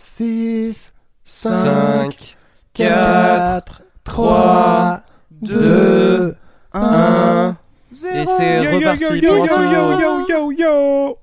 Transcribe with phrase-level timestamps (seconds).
[0.00, 2.36] 6, 5,
[2.72, 5.02] 4, 3,
[5.42, 6.36] 2,
[6.72, 7.56] 1.
[7.92, 10.24] Et c'est reparti pour un
[10.56, 11.18] tour.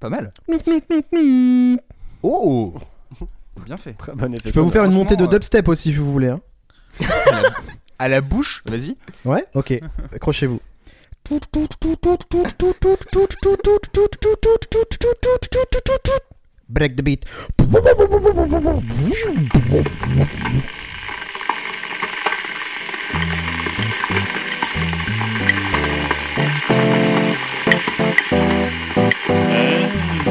[0.00, 0.32] Pas mal.
[2.22, 2.74] Oh
[3.66, 3.92] Bien fait.
[3.92, 4.48] Très bon effet.
[4.48, 6.28] Je peux vous faire une montée de dubstep aussi si vous voulez.
[6.28, 6.40] Hein.
[7.98, 8.96] À la bouche, vas-y.
[9.24, 9.74] Ouais, ok.
[10.14, 10.60] Accrochez-vous.
[16.68, 17.24] Break the beat.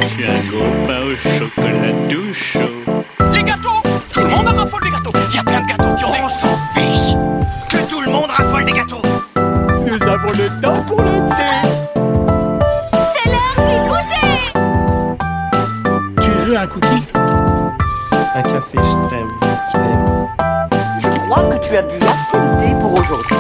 [0.02, 2.60] Je suis un copain au chocolat tout chaud.
[3.34, 3.70] Les gâteaux
[4.12, 6.14] Tout le monde en raffole des gâteaux Il y a plein de gâteaux qui ont
[6.24, 7.16] On s'en fiche
[7.70, 9.02] Que tout le monde raffole des gâteaux
[9.36, 11.13] Nous avons le temps pour le
[18.64, 19.28] café, je t'aime.
[19.42, 20.70] Je t'aime.
[21.00, 23.36] Je crois que tu as bu assez de thé pour aujourd'hui.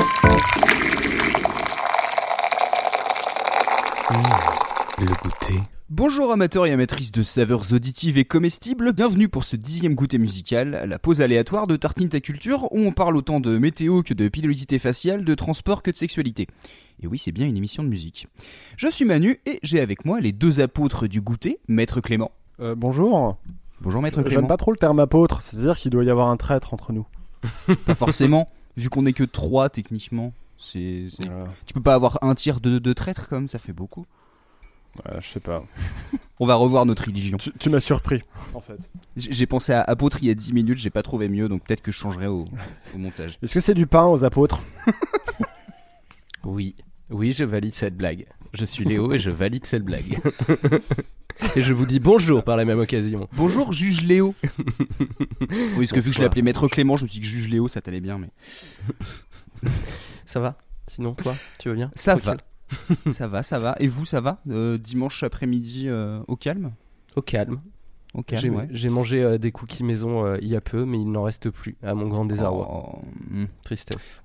[5.00, 5.59] Le goûter.
[5.89, 10.86] Bonjour amateurs et amatrices de saveurs auditives et comestibles, bienvenue pour ce dixième goûter musical,
[10.88, 14.28] la pause aléatoire de Tartine ta culture où on parle autant de météo que de
[14.28, 16.47] pilosité faciale, de transport que de sexualité.
[17.02, 18.28] Et oui, c'est bien une émission de musique.
[18.78, 22.31] Je suis Manu et j'ai avec moi les deux apôtres du goûter, Maître Clément.
[22.59, 23.38] Euh, bonjour.
[23.84, 26.73] Bonjour Maître J'aime pas trop le terme apôtre, c'est-à-dire qu'il doit y avoir un traître
[26.73, 27.06] entre nous.
[27.86, 30.34] Pas forcément, vu qu'on est que trois techniquement.
[30.58, 31.08] C'est.
[31.66, 34.06] Tu peux pas avoir un tiers de, de traîtres comme ça fait beaucoup.
[35.06, 35.62] Ouais, je sais pas.
[36.40, 37.38] On va revoir notre religion.
[37.38, 38.22] Tu, tu m'as surpris,
[38.53, 38.78] en fait.
[39.17, 41.81] J'ai pensé à apôtre il y a 10 minutes, j'ai pas trouvé mieux, donc peut-être
[41.81, 42.45] que je changerai au,
[42.94, 43.38] au montage.
[43.42, 44.62] Est-ce que c'est du pain aux apôtres?
[46.45, 46.75] Oui,
[47.09, 48.25] oui, je valide cette blague.
[48.54, 50.20] Je suis Léo et je valide cette blague.
[51.56, 53.28] et je vous dis bonjour par la même occasion.
[53.34, 54.36] Bonjour, juge Léo.
[55.42, 57.50] oui, parce que vu que je l'appelais Maître Clément, je me suis dit que juge
[57.50, 58.30] Léo, ça t'allait bien, mais
[60.28, 60.58] Ça va?
[60.88, 61.92] Sinon, toi, tu vas bien?
[61.96, 62.38] Ça va.
[63.12, 63.75] ça va, ça va.
[63.80, 64.40] Et vous, ça va?
[64.50, 66.74] Euh, Dimanche après-midi euh, au calme?
[67.16, 67.59] Au calme.
[68.13, 68.68] Au J'ai calme, ouais.
[68.69, 71.50] j'ai mangé euh, des cookies maison euh, il y a peu, mais il n'en reste
[71.50, 72.94] plus, à mon grand désarroi.
[72.94, 73.00] Oh.
[73.63, 74.22] Tristesse.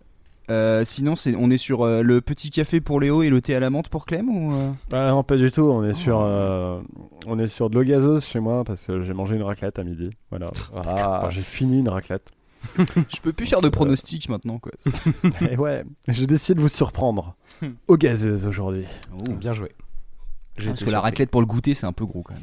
[0.50, 3.54] Euh, sinon, c'est, on est sur euh, le petit café pour Léo et le thé
[3.54, 5.62] à la menthe pour Clem ou euh Ah non, pas du tout.
[5.62, 6.80] On est sur, euh,
[7.26, 9.84] on est sur de l'eau gazeuse chez moi parce que j'ai mangé une raclette à
[9.84, 10.10] midi.
[10.30, 10.50] Voilà.
[10.74, 12.30] Ah, Enfin, j'ai fini une raclette.
[12.78, 14.72] Je peux plus faire de pronostics maintenant, quoi.
[15.48, 17.36] Et ouais, j'ai décidé de vous surprendre.
[17.62, 17.68] Hmm.
[17.86, 18.84] Eau gazeuse aujourd'hui.
[19.12, 19.32] Oh.
[19.34, 19.70] bien joué.
[20.56, 22.42] J'ai Parce que la raclette pour le goûter, c'est un peu gros quand même.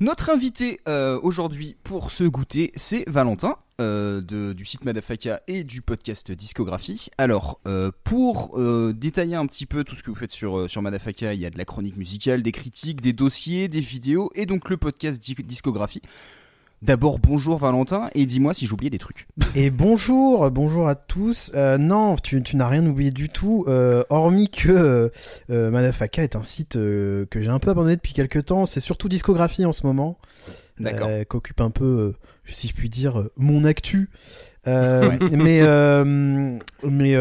[0.00, 4.22] Notre invité euh, aujourd'hui pour ce goûter, c'est Valentin euh,
[4.54, 7.08] du site Madafaka et du podcast Discographie.
[7.18, 8.58] Alors, euh, pour
[8.94, 11.50] détailler un petit peu tout ce que vous faites sur, sur Madafaka, il y a
[11.50, 15.34] de la chronique musicale, des critiques, des dossiers, des vidéos et donc le podcast Di-
[15.44, 16.00] Discographie.
[16.82, 19.26] D'abord, bonjour Valentin et dis-moi si j'ai oublié des trucs.
[19.54, 21.52] Et bonjour, bonjour à tous.
[21.54, 25.08] Euh, non, tu, tu n'as rien oublié du tout, euh, hormis que euh,
[25.50, 28.64] euh, Madafaka est un site que j'ai un peu abandonné depuis quelques temps.
[28.64, 30.16] C'est surtout discographie en ce moment,
[30.78, 31.10] D'accord.
[31.28, 32.14] qu'occupe un peu,
[32.46, 34.08] si je puis dire, mon actu.
[34.66, 35.18] Mais
[36.82, 37.14] mais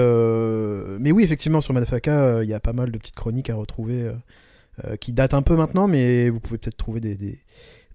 [0.99, 4.09] mais oui, effectivement, sur Madafaka, il y a pas mal de petites chroniques à retrouver
[5.01, 7.37] qui datent un peu maintenant, mais vous pouvez peut-être trouver des, des,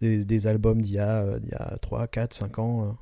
[0.04, 2.96] des, des albums d'il y a euh, d'il y a 3, 4, 5 ans.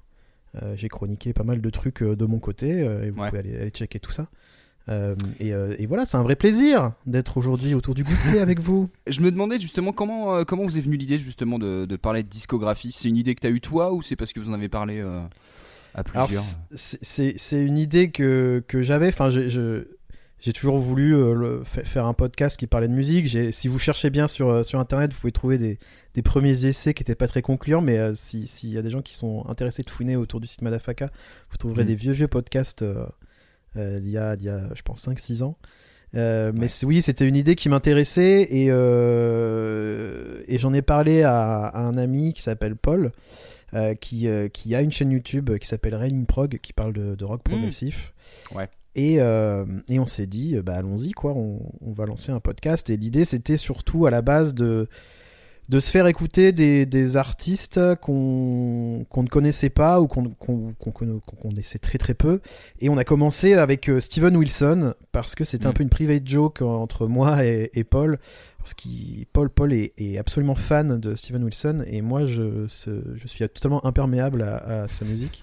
[0.55, 3.29] euh, euh, j'ai chroniqué pas mal de trucs euh, de mon côté et vous Ouais.
[3.29, 4.27] pouvez aller, aller checker tout ça.
[4.89, 8.59] Euh, et, euh, et voilà, c'est un vrai plaisir d'être aujourd'hui autour du goûter avec
[8.61, 8.89] vous.
[9.07, 12.23] Je me demandais justement comment, euh, comment vous est venue l'idée justement de, de parler
[12.25, 12.91] de discographie.
[12.93, 14.69] C'est une idée que tu as eue toi ou c'est parce que vous en avez
[14.69, 15.01] parlé
[15.95, 16.43] à plusieurs
[16.75, 19.09] c'est- une idée que, que j'avais.
[19.09, 19.85] Enfin, je- je-
[20.45, 23.29] j'ai toujours voulu euh, le- faire un podcast qui parlait de musique.
[23.55, 25.79] Si vous cherchez bien sur, euh, sur internet, vous pouvez trouver des,
[26.15, 27.81] des premiers essais qui n'étaient pas très concluants.
[27.81, 30.47] Mais euh, si- s'il y a des gens qui sont intéressés de fouiner autour du
[30.49, 31.11] site Madafaka,
[31.51, 31.87] vous trouverez Mhm.
[31.89, 33.07] des vieux, vieux podcasts euh,
[34.01, 35.57] d'il y, a, d'il y a, je pense, 5-6 ans.
[36.15, 41.97] Mais oui, c'était une idée qui m'intéressait et, et j'en ai parlé à, à un
[41.97, 43.13] ami qui s'appelle Paul,
[44.01, 47.43] qui, qui a une chaîne YouTube qui s'appelle Raining Prog, qui parle de, de rock
[47.43, 48.13] progressif.
[48.55, 48.69] Ouais.
[48.95, 52.41] Et, euh, et on s'est dit, euh, bah, allons-y, quoi, on, on va lancer un
[52.41, 52.91] podcast.
[52.91, 54.87] Et l'idée, c'était surtout à la base de,
[55.71, 61.21] de se faire écouter des, des artistes qu'on qu'on ne connaissait pas ou qu'on conna-
[61.27, 62.41] qu'on connaissait très très peu.
[62.81, 65.75] Et on a commencé avec euh, Steven Wilson parce que c'était un Mm.
[65.75, 68.19] peu une private joke entre moi et, et Paul.
[68.59, 68.89] Parce que
[69.33, 73.85] Paul, Paul est, est absolument fan de Steven Wilson et moi je, je suis totalement
[73.87, 75.43] imperméable à, à sa musique.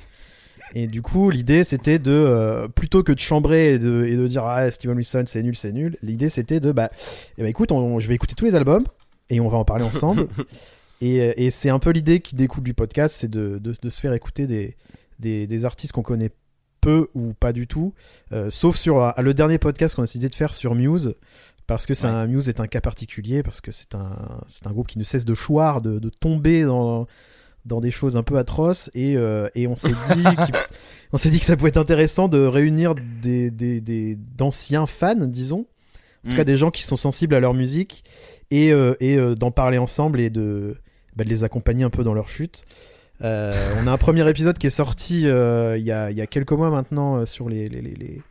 [0.75, 4.27] Et du coup, l'idée c'était de, euh, plutôt que de chambrer et de, et de
[4.27, 6.89] dire ah, Steven Wilson c'est nul, c'est nul, l'idée c'était de bah,
[7.38, 8.86] eh ben, écoute, on- je vais écouter tous les albums
[9.30, 10.27] et on va en parler ensemble.
[11.01, 14.01] Et, et c'est un peu l'idée qui découle du podcast, c'est de, de, de se
[14.01, 14.75] faire écouter des,
[15.19, 16.31] des, des artistes qu'on connaît
[16.81, 17.94] peu ou pas du tout,
[18.33, 21.16] euh, sauf sur euh, le dernier podcast qu'on a décidé de faire sur Muse,
[21.68, 22.12] parce que c'est Ouais.
[22.13, 24.12] un Muse est un cas particulier, parce que c'est un,
[24.45, 27.07] c'est un groupe qui ne cesse de choir, de, de tomber dans,
[27.65, 30.56] dans des choses un peu atroces, et, euh, et on s'est dit, qu'il-
[31.13, 35.15] on s'est dit que ça pouvait être intéressant de réunir des, des, des- d'anciens fans,
[35.15, 35.65] disons,
[36.25, 36.38] en tout Mm.
[36.38, 38.03] cas des gens qui sont sensibles à leur musique,
[38.51, 40.75] et, euh, et euh, d'en parler ensemble et de,
[41.15, 42.65] bah, de les accompagner un peu dans leur chute.
[43.21, 43.25] On
[43.88, 47.25] a un premier épisode qui est sorti il y, a, y a quelques mois maintenant
[47.25, 48.21] sur les, les, les- les-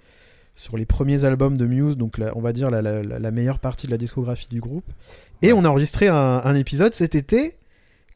[0.56, 3.30] sur les premiers albums de Muse, donc la- on va dire la, la- la- la
[3.30, 4.90] meilleure partie de la discographie du groupe.
[5.42, 7.52] Et on a enregistré un, un épisode cet été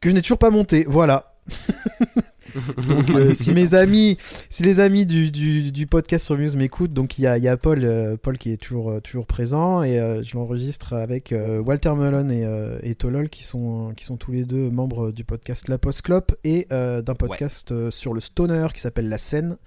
[0.03, 0.85] que je n'ai toujours pas monté.
[0.87, 1.33] Voilà.
[2.89, 4.17] donc euh, si mes amis,
[4.49, 7.47] si les amis du, du, du podcast sur Muse m'écoutent, donc il y a, y
[7.47, 11.33] a Paul, euh, Paul qui est toujours, euh, toujours présent et je l'enregistre avec
[11.65, 12.45] Walter Melon et,
[12.83, 16.35] et Tolol qui sont, qui sont tous les deux membres du podcast La Post Clope
[16.43, 19.57] et d'un podcast sur le stoner qui s'appelle La Scène.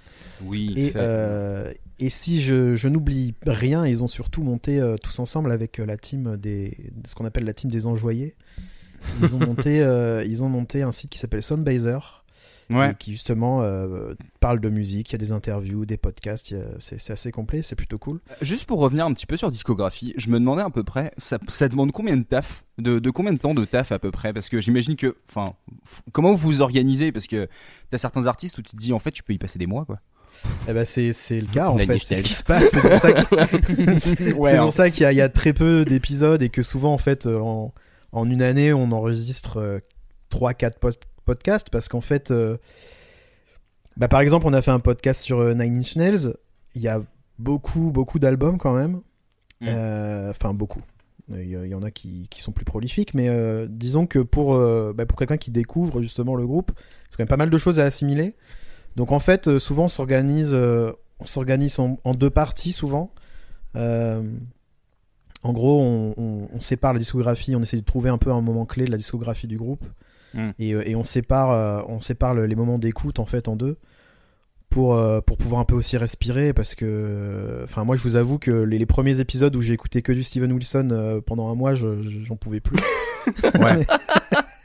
[0.44, 0.74] Oui.
[0.76, 0.92] Et,
[1.98, 6.36] et si je, je n'oublie rien, ils ont surtout monté tous ensemble avec la team
[6.36, 6.76] des,
[7.08, 8.34] ce qu'on appelle la team des enjoyés.
[9.22, 12.22] Ils ont monté, euh, ils ont monté un site qui s'appelle Soundbazer,
[12.68, 12.96] Ouais.
[12.98, 15.10] qui justement euh, parle de musique.
[15.10, 16.52] Il y a des interviews, des podcasts.
[16.52, 18.18] a- C'est assez complet, c'est plutôt cool.
[18.42, 21.38] Juste pour revenir un petit peu sur discographie, je me demandais à peu près, ça,
[21.46, 24.32] ça demande combien de taf de, de combien de temps de taf à peu près?
[24.32, 25.44] Parce que j'imagine que, enfin,
[26.12, 27.12] comment vous vous organisez?
[27.12, 27.48] Parce que
[27.90, 29.84] t'as certains artistes où tu te dis, en fait, tu peux y passer des mois,
[29.84, 30.00] quoi.
[30.68, 31.98] Eh ben c'est c'est le cas en La fait.
[32.04, 32.68] C'est ce qui se passe.
[32.70, 33.08] C'est pour ça
[34.36, 37.26] Ouais, qu'il y, a- il y a très peu d'épisodes et que souvent en fait
[37.26, 37.40] euh,
[38.16, 39.80] en une année on enregistre
[40.30, 40.72] 3-4
[41.24, 42.56] podcasts parce qu'en fait, euh,
[43.96, 46.34] bah, par exemple on a fait un podcast sur euh, Nine Inch Nails.
[46.74, 47.02] Il y a
[47.38, 49.00] beaucoup beaucoup d'albums quand même.
[49.60, 49.66] Mm.
[49.68, 50.82] Euh, Enfin beaucoup.
[51.28, 54.92] Il y, en a qui, qui sont plus prolifiques, mais euh, disons que pour, euh,
[54.94, 56.70] bah, pour quelqu'un qui découvre justement le groupe,
[57.10, 58.36] c'est quand même pas mal de choses à assimiler.
[58.94, 63.12] Donc en fait, euh, souvent on s'organise, euh, on s'organise en, en deux parties souvent.
[65.46, 68.40] En gros, on, on- on sépare la discographie, on essaie de trouver un peu un
[68.40, 69.84] moment clé de la discographie du groupe,
[70.34, 70.50] Mm.
[70.58, 73.54] et, euh, et on sépare, euh, on sépare le- les moments d'écoute en fait en
[73.56, 73.76] deux
[74.70, 78.38] pour euh, pour pouvoir un peu aussi respirer parce que, enfin moi je vous avoue
[78.38, 81.54] que les, les premiers épisodes où j'ai écouté que du Steven Wilson euh, pendant un
[81.54, 82.76] mois, je- je- j'en pouvais plus.
[83.60, 83.86] Ouais.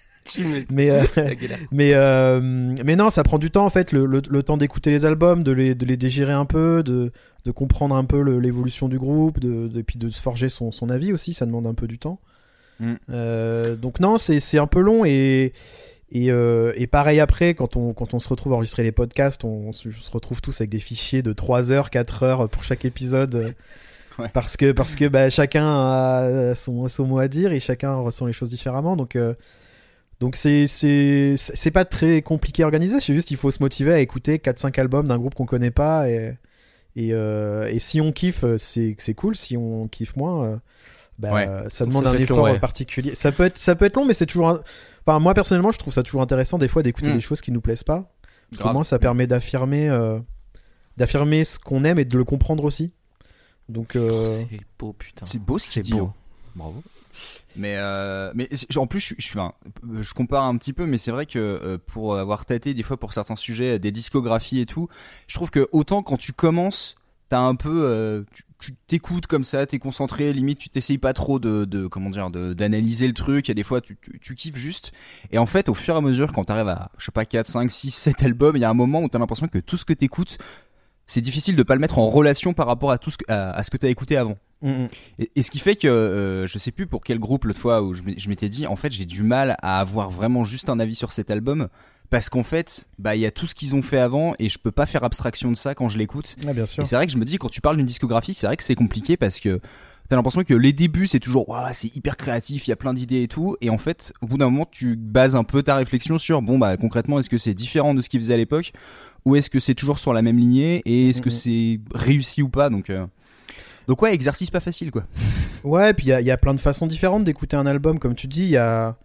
[0.69, 1.03] Mais euh,
[1.71, 2.39] mais, euh,
[2.85, 5.43] mais non, ça prend du temps en fait, le, le- le temps d'écouter les albums,
[5.43, 7.11] de les, de les digérer un peu, de,
[7.45, 10.89] de comprendre un peu l'évolution du groupe, de, de- puis de se forger son, son
[10.89, 12.19] avis aussi, ça demande un peu du temps.
[12.79, 12.93] Mm.
[13.11, 15.53] Euh, donc non, c'est un peu long et,
[16.11, 19.43] et, euh, et pareil après, quand on, quand on se retrouve à enregistrer les podcasts,
[19.45, 22.85] on, on se retrouve tous avec des fichiers de 3 heures, 4 heures pour chaque
[22.85, 23.53] épisode.
[24.19, 24.27] Ouais.
[24.33, 28.25] Parce que, parce que bah, chacun a son, son mot à dire et chacun ressent
[28.25, 28.97] les choses différemment.
[28.97, 29.33] Donc, euh,
[30.21, 33.91] donc c'est c'est c'est pas très compliqué à organiser, c'est juste qu'il faut se motiver
[33.93, 36.37] à écouter 4-5 albums d'un groupe qu'on connaît pas et
[36.95, 40.57] et, euh, et si on kiffe c'est c'est cool, si on kiffe moins euh,
[41.19, 41.47] bah, Ouais.
[41.69, 42.59] ça demande Ça un effort long, ouais.
[42.59, 43.15] particulier.
[43.15, 44.61] Ça peut être ça peut être long mais c'est toujours un-
[45.05, 47.13] enfin moi personnellement, je trouve ça toujours intéressant des fois d'écouter Mm.
[47.15, 48.11] des choses qui nous plaisent pas.
[48.53, 48.73] Grave.
[48.73, 50.19] moins ça permet d'affirmer euh,
[50.97, 52.91] d'affirmer ce qu'on aime et de le comprendre aussi.
[53.69, 54.47] Donc euh, C'est
[54.77, 55.25] beau, putain.
[55.25, 55.93] C'est beau ce qu'il C'est dit.
[55.93, 56.07] beau.
[56.07, 56.13] hein.
[56.55, 56.83] Bravo.
[57.55, 61.77] Mais, euh, mais en plus, je, compare un petit peu, mais c'est vrai que euh,
[61.85, 64.87] pour avoir tâté des fois pour certains sujets, des discographies et tout,
[65.27, 66.95] je trouve que autant quand tu commences,
[67.29, 68.23] t'as un peu, euh,
[68.59, 73.07] tu- t'écoutes comme ça, t'es concentré, limite tu t'essayes pas trop de, comment dire, d'analyser
[73.07, 73.49] le truc.
[73.49, 74.91] A des fois tu kiffes juste.
[75.31, 77.47] Et en fait, au fur et à mesure, quand t'arrives à, je sais pas, 4,
[77.47, 79.85] 5, 6, 7 albums, il y a un moment où t'as l'impression que tout ce
[79.85, 80.37] que t'écoutes,
[81.05, 83.51] c'est difficile de pas le mettre en relation par rapport à tout ce que, à,
[83.51, 84.37] à ce que t'as écouté avant.
[84.61, 84.87] Mm, mm.
[85.19, 87.81] Et, et ce qui fait que euh, je sais plus pour quel groupe l'autre fois
[87.81, 90.95] où je m'étais dit en fait j'ai du mal à avoir vraiment juste un avis
[90.95, 91.67] sur cet album
[92.09, 94.57] parce qu'en fait bah il y a tout ce qu'ils ont fait avant et je
[94.59, 96.35] peux pas faire abstraction de ça quand je l'écoute.
[96.47, 96.83] Ah, bien sûr.
[96.83, 98.63] Et c'est vrai que je me dis quand tu parles d'une discographie c'est vrai que
[98.63, 99.59] c'est compliqué parce que
[100.09, 102.93] t'as l'impression que les débuts c'est toujours Ouah, c'est hyper créatif il y a plein
[102.93, 105.75] d'idées et tout et en fait au bout d'un moment tu bases un peu ta
[105.77, 108.73] réflexion sur bon bah concrètement est-ce que c'est différent de ce qu'ils faisaient à l'époque
[109.23, 111.35] ou est-ce que c'est toujours sur la même lignée et est-ce que Mhm.
[111.35, 112.69] c'est réussi ou pas?
[112.71, 113.05] Donc euh,
[113.87, 115.03] donc ouais exercice pas facile quoi.
[115.63, 117.99] Ouais, puis il y a, il y a plein de façons différentes d'écouter un album,
[117.99, 118.45] comme tu dis.
[118.45, 118.95] Il y a,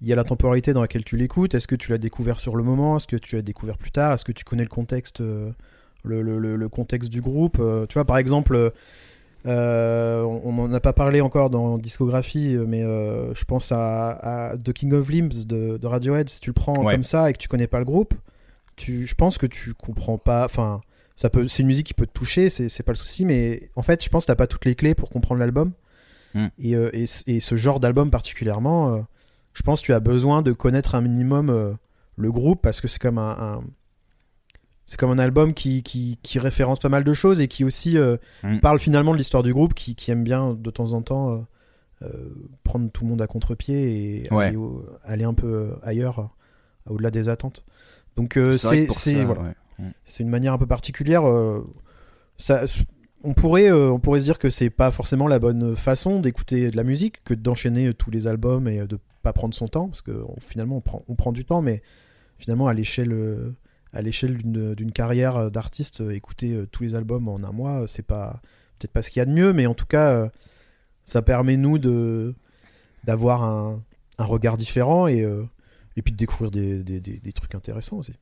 [0.00, 1.52] il y a la temporalité dans laquelle tu l'écoutes.
[1.54, 2.96] Est-ce que tu l'as découvert sur le moment?
[2.96, 4.14] Est-ce que tu l'as découvert plus tard?
[4.14, 5.50] Est-ce que tu connais le contexte, euh,
[6.02, 8.72] le, le- le- le contexte du groupe Euh, Tu vois, par exemple,
[9.46, 14.10] euh, on n'en a pas parlé encore dans discographie, mais euh, je pense à,
[14.52, 16.30] à The King of Limbs de, de Radiohead.
[16.30, 16.94] Si tu le prends Ouais.
[16.94, 18.14] comme ça et que tu connais pas le groupe,
[18.76, 20.46] tu, je pense que tu comprends pas.
[20.46, 20.80] Enfin,
[21.16, 23.82] ça peut, c'est une musique qui peut te toucher, c'est pas le souci, mais en
[23.82, 25.72] fait, je pense que t'as pas toutes les clés pour comprendre l'album.
[26.34, 26.46] Mm.
[26.58, 29.00] Et, euh, et, ce- et ce genre d'album particulièrement, euh,
[29.52, 31.72] je pense que tu as besoin de connaître un minimum euh,
[32.16, 33.64] le groupe parce que c'est comme un, un-
[34.86, 37.96] c'est comme un album qui, qui, qui référence pas mal de choses et qui aussi
[37.96, 38.58] euh, Mm.
[38.58, 41.46] parle finalement de l'histoire du groupe, qui, qui aime bien de temps en temps
[42.64, 44.46] prendre tout le monde à contre-pied et Ouais.
[44.48, 46.28] aller, au- aller un peu ailleurs,
[46.86, 47.64] au-delà des attentes.
[48.16, 49.40] Donc C'est voilà.
[49.42, 49.54] ouais.
[50.04, 51.26] C'est une manière un peu particulière.
[51.28, 51.62] euh,
[52.38, 52.64] ça,
[53.22, 56.70] on pourrait, euh, on pourrait se dire que c'est pas forcément la bonne façon d'écouter
[56.70, 59.88] de la musique, que d'enchaîner tous les albums et euh, de pas prendre son temps,
[59.88, 61.82] parce que finalement on prend, on prend du temps, mais
[62.38, 63.54] finalement à l'échelle,
[63.94, 68.42] à l'échelle d'une carrière d'artiste, écouter tous les albums en un mois, c'est pas
[68.78, 70.28] peut-être pas ce qu'il y a de mieux, mais en tout cas,
[71.06, 72.34] ça permet nous de
[73.04, 73.82] d'avoir un,
[74.18, 75.26] un regard différent et
[75.96, 78.12] et puis de découvrir des, des- des trucs intéressants aussi.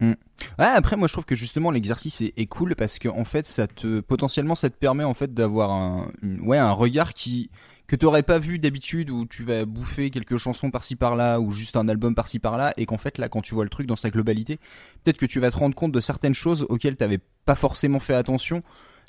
[0.00, 0.16] Ouais,
[0.58, 4.00] après moi je trouve que justement l'exercice est, cool parce que en fait ça te
[4.00, 7.50] potentiellement ça te permet en fait d'avoir un un regard qui
[7.86, 11.76] que t'aurais pas vu d'habitude où tu vas bouffer quelques chansons par-ci par-là ou juste
[11.76, 14.10] un album par-ci par-là et qu'en fait là quand tu vois le truc dans sa
[14.10, 14.58] globalité
[15.04, 18.14] peut-être que tu vas te rendre compte de certaines choses auxquelles t'avais pas forcément fait
[18.14, 18.62] attention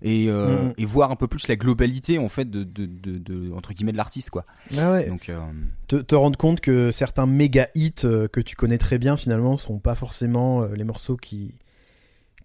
[0.03, 0.73] et, euh, Mhm.
[0.77, 3.93] et voir un peu plus la globalité en fait de, de, de, de- entre guillemets
[3.93, 4.43] de l'artiste quoi
[4.77, 5.07] Ah ouais.
[5.07, 5.39] donc euh,
[5.87, 9.55] te, te rendre compte que certains méga hits euh, que tu connais très bien finalement
[9.57, 11.53] sont pas forcément les morceaux qui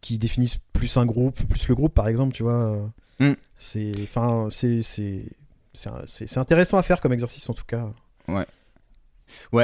[0.00, 2.88] qui définissent plus un groupe, plus le groupe par exemple, tu vois.
[3.18, 3.32] Mm.
[3.58, 5.24] C'est enfin c'est c'est
[5.72, 7.88] c'est intéressant à faire comme exercice en tout cas.
[8.28, 8.46] Ouais,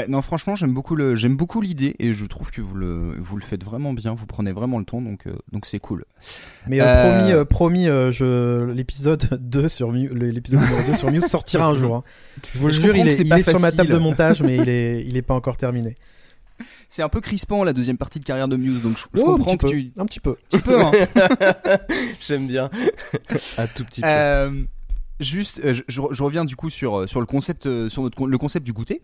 [0.08, 3.36] non, franchement, j'aime beaucoup le, j'aime beaucoup l'idée et je trouve que vous le, vous
[3.36, 4.14] le faites vraiment bien.
[4.14, 6.04] Vous prenez vraiment le temps, donc, euh, donc c'est cool.
[6.66, 11.66] Mais euh, promis euh, promis je l'épisode 2 sur l'épisode numéro 2 sur Muse sortira
[11.66, 11.96] un jour.
[11.96, 12.04] hein.
[12.52, 14.56] Je vous le Je jure, il est, il est sur ma table de montage mais
[14.56, 15.94] il est il est pas encore terminé.
[16.88, 19.30] C'est un peu crispant la deuxième partie de carrière de Muse, donc je, je Oh,
[19.32, 20.36] un comprends que peu, tu, un petit peu.
[20.48, 20.80] petit peu.
[20.80, 20.92] Hein.
[22.20, 22.70] J'aime bien.
[23.58, 24.66] Un tout petit peu.
[25.20, 28.72] Juste, je, je- reviens du coup sur sur le concept, sur notre le concept du
[28.72, 29.00] goûter.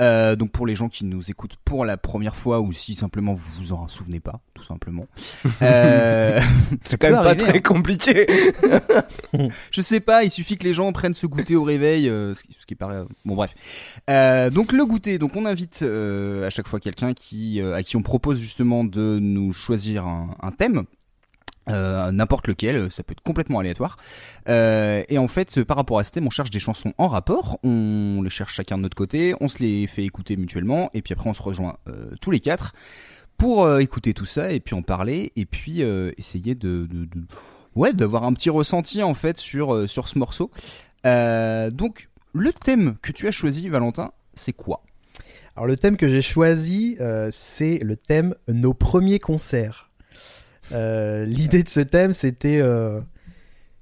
[0.00, 3.34] Euh, donc pour les gens qui nous écoutent pour la première fois ou si simplement
[3.34, 5.06] vous vous en souvenez pas, tout simplement.
[5.62, 6.40] Euh,
[6.82, 7.60] c'est quand même pas très hein.
[7.60, 8.26] compliqué.
[9.70, 12.44] Je sais pas, il suffit que les gens prennent ce goûter au réveil, euh, ce,
[12.44, 13.54] qui, ce qui paraît euh, bon bref.
[14.08, 17.82] Euh, donc le goûter, donc on invite euh, à chaque fois quelqu'un qui euh, à
[17.82, 20.84] qui on propose justement de nous choisir un, un thème.
[21.68, 23.96] Euh, n'importe lequel, ça peut être complètement aléatoire.
[24.48, 27.58] Euh, et en fait, par rapport à ce thème, on cherche des chansons en rapport,
[27.62, 31.12] on les cherche chacun de notre côté, on se les fait écouter mutuellement, et puis
[31.12, 32.74] après on se rejoint euh, tous les quatre
[33.36, 37.04] pour euh, écouter tout ça, et puis en parler, et puis euh, essayer de, de,
[37.04, 37.26] de-
[37.76, 40.50] ouais, d'avoir un petit ressenti en fait sur, euh, sur ce morceau.
[41.06, 44.82] Euh, donc, le thème que tu as choisi, Valentin, c'est quoi?
[45.56, 49.87] Alors le thème que j'ai choisi, euh, c'est le thème nos premiers concerts.
[50.72, 53.00] Euh, L'idée de ce thème, c'était euh,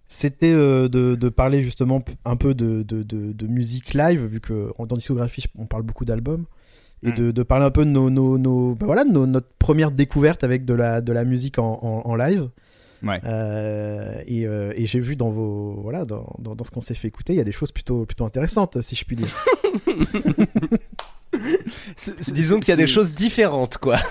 [0.09, 4.40] c'était euh, de, de parler justement un peu de, de, de- de musique live, vu
[4.40, 6.45] que en- dans discographie, on parle beaucoup d'albums,
[7.02, 7.14] et Mm.
[7.14, 10.45] de, de parler un peu de nos, nos, nos- bah voilà, nos- notre première découverte
[10.45, 12.49] avec de la, de la musique en, en, en live.
[13.02, 13.21] Ouais.
[13.25, 16.95] Euh, et euh, et j'ai vu dans vos voilà dans, dans, dans ce qu'on s'est
[16.95, 19.28] fait écouter, il y a des choses plutôt plutôt intéressantes, si je puis dire.
[22.33, 23.99] Disons qu'il y a des choses différentes, quoi.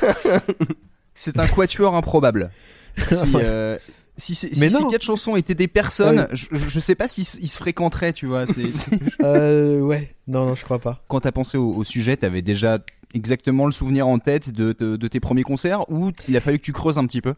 [1.15, 2.51] C'est un quatuor improbable.
[3.07, 3.77] Si, euh,
[4.15, 6.27] si, si ces quatre chansons étaient des personnes, Ouais.
[6.31, 8.45] je, je sais pas s'ils se fréquenteraient, tu vois.
[9.23, 11.03] euh, ouais, non non, je crois pas.
[11.09, 12.79] Quand t'as pensé au, au sujet, t'avais déjà
[13.13, 16.57] exactement le souvenir en tête de, de, de tes premiers concerts ou il a fallu
[16.59, 17.33] que tu creuses un petit peu?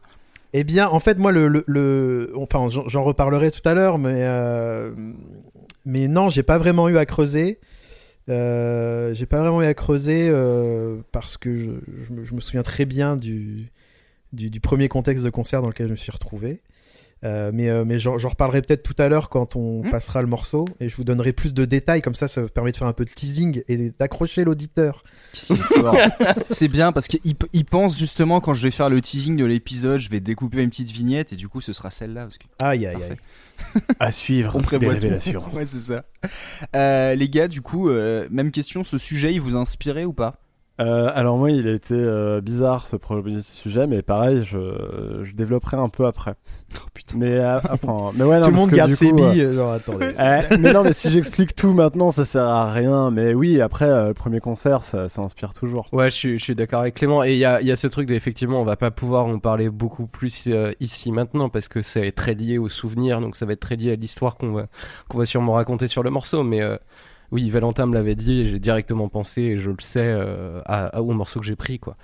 [0.54, 3.98] Eh bien, en fait, moi, le, le, le- enfin, j'en j'en reparlerai tout à l'heure,
[3.98, 4.92] mais euh,
[5.86, 7.60] mais non, j'ai pas vraiment eu à creuser.
[8.30, 11.72] Euh, j'ai pas vraiment eu à creuser euh, parce que je,
[12.08, 13.72] je me, je me souviens très bien du,
[14.34, 16.62] du, du premier contexte de concert dans lequel je me suis retrouvé.
[17.24, 19.90] Euh, mais mais j'en reparlerai peut-être tout à l'heure quand on Hmm.
[19.90, 22.72] passera le morceau et je vous donnerai plus de détails comme ça ça vous permet
[22.72, 25.04] de faire un peu de teasing et d'accrocher l'auditeur.
[26.50, 27.20] C'est bien parce qu'il
[27.54, 30.70] il pense justement quand je vais faire le teasing de l'épisode, je vais découper une
[30.70, 32.24] petite vignette et du coup ce sera celle-là.
[32.24, 32.46] Parce que...
[32.60, 33.18] Aïe aïe Parfait.
[33.76, 33.82] aïe.
[34.00, 35.02] À suivre, On prévoit tout.
[35.02, 35.44] révélations.
[35.54, 36.04] Ouais, c'est ça.
[36.76, 40.14] Euh, les gars, du coup, euh, même question, ce sujet, il vous a inspiré ou
[40.14, 40.36] pas?
[40.80, 45.34] Euh, alors moi, il a été euh, bizarre ce premier sujet, mais pareil, je, je
[45.34, 46.36] développerai un peu après.
[46.76, 47.18] Oh putain.
[47.18, 49.74] Mais, euh, enfin, mais ouais, non, Tout le monde garde ses coup, euh, billes, genre
[49.74, 50.12] attendez.
[50.60, 53.12] mais non, mais si j'explique tout maintenant, ça sert à rien.
[53.12, 55.88] Mais oui, après, euh, le premier concert, ça, ça inspire toujours.
[55.92, 57.24] Ouais, je suis, je suis d'accord avec Clément.
[57.24, 59.40] Et il y a, il y a ce truc d'effectivement, on va pas pouvoir en
[59.40, 63.46] parler beaucoup plus euh, ici maintenant parce que c'est très lié aux souvenirs, donc ça
[63.46, 64.68] va être très lié à l'histoire qu'on va,
[65.08, 66.44] qu'on va sûrement raconter sur le morceau.
[66.44, 66.78] Mais euh,
[67.32, 70.88] oui, Valentin me l'avait dit, et j'ai directement pensé, et je le sais, euh, à,
[70.98, 71.98] à- au morceau que j'ai pris, quoi.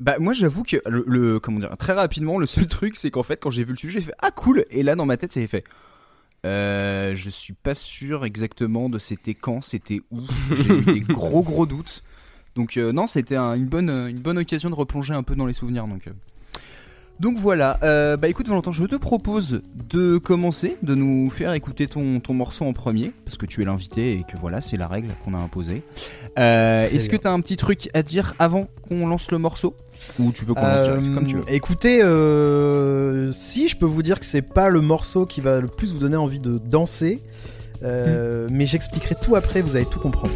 [0.00, 3.24] Bah moi j'avoue que le, le- comment dire très rapidement le seul truc c'est qu'en
[3.24, 5.32] fait quand j'ai vu le sujet j'ai fait ah cool et là dans ma tête
[5.32, 5.64] ça fait
[6.46, 10.20] Euh, je suis pas sûr exactement de c'était quand, c'était où.
[10.54, 12.04] J'ai eu des gros gros doutes.
[12.54, 15.46] Donc euh, non, c'était un- une bonne une bonne occasion de replonger un peu dans
[15.46, 15.88] les souvenirs.
[15.88, 16.12] Donc euh.
[17.20, 17.78] Donc voilà.
[17.82, 22.34] Euh, bah écoute Valentin, je te propose de commencer, de nous faire écouter ton ton
[22.34, 25.34] morceau en premier, parce que tu es l'invité et que voilà, c'est la règle qu'on
[25.34, 25.82] a imposée.
[26.38, 29.74] Euh, Est-ce que tu as un petit truc à dire avant qu'on lance le morceau?
[30.20, 31.42] Ou tu veux qu'on lance direct, comme tu veux.
[31.42, 35.60] Euh, Écoutez, euh, si je peux vous dire que c'est pas le morceau qui va
[35.60, 37.20] le plus vous donner envie de danser,
[37.80, 38.48] Hmm.
[38.50, 40.32] mais j'expliquerai tout après, vous allez tout comprendre.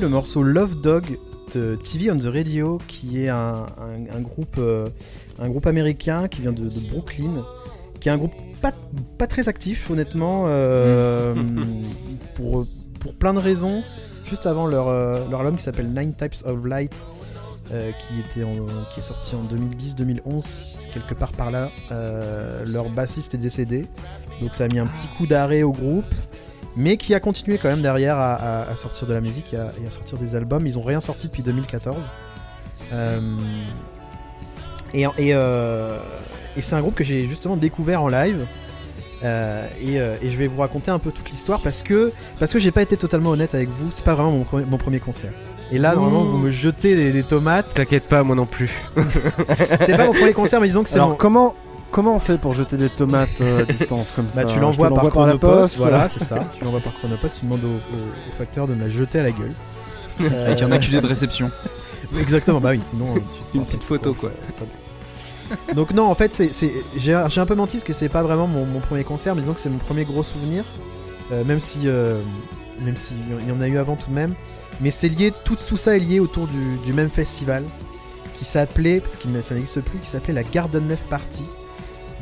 [0.00, 1.04] Le morceau Love Dog
[1.54, 4.88] de TV on the Radio, qui est un, un- un groupe, euh,
[5.38, 7.44] un groupe américain qui vient de, de Brooklyn,
[8.00, 8.32] qui est un groupe
[8.62, 8.72] pas,
[9.18, 11.34] pas très actif honnêtement, euh,
[12.34, 12.64] pour,
[13.00, 13.82] pour plein de raisons.
[14.24, 16.92] Juste avant leur, euh, leur album qui s'appelle Nine Types of Light,
[17.72, 21.68] euh, qui, était en- qui est sorti en 2010-2011, quelque part par là,
[22.66, 23.86] leur bassiste est décédé.
[24.40, 26.06] Donc ça a mis un petit coup d'arrêt au groupe
[26.76, 29.56] mais qui a continué quand même derrière à, à- à sortir de la musique et
[29.56, 30.66] à, et à sortir des albums.
[30.66, 31.96] Ils ont rien sorti depuis 2014.
[32.92, 33.20] Euh,
[34.94, 35.98] et et, euh,
[36.56, 38.44] et c'est un groupe que j'ai justement découvert en live.
[39.24, 42.52] Euh, et, euh, et je vais vous raconter un peu toute l'histoire parce que parce
[42.52, 43.88] que j'ai pas été totalement honnête avec vous.
[43.92, 45.32] C'est pas vraiment mon, pre- mon premier concert.
[45.70, 47.72] Et là, normalement, vous me jetez des, des tomates.
[47.72, 48.68] T'inquiète pas, moi non plus.
[49.80, 51.54] C'est pas mon premier concert, mais disons que c'est Alors mon, comment
[51.92, 54.88] comment on fait pour jeter des tomates euh, à distance comme ça Bah, tu l'envoies
[54.92, 55.78] par la Chronopost, poste.
[55.78, 56.44] voilà, c'est ça.
[56.58, 59.22] Tu l'envoies par Chronopost, tu demandes au, au- au facteur de me la jeter à
[59.22, 59.50] la gueule.
[60.20, 61.50] Avec un Euh, accusé de réception.
[62.20, 63.14] Exactement, bah oui, sinon.
[63.14, 63.20] euh,
[63.52, 64.30] tu- Une petite photo, quoi.
[64.58, 66.50] ça- ça- Donc, non, en fait, c'est,
[66.96, 69.54] j'ai, un peu menti parce que c'est pas vraiment mon, mon premier concert, mais disons
[69.54, 70.64] que c'est mon premier gros souvenir.
[71.30, 71.80] Euh, même si.
[71.86, 72.20] euh,
[72.80, 74.34] même s'il y en a eu avant tout de même.
[74.80, 77.62] Mais c'est lié, tout, tout ça est lié autour du, du même festival
[78.38, 81.44] qui s'appelait, parce que ça n'existe plus, qui s'appelait la Garden Nef Party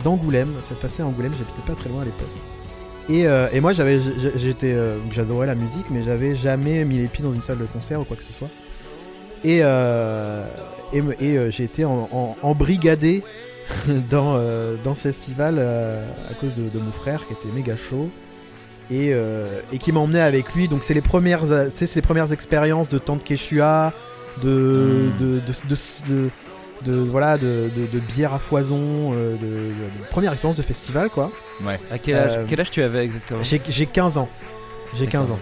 [0.04, 0.54] d'Angoulême.
[0.60, 2.28] Ça se passait à Angoulême, j'habitais pas très loin à l'époque.
[3.08, 3.98] Et, euh, et moi, j'avais,
[4.36, 7.64] j'étais, euh, j'adorais la musique, mais j'avais jamais mis les pieds dans une salle de
[7.64, 8.48] concert ou quoi que ce soit.
[9.42, 10.44] Et, euh,
[10.92, 13.22] et, et, j'ai été en, en- embrigadé
[14.10, 14.38] dans,
[14.84, 18.10] dans ce festival à cause de, de mon frère qui était méga chaud
[18.90, 19.12] et,
[19.72, 20.68] et qui m'emmenait avec lui.
[20.68, 23.92] Donc c'est les premières, c'est c'est les premières expériences de Tante Quechua,
[24.42, 26.30] de, de, de, de,
[26.84, 30.62] de- voilà, de, de, de bière à foison, euh, de, de- de première expérience de
[30.62, 31.30] festival quoi.
[31.90, 34.28] À quel âge, Euh, quel âge tu avais exactement J'ai j'ai 15 ans.
[34.94, 35.40] J'ai 15 ans.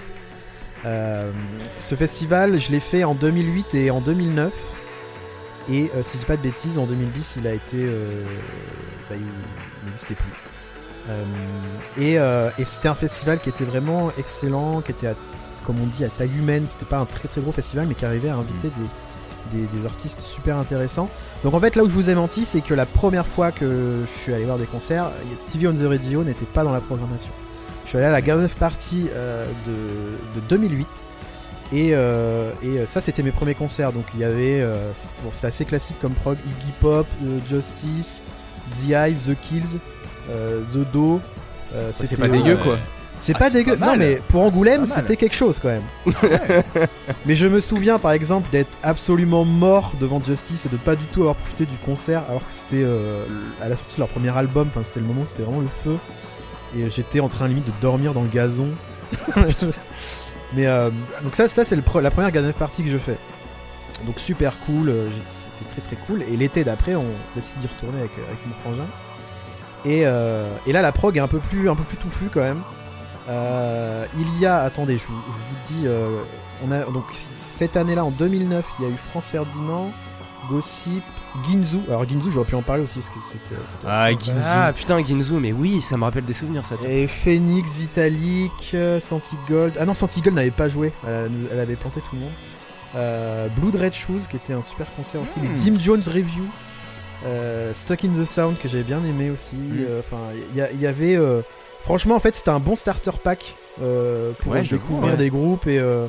[0.86, 1.30] Euh,
[1.78, 4.52] ce festival, je l'ai fait en 2008 et en 2009.
[5.70, 7.76] Et euh, si je dis pas de bêtises, en 2010, il a été.
[7.78, 8.22] euh,
[9.10, 10.32] bah, il n'existait plus.
[11.10, 11.24] Euh,
[11.98, 15.14] et euh, et c'était un festival qui était vraiment excellent, qui était, à-
[15.64, 16.64] comme on dit, à taille humaine.
[16.68, 18.86] C'était pas un très très gros festival, mais qui arrivait à inviter des,
[19.52, 21.08] des, des artistes super intéressants.
[21.42, 24.02] Donc en fait, là où je vous ai menti, c'est que la première fois que
[24.04, 25.10] je suis allé voir des concerts,
[25.50, 27.30] TV on the Radio n'était pas dans la programmation.
[27.84, 30.86] Je suis allé à la Garden of Party euh, de, de 2008.
[31.70, 33.92] Et, euh, et euh, ça, c'était mes premiers concerts.
[33.92, 34.60] Donc il y avait.
[34.60, 37.06] euh, c'est- bon, assez classique comme prog Iggy Pop,
[37.48, 38.22] Justice,
[38.74, 39.78] The Hive, The Kills,
[40.72, 41.20] The Do.
[41.92, 42.76] C'est c'était, pas dégueu quoi.
[43.20, 43.76] C'est Ah, pas dégueu.
[43.76, 44.98] pas non, mais pour Angoulême, pas mal.
[45.00, 45.82] c'était quelque chose quand même.
[47.26, 51.04] mais je me souviens par exemple d'être absolument mort devant Justice et de pas du
[51.06, 53.24] tout avoir profité du concert alors que c'était euh,
[53.62, 54.68] à la sortie de leur premier album.
[54.68, 55.96] Enfin, c'était le moment où c'était vraiment le feu.
[56.76, 58.68] Et euh, j'étais en train limite de dormir dans le gazon.
[60.54, 60.90] mais euh,
[61.22, 63.16] donc, ça, ça c'est la première of Party que je fais.
[64.06, 66.22] Donc super cool, euh, c'était très très cool.
[66.22, 68.86] Et l'été d'après, on décide d'y retourner avec, avec mon frangin.
[69.84, 72.40] Et, euh, et là, la prog est un peu plus, un peu plus touffue quand
[72.40, 72.62] même.
[73.28, 76.18] Euh, il y a, attendez, je vous, je vous dis, euh,
[76.66, 77.04] on a donc
[77.36, 79.90] cette année-là, en 2009, il y a eu France Ferdinand.
[80.48, 81.02] Gossip,
[81.46, 81.78] Ginzu.
[81.88, 83.60] Alors Ginzu, j'aurais pu en parler aussi parce que c'était.
[83.66, 84.42] c'était Ah, Ginzu.
[84.46, 86.76] Ah putain, Ginzu, mais oui, ça me rappelle des souvenirs ça.
[86.80, 86.88] tiens.
[86.88, 89.74] Et Phoenix, Vitalik, euh, Santigold.
[89.78, 90.92] Ah non, Santigold n'avait pas joué.
[91.06, 92.30] Elle, avait planté tout le monde.
[92.96, 95.38] Euh, Blood Red Shoes, qui était un super concert aussi.
[95.40, 95.56] Les Hmm.
[95.58, 96.44] Jim Jones Review.
[97.26, 99.56] Euh, Stuck in the Sound, que j'avais bien aimé aussi.
[99.56, 99.76] Hmm.
[99.86, 101.18] Euh, Enfin, il y, a- il y avait.
[101.84, 105.16] Franchement, en fait, c'était un bon starter pack euh, pour Ouais, découvrir ouais.
[105.16, 105.78] des groupes et.
[105.78, 106.06] euh,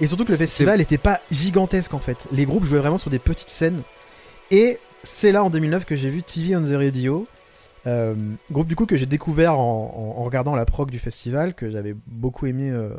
[0.00, 2.26] et surtout que le festival n'était pas gigantesque en fait.
[2.32, 3.82] Les groupes jouaient vraiment sur des petites scènes.
[4.50, 7.26] Et c'est là en 2009 que j'ai vu TV on the Radio.
[7.86, 8.14] Euh,
[8.50, 11.70] groupe du coup que j'ai découvert en, en- en regardant la prog du festival, que
[11.70, 12.90] j'avais beaucoup aimé, euh,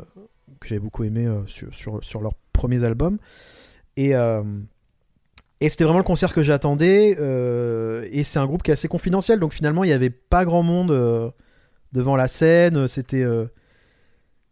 [0.58, 3.18] que j'avais beaucoup aimé euh, sur, sur, sur leurs premiers albums.
[3.98, 4.12] Et,
[5.60, 7.10] et c'était vraiment le concert que j'attendais.
[8.10, 10.62] et c'est un groupe qui est assez confidentiel, donc finalement il n'y avait pas grand
[10.62, 11.32] monde
[11.92, 12.86] devant la scène.
[12.88, 13.46] C'était euh,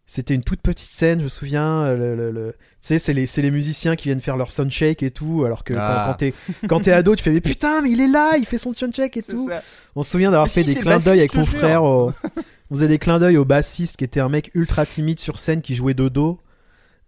[0.05, 1.83] c'était une toute petite scène, je me souviens.
[1.83, 4.51] euh, le- le- le- Tu sais, c'est les, c'est les musiciens qui viennent faire leur
[4.51, 6.05] soundcheck et tout, alors que quand- Ah.
[6.07, 6.33] quand t'es
[6.67, 9.15] quand t'es ado, tu fais mais putain, mais il est là, il fait son soundcheck
[9.17, 9.47] et tout.
[9.95, 11.83] On se souvient d'avoir fait si, des clins d'œil avec mon frère.
[11.83, 12.11] au-
[12.71, 15.61] On faisait des clins d'œil au bassiste qui était un mec ultra timide sur scène
[15.63, 16.39] qui jouait de dos.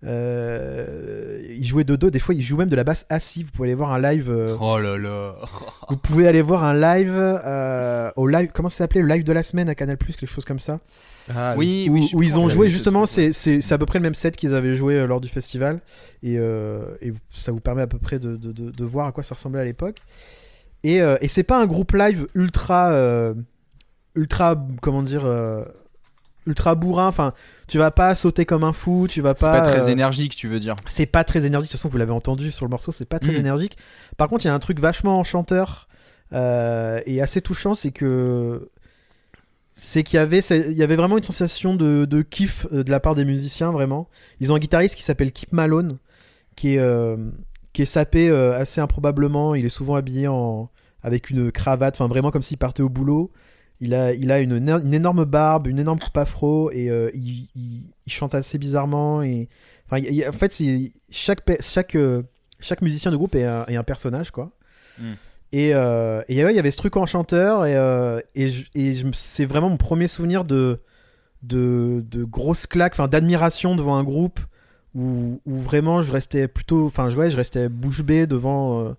[0.03, 3.43] Euh, il jouait de dos, des fois il joue même de la basse assis.
[3.43, 4.29] Vous pouvez aller voir un live.
[4.31, 5.35] euh, Oh là là.
[5.89, 8.49] Vous pouvez aller voir un live euh, au live.
[8.53, 9.01] Comment ça s'appelait?
[9.01, 10.79] Le live de la semaine à Canal quelque chose comme ça.
[11.35, 13.05] Ah, oui, où, oui, où ils ont joué justement.
[13.05, 15.27] C'est c'est c'est à peu près le même set qu'ils avaient joué euh, lors du
[15.27, 15.79] festival
[16.23, 19.11] et, euh, et ça vous permet à peu près de, de, de- de voir à
[19.11, 19.97] quoi ça ressemblait à l'époque.
[20.83, 23.35] Et, euh, et c'est pas un groupe live ultra euh,
[24.15, 25.63] ultra comment dire euh,
[26.47, 27.07] ultra bourrin.
[27.07, 27.33] Enfin,
[27.67, 29.07] tu vas pas sauter comme un fou.
[29.09, 29.61] Tu vas C'est pas.
[29.61, 30.75] pas très euh, énergique, tu veux dire.
[30.87, 31.69] c'est pas très énergique.
[31.69, 33.37] De toute façon, vous l'avez entendu sur le morceau, c'est pas très Mm.
[33.41, 33.77] énergique.
[34.17, 35.87] Par contre, il y a un truc vachement enchanteur
[36.33, 38.69] euh, et assez touchant, c'est que
[39.73, 42.91] c'est qu'il y avait, il y avait vraiment une sensation de, de kiff euh, de
[42.91, 44.09] la part des musiciens, vraiment.
[44.39, 45.97] Ils ont un guitariste qui s'appelle Kip Malone,
[46.55, 47.17] qui est, euh,
[47.73, 49.55] qui est sapé assez improbablement.
[49.55, 50.69] Il est souvent habillé en,
[51.03, 53.31] avec une cravate, enfin vraiment comme s'il partait au boulot.
[53.81, 57.47] Il a, il a une, une énorme barbe, une énorme coupe afro et euh, il,
[57.55, 59.23] il- il chante assez bizarrement.
[59.23, 59.49] Et,
[59.87, 60.55] enfin, il- il- en fait,
[61.09, 62.21] chaque, chaque, euh,
[62.59, 64.51] chaque musicien du groupe est un, est un personnage, quoi.
[64.99, 65.13] Mm.
[65.53, 68.51] Et, euh, et ouais, il y avait ce truc enchanteur et, euh, et,
[69.13, 70.79] c'est vraiment mon premier souvenir de,
[71.43, 74.39] de, de grosses claques, enfin d'admiration devant un groupe
[74.95, 78.93] où, où vraiment je restais plutôt, enfin ouais, je restais bouche bée devant, euh,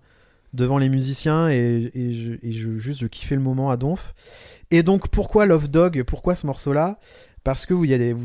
[0.53, 4.13] devant les musiciens et, et, je, et je, juste je kiffais le moment à donf.
[4.71, 6.03] Et donc pourquoi Love Dog?
[6.03, 6.99] Pourquoi ce morceau-là?
[7.43, 8.15] Parce que il y a des,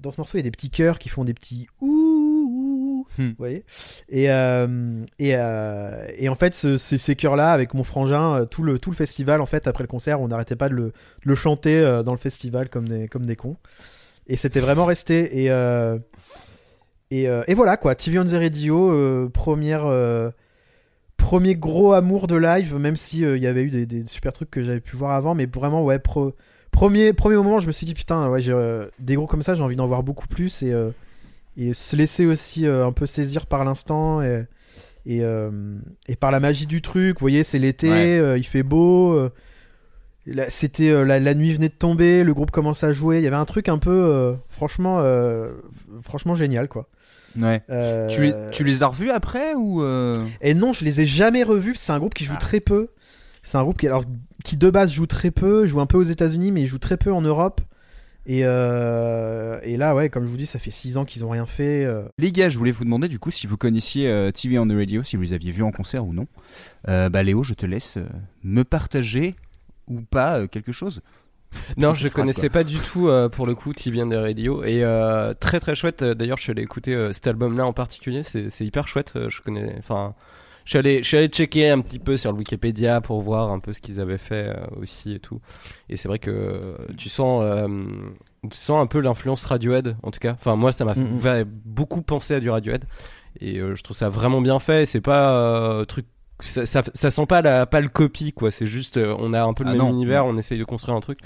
[0.00, 3.28] dans ce morceau il y a des petits cœurs qui font des petits ouh, Hmm.
[3.30, 3.64] vous voyez?
[4.08, 8.44] Et, euh, et, euh, et en fait, ce- ces- ces chœurs-là, avec mon frangin, euh,
[8.44, 10.82] tout le, tout le festival, en fait, après le concert, on n'arrêtait pas de le,
[10.84, 10.92] de
[11.24, 13.56] le chanter dans le festival comme des, comme des cons.
[14.28, 15.42] Et c'était vraiment resté.
[15.42, 15.98] Et, euh,
[17.10, 17.94] et, euh, et voilà, quoi.
[17.96, 20.30] TV on the Radio, euh, première, euh,
[21.20, 24.32] premier gros amour de live, même si euh, il y avait eu des, des super
[24.32, 26.34] trucs que j'avais pu voir avant, mais vraiment, ouais, pro-
[26.72, 29.62] premier, premier moment, je me suis dit, putain, ouais, euh, des gros comme ça, j'ai
[29.62, 30.62] envie d'en voir beaucoup plus.
[30.62, 30.72] Et.
[30.72, 30.90] euh,
[31.56, 34.46] et se laisser aussi un peu saisir par l'instant et,
[35.04, 37.16] et, et par la magie du truc.
[37.18, 38.38] Vous voyez, c'est l'été, Ouais.
[38.40, 39.28] il fait beau.
[40.48, 43.18] C'était euh, la, la nuit venait de tomber, le groupe commence à jouer.
[43.18, 45.50] Il y avait un truc un peu, euh, franchement, euh,
[46.02, 46.86] franchement génial, quoi.
[47.38, 47.62] Ouais.
[47.70, 51.06] Euh, Tu, les, tu les as revus après ou euh, Et non, je les ai
[51.06, 51.74] jamais revus.
[51.76, 52.40] C'est un groupe qui joue Ah.
[52.40, 52.88] très peu.
[53.42, 54.04] C'est un groupe qui, alors,
[54.44, 56.96] qui de base joue très peu, joue un peu aux États-Unis, mais il joue très
[56.96, 57.60] peu en Europe.
[58.26, 61.30] Et, euh, et là, ouais, comme je vous dis, ça fait 6 ans qu'ils ont
[61.30, 61.84] rien fait.
[61.84, 62.02] euh.
[62.18, 64.72] Les gars, je voulais vous demander du coup si vous connaissiez euh, TV on the
[64.72, 66.26] Radio, si vous les aviez vus en concert ou non.
[66.88, 68.04] Euh, bah Léo, je te laisse euh,
[68.44, 69.34] me partager
[69.88, 71.00] ou pas euh, quelque chose.
[71.76, 72.60] Non, je phrase, connaissais quoi.
[72.60, 76.02] pas du tout euh, pour le coup and the Radio et euh, très très chouette.
[76.02, 78.22] Euh, D'ailleurs, je suis allé écouter euh, cet album-là en particulier.
[78.22, 79.12] C'est hyper chouette.
[79.28, 79.74] Je connais.
[79.78, 80.14] Enfin,
[80.64, 83.50] je suis allé, je suis allé checker un petit peu sur le Wikipédia pour voir
[83.50, 85.40] un peu ce qu'ils avaient fait aussi et tout.
[85.88, 87.44] Et c'est vrai que tu sens,
[88.50, 90.32] tu sens un peu l'influence Radiohead en tout cas.
[90.32, 91.20] Enfin, moi, ça m'a Mhm.
[91.20, 92.84] fait beaucoup penser à du Radiohead
[93.40, 94.86] et je trouve ça vraiment bien fait.
[94.86, 96.06] C'est pas euh, truc.
[96.44, 98.50] Ça, ça, ça sent pas la pas le copie quoi.
[98.50, 99.90] C'est juste, euh, on a un peu le Ah même non.
[99.90, 100.26] univers.
[100.26, 101.18] On essaye de construire un truc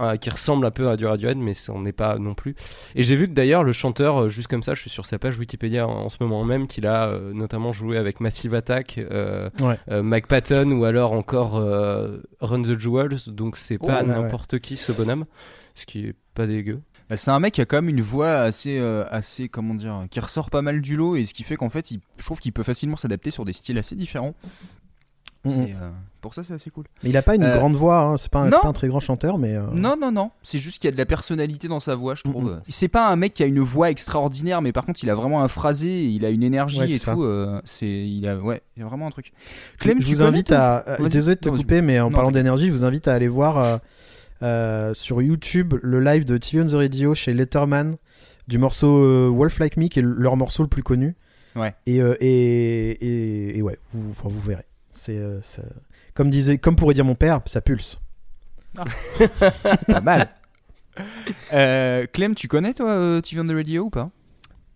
[0.00, 2.56] euh, qui ressemble un peu à du Radiohead, mais on n'est pas non plus.
[2.96, 5.18] Et j'ai vu que d'ailleurs le chanteur, euh, juste comme ça, je suis sur sa
[5.20, 8.98] page Wikipédia en, en ce moment même, qu'il a euh, notamment joué avec Massive Attack,
[8.98, 9.78] euh, Ouais.
[9.90, 13.18] euh, Mike Patton ou alors encore euh, Run the Jewels.
[13.28, 15.26] Donc c'est Oh, pas ouais, n'importe qui ce bonhomme,
[15.76, 16.80] ce qui est pas dégueu.
[17.10, 20.06] Bah, c'est un mec qui a quand même une voix assez, euh, assez, comment dire,
[20.10, 22.40] qui ressort pas mal du lot et ce qui fait qu'en fait, il- je trouve
[22.40, 24.34] qu'il peut facilement s'adapter sur des styles assez différents.
[25.46, 25.90] Euh,
[26.22, 26.84] pour ça, c'est assez cool.
[27.02, 29.00] Mais il a pas une Euh, grande voix, hein, c'est pas, un- pas très grand
[29.00, 29.54] chanteur, mais.
[29.54, 30.30] euh, Non, non, non.
[30.42, 32.58] C'est juste qu'il y a de la personnalité dans sa voix, je trouve.
[32.66, 35.42] C'est pas un mec qui a une voix extraordinaire, mais par contre, il a vraiment
[35.42, 37.12] un phrasé, il a une énergie Ouais, et ça.
[37.12, 37.26] tout.
[37.66, 39.34] c'est, il a, ouais, il y a vraiment un truc.
[39.78, 40.96] Clem, je tu vous invite à.
[41.10, 43.28] Désolé de te Non, couper, mais en Non, parlant d'énergie, je vous invite à aller
[43.28, 43.80] voir
[44.40, 47.96] sur YouTube le live de TV on the Radio chez Letterman
[48.48, 51.16] du morceau euh, Wolf Like Me, qui est leur morceau le plus connu.
[51.56, 51.74] Ouais.
[51.86, 54.66] Et, euh, et, et, et ouais, vous, enfin, vous verrez.
[54.90, 55.62] C'est euh, ça-
[56.14, 57.98] comme disait, comme pourrait dire mon père, ça pulse.
[59.86, 60.28] Pas mal.
[61.52, 64.10] Euh, Clem, tu connais toi euh, TV on the Radio ou pas?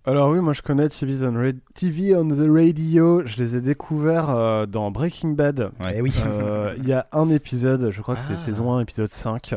[0.09, 3.23] Alors oui, moi je connais TV on, Ra- TV on the Radio.
[3.27, 5.71] Je les ai découverts euh, dans Breaking Bad.
[5.95, 6.13] Eh oui.
[6.27, 8.29] Euh, Il y a un épisode, je crois que Ah.
[8.29, 9.55] c'est saison 1, épisode 5,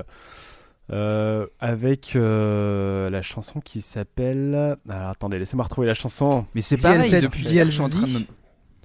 [0.91, 4.75] euh, avec euh, la chanson qui s'appelle...
[4.89, 6.45] Alors attendez, laissez-moi retrouver la chanson.
[6.53, 7.65] Mais c'est DLZ, pareil depuis DLZ.
[7.67, 8.19] je suis en train de me-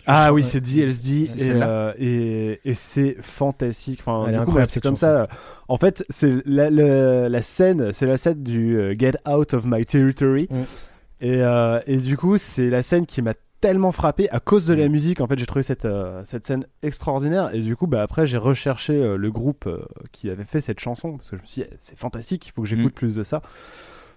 [0.07, 3.99] Ah oui, c'est DLSD et, euh, et, et c'est fantastique.
[4.07, 5.27] Enfin, Elle est du coup, incroyable, c'est comme ça.
[5.67, 9.85] En fait, c'est la, la, la scène, c'est la scène du Get Out of My
[9.85, 10.47] Territory.
[10.49, 10.63] Mm.
[11.21, 14.75] Et, euh, et du coup, c'est la scène qui m'a tellement frappé à cause de
[14.75, 14.79] Mm.
[14.79, 15.21] la musique.
[15.23, 17.55] En fait, j'ai trouvé cette, euh, cette scène extraordinaire.
[17.55, 20.79] Et du coup, bah, après, j'ai recherché euh, le groupe euh, qui avait fait cette
[20.79, 22.99] chanson parce que je me suis dit, eh, c'est fantastique, il faut que j'écoute Mm.
[22.99, 23.41] plus de ça.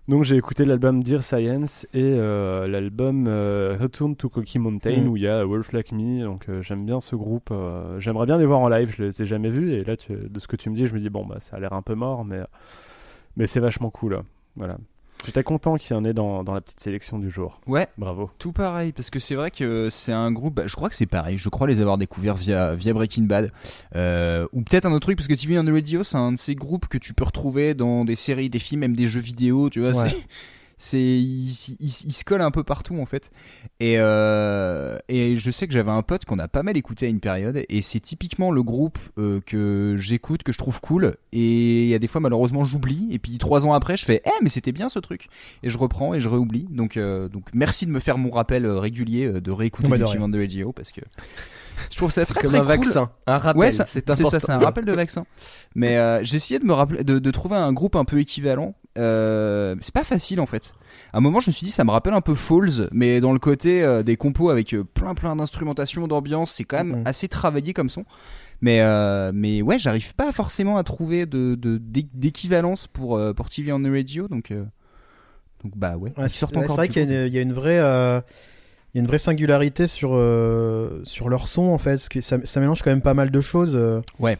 [0.09, 5.07] Donc j'ai écouté l'album Dear Science et l'album Return to Cookie Mountain Mm.
[5.07, 6.23] où il y a Wolf Like Me.
[6.23, 7.53] Donc j'aime bien ce groupe.
[7.99, 8.91] J'aimerais bien les voir en live.
[8.97, 10.95] Je les ai jamais vus et là tu- de ce que tu me dis, je
[10.95, 12.39] me dis bon bah ça a l'air un peu mort, mais
[13.37, 14.21] mais c'est vachement cool.
[14.55, 14.77] Voilà.
[15.25, 17.59] J'étais content qu'il y en ait dans, dans la petite sélection du jour.
[17.67, 18.29] Ouais, Bravo.
[18.39, 20.55] tout pareil parce que c'est vrai que c'est un groupe.
[20.55, 21.37] bah, je crois que c'est pareil.
[21.37, 23.51] Je crois les avoir découverts via via Breaking Bad
[23.95, 26.37] Euh, ou peut-être un autre truc parce que TV on the Radio c'est un de
[26.37, 29.69] ces groupes que tu peux retrouver dans des séries, des films, même des jeux vidéo.
[29.69, 30.09] Tu vois, Ouais.
[30.81, 33.29] C'est il, il- il se colle un peu partout en fait.
[33.81, 37.09] Et euh, et je sais que j'avais un pote qu'on a pas mal écouté à
[37.09, 41.15] une période et c'est typiquement le groupe euh, que j'écoute que je trouve cool.
[41.33, 43.09] Et il y a des fois malheureusement j'oublie.
[43.11, 45.27] Et puis trois ans après je fais eh mais c'était bien ce truc.
[45.63, 46.65] Et je reprends et je réoublie.
[46.69, 50.71] Donc euh, donc merci de me faire mon rappel régulier de réécouter du de Radio
[50.71, 51.01] parce que
[51.91, 52.67] je trouve ça très comme très un cool.
[52.67, 53.59] vaccin, un rappel.
[53.59, 55.25] Ouais, c'est ça, c'est un rappel de vaccin.
[55.75, 58.75] Mais euh, j'ai essayé de me rappeler, de, de trouver un groupe un peu équivalent.
[58.97, 60.73] Euh, c'est pas facile en fait.
[61.13, 63.31] À un moment, je me suis dit, ça me rappelle un peu Falls, mais dans
[63.33, 67.73] le côté euh, des compos avec plein plein d'instrumentation, d'ambiance, c'est quand même assez travaillé
[67.73, 68.03] comme son.
[68.61, 73.33] Mais euh, mais ouais, j'arrive pas forcément à trouver de de- d'é- d'équivalence pour euh,
[73.33, 74.65] pour TV on the Radio, donc euh,
[75.63, 76.11] donc bah ouais.
[76.17, 77.79] Ouais, c'est vrai qu'il y, a une- il y a une vraie,
[78.93, 82.21] il y a une vraie singularité sur euh, sur leur son en fait, parce que
[82.21, 83.75] ça, ça mélange quand même pas mal de choses.
[83.75, 84.01] euh.
[84.19, 84.37] Ouais.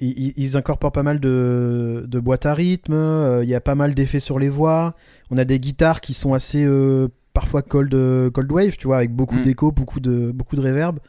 [0.00, 2.92] Ils, incorporent pas mal de, de boîtes à rythme.
[2.94, 4.94] euh, Il y a pas mal d'effets sur les voix.
[5.30, 7.90] On a des guitares qui sont assez euh, parfois cold
[8.32, 9.42] cold wave, tu vois, avec beaucoup Mm.
[9.42, 11.00] d'écho, beaucoup de beaucoup de reverb.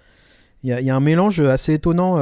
[0.64, 2.18] Il y, a, il y a un mélange assez étonnant,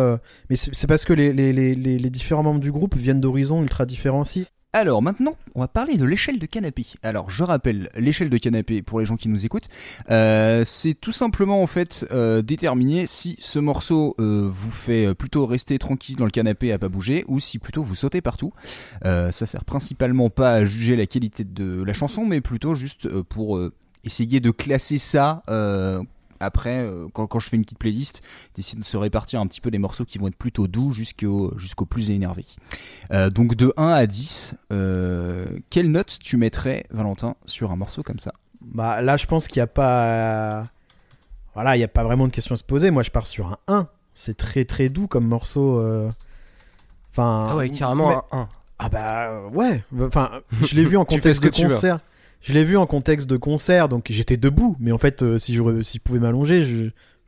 [0.50, 3.64] mais c'est parce que les, les, les, les- les différents membres du groupe viennent d'horizons
[3.64, 4.46] ultra différents aussi.
[4.74, 6.86] Alors maintenant, on va parler de l'échelle de canapé.
[7.02, 9.70] Alors je rappelle, l'échelle de canapé pour les gens qui nous écoutent,
[10.12, 15.48] euh, c'est tout simplement en fait euh, déterminer si ce morceau euh, vous fait plutôt
[15.48, 18.54] rester tranquille dans le canapé à pas bouger ou si plutôt vous sautez partout.
[19.04, 23.60] Ça sert principalement pas à juger la qualité de la chanson, mais plutôt juste pour
[24.04, 25.44] essayer de classer ça.
[26.40, 28.22] Après, euh, quand, quand je fais une petite playlist,
[28.56, 31.54] d'essayer de se répartir un petit peu des morceaux qui vont être plutôt doux jusqu'au
[31.58, 32.46] jusqu'au plus énervé.
[33.12, 38.04] Euh, donc de 1 à 10, euh, quelle note tu mettrais, Valentin, sur un morceau
[38.04, 38.34] comme ça?
[38.62, 40.68] Bah là, je pense qu'il n'y a pas.
[41.54, 42.92] Voilà, il n'y a pas vraiment de question à se poser.
[42.92, 43.88] Moi, je pars sur un 1.
[44.14, 45.80] C'est très très doux comme morceau.
[45.80, 46.10] euh.
[47.12, 47.48] Enfin.
[47.52, 48.50] Ah ouais, carrément mais- un 1.
[48.80, 49.84] Ah bah ouais.
[50.02, 50.30] Enfin,
[50.64, 52.00] je l'ai vu en contexte de concert.
[52.48, 54.78] Je l'ai vu en contexte de concert, donc j'étais debout.
[54.80, 56.86] Mais en fait, euh, si je, re- si je pouvais m'allonger, je.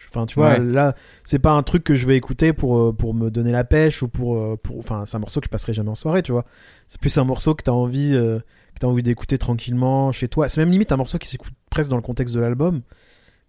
[0.09, 0.59] Enfin, tu vois, Ouais.
[0.59, 3.65] là, c'est pas un truc que je vais écouter pour, euh, pour me donner la
[3.65, 4.79] pêche ou pour, euh, pour.
[4.79, 6.45] Enfin, c'est un morceau que je passerai jamais en soirée, tu vois.
[6.87, 8.39] C'est plus un morceau que t'as envie, euh,
[8.79, 10.47] que envie d'écouter tranquillement chez toi.
[10.47, 12.81] C'est même limite un morceau qui s'écoute presque dans le contexte de l'album.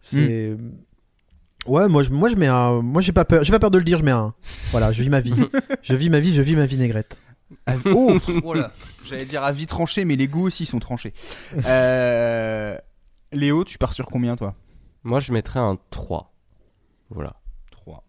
[0.01, 0.57] C'est.
[1.67, 2.83] Ouais, moi je, moi je mets un.
[2.83, 4.35] Moi j'ai pas peur, j'ai pas peur de le dire, je mets un.
[4.73, 5.35] Voilà, je vis ma vie.
[5.83, 7.21] je vis ma vie, je vis ma vinaigrette.
[7.87, 8.73] Oh, voilà.
[9.05, 11.13] J'allais dire avis tranché, mais les goûts aussi sont tranchés.
[11.67, 12.77] Euh,
[13.33, 14.55] Léo, tu pars sur combien toi?
[15.05, 16.33] Moi, je mettrais un 3.
[17.11, 17.35] Voilà.
[17.73, 18.05] 3.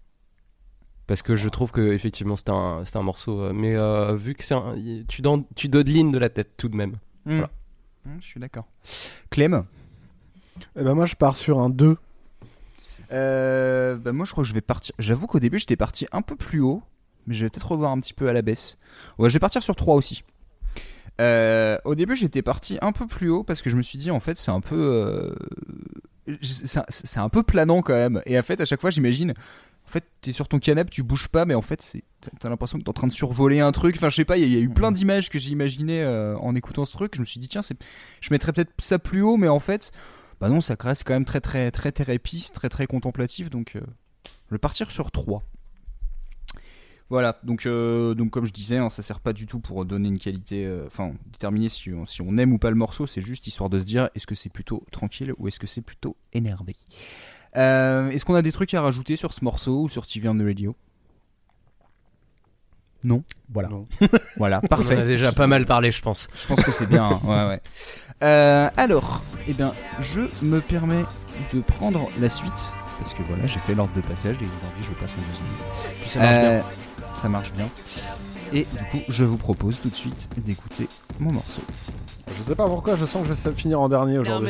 [1.07, 3.41] Parce que je trouve que effectivement c'est un, c'est un morceau.
[3.41, 4.75] euh, Mais euh, vu que c'est un.
[5.07, 6.97] Tu, don- tu dodelines de la tête tout de même.
[7.25, 7.49] Voilà.
[8.19, 8.65] je suis d'accord.
[9.29, 9.63] Clem?
[10.75, 11.97] Eh ben moi je pars sur un 2.
[13.11, 14.93] Euh, bah moi je crois que je vais partir.
[14.99, 16.81] J'avoue qu'au début j'étais parti un peu plus haut,
[17.27, 18.77] mais je vais peut-être revoir un petit peu à la baisse.
[19.17, 20.23] Ouais, je vais partir sur 3 aussi.
[21.19, 24.09] Euh, au début j'étais parti un peu plus haut parce que je me suis dit
[24.11, 25.35] en fait c'est un peu euh,
[26.41, 29.33] c'est un peu planant quand même et en fait à chaque fois j'imagine
[29.87, 31.97] En fait, t'es sur ton canapé, tu bouges pas, mais en fait,
[32.39, 33.95] t'as- l'impression que t'es en train de survoler un truc.
[33.97, 35.51] Enfin, je sais pas, il y, a- il y a eu plein d'images que j'ai
[35.51, 37.13] imaginées euh, en écoutant ce truc.
[37.15, 39.91] Je me suis dit, tiens, je mettrais peut-être ça plus haut, mais en fait,
[40.39, 43.49] bah non, ça reste quand même très, très, très thérapiste, très, très contemplatif.
[43.49, 43.81] Donc, je
[44.55, 45.43] vais partir sur 3.
[47.11, 50.07] Voilà, donc, euh, donc comme je disais, hein, ça sert pas du tout pour donner
[50.07, 53.21] une qualité, euh, enfin déterminer si on, si on aime ou pas le morceau, c'est
[53.21, 56.15] juste histoire de se dire est-ce que c'est plutôt tranquille ou est-ce que c'est plutôt
[56.31, 56.73] énervé?
[57.57, 60.35] Euh, est-ce qu'on a des trucs à rajouter sur ce morceau ou sur TV on
[60.37, 60.73] the Radio?
[63.03, 63.23] Non?
[63.49, 63.67] Voilà.
[63.67, 63.87] Non.
[64.37, 64.95] Voilà, On parfait.
[64.97, 66.29] a déjà pas mal parlé, je pense.
[66.33, 67.03] Je pense que c'est bien.
[67.03, 67.19] hein.
[67.25, 67.61] Ouais, ouais.
[68.23, 71.03] Euh, alors, eh bien, je me permets
[71.53, 72.65] de prendre la suite
[72.99, 75.99] parce que voilà, j'ai fait l'ordre de passage et aujourd'hui je passe en deuxième.
[75.99, 76.63] Puis ça marche bien.
[77.13, 77.69] Ça marche bien.
[78.53, 80.87] Et du coup, je vous propose tout de suite d'écouter
[81.19, 81.61] mon morceau.
[82.37, 84.49] Je sais pas pourquoi, je sens que je vais finir en dernier aujourd'hui.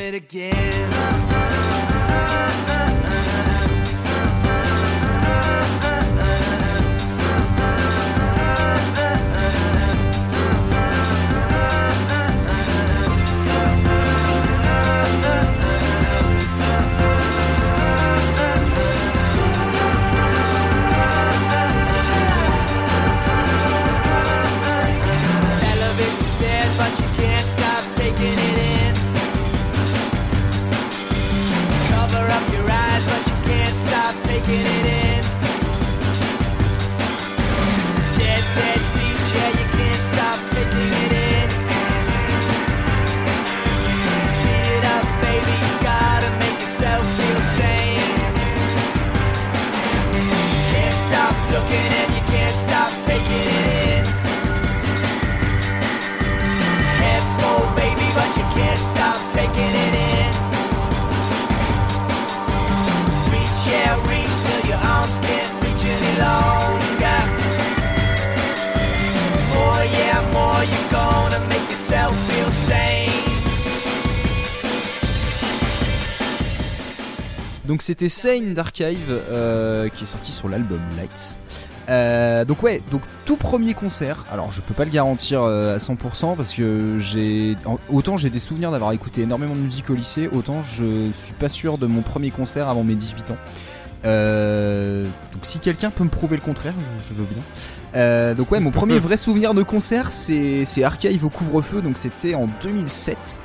[77.71, 78.97] Donc c'était Sane d'Archive
[79.31, 81.39] euh, qui est sorti sur l'album Lights.
[81.88, 84.25] Euh, donc ouais, donc tout premier concert.
[84.29, 87.55] Alors je peux pas le garantir euh, à 100% parce que j'ai
[87.89, 90.84] autant j'ai des souvenirs d'avoir écouté énormément de musique au lycée, autant je
[91.23, 93.38] suis pas sûr de mon premier concert avant mes 18 ans.
[94.03, 97.41] Euh, donc si quelqu'un peut me prouver le contraire, je, je veux bien.
[97.95, 102.36] Euh, donc ouais, mon premier vrai souvenir de concert, c'est Archive au couvre-feu, donc c'était
[102.36, 103.39] en 2007.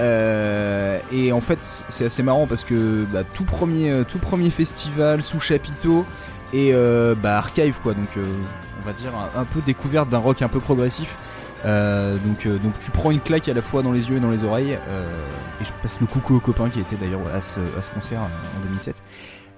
[0.00, 4.50] Euh, et en fait, c'est assez marrant parce que bah, tout premier, euh, tout premier
[4.50, 6.04] festival sous chapiteau
[6.52, 7.94] et euh, bah, Archive quoi.
[7.94, 11.16] Donc, on va dire un, peu découverte d'un rock un peu progressif.
[11.64, 14.44] Donc, donc tu prends une claque à la fois dans les yeux et dans les
[14.44, 14.72] oreilles.
[14.72, 17.58] et je passe le coucou aux copains qui étaient d'ailleurs à ce,
[17.92, 19.02] concert en 2007.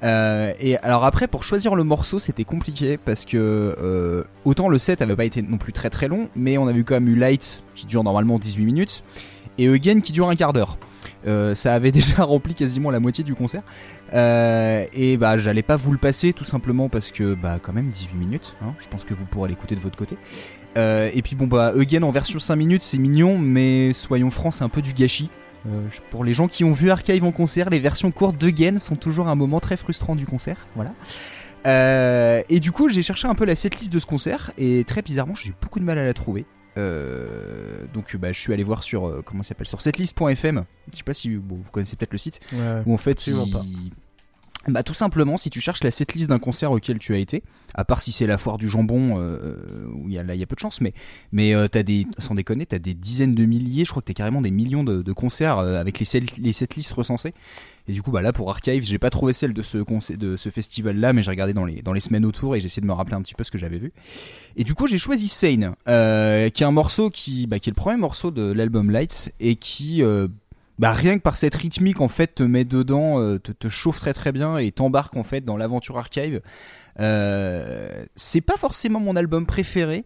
[0.05, 5.03] Euh, et alors après pour choisir le morceau c'était compliqué parce que autant le set
[5.03, 7.17] avait pas été non plus très très long mais on a vu quand même eu
[7.17, 9.03] Lights qui dure normalement 18 minutes
[9.59, 10.79] et Again qui dure un quart d'heure.
[11.27, 13.63] Euh, ça avait déjà rempli quasiment la moitié du concert.
[14.15, 17.91] Euh, et bah j'allais pas vous le passer tout simplement parce que bah quand même
[17.91, 20.17] 18 minutes, hein, je pense que vous pourrez l'écouter de votre côté.
[20.77, 24.55] Euh, et puis bon bah Again en version 5 minutes c'est mignon mais soyons francs
[24.55, 25.31] c'est un peu du gâchis.
[26.11, 29.29] Pour les gens qui ont vu Archive en concert, les versions courtes d'Again sont toujours
[29.29, 30.67] un moment très frustrant du concert.
[30.77, 30.95] Voilà.
[32.49, 35.35] Et du coup, j'ai cherché un peu la setlist de ce concert et très bizarrement,
[35.35, 36.47] j'ai eu beaucoup de mal à la trouver.
[36.79, 40.65] Euh, donc, bah, je suis allé voir sur euh, comment s'appelle sur setlist.fm.
[40.93, 42.83] Je sais pas si bon, vous connaissez peut-être le site Ouais.
[42.87, 43.65] où en fait, Absolument il- pas.
[44.69, 47.43] Bah tout simplement, si tu cherches la setlist d'un concert auquel tu as été,
[47.75, 49.57] à part si c'est la foire du jambon, euh,
[49.95, 50.93] où il y a, là il y a peu de chance, mais
[51.33, 54.43] mais euh, des, sans déconner, t'as des dizaines de milliers, je crois que t'as carrément
[54.43, 57.33] des millions de, concerts euh, avec les, les setlists recensées.
[57.89, 61.15] Et du coup, bah là pour Archive, j'ai pas trouvé celle de ce festival là,
[61.15, 63.35] mais j'ai regardé dans les semaines autour et j'ai essayé de me rappeler un petit
[63.35, 63.93] peu ce que j'avais vu.
[64.57, 67.73] Et du coup, j'ai choisi Sane, euh, qui est un morceau qui, bah, qui est
[67.73, 70.29] le premier morceau de l'album Lights et qui euh,
[70.79, 73.99] bah rien que par cette rythmique en fait te met dedans, euh, te, te chauffe
[74.01, 76.41] très très bien et t'embarque en fait dans l'aventure archive.
[77.01, 80.05] Euh, c'est pas forcément mon album préféré,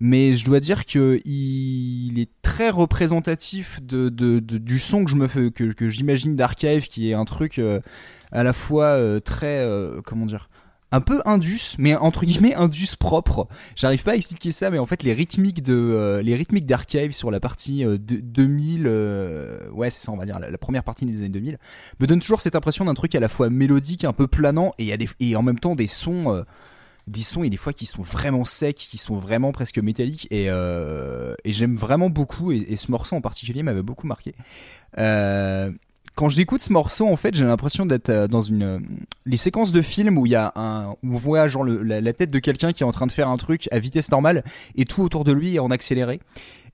[0.00, 5.16] mais je dois dire que il est très représentatif de, de- du son que je
[5.16, 7.80] me fais, que, que j'imagine d'archive, qui est un truc euh,
[8.32, 9.66] à la fois très
[10.04, 10.48] comment dire
[10.96, 13.48] un peu indus, mais entre guillemets indus propre.
[13.76, 17.12] J'arrive pas à expliquer ça, mais en fait les rythmiques de euh, les rythmiques d'archive
[17.12, 20.84] sur la partie euh, de- 2000, euh, ouais c'est ça on va dire la, première
[20.84, 21.58] partie des années 2000,
[22.00, 25.36] me donne toujours cette impression d'un truc à la fois mélodique, un peu planant et,
[25.36, 26.42] en même temps des sons, euh,
[27.06, 30.48] des sons et des fois qui sont vraiment secs, qui sont vraiment presque métalliques et,
[30.48, 34.34] euh, j'aime vraiment beaucoup et, ce morceau en particulier m'avait beaucoup marqué.
[34.96, 35.70] Euh,
[36.16, 38.78] quand j'écoute ce morceau, en fait, j'ai l'impression d'être euh, dans une euh,
[39.26, 42.38] les séquences de films où il y a un on voit genre la, tête de
[42.38, 44.42] quelqu'un qui est en train de faire un truc à vitesse normale
[44.76, 46.20] et tout autour de lui est en accéléré.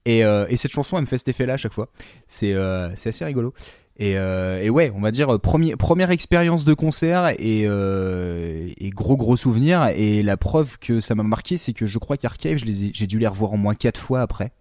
[0.05, 1.88] Et, euh, et cette chanson, elle me fait cet effet-là à chaque fois.
[2.28, 3.53] C'est assez rigolo.
[3.99, 4.16] Et,
[4.70, 7.66] ouais, on va dire première expérience de concert et,
[8.95, 9.88] gros gros souvenir.
[9.88, 13.26] Et la preuve que ça m'a marqué, c'est que je crois qu'Archive, j'ai dû les
[13.26, 14.53] revoir au moins quatre fois après.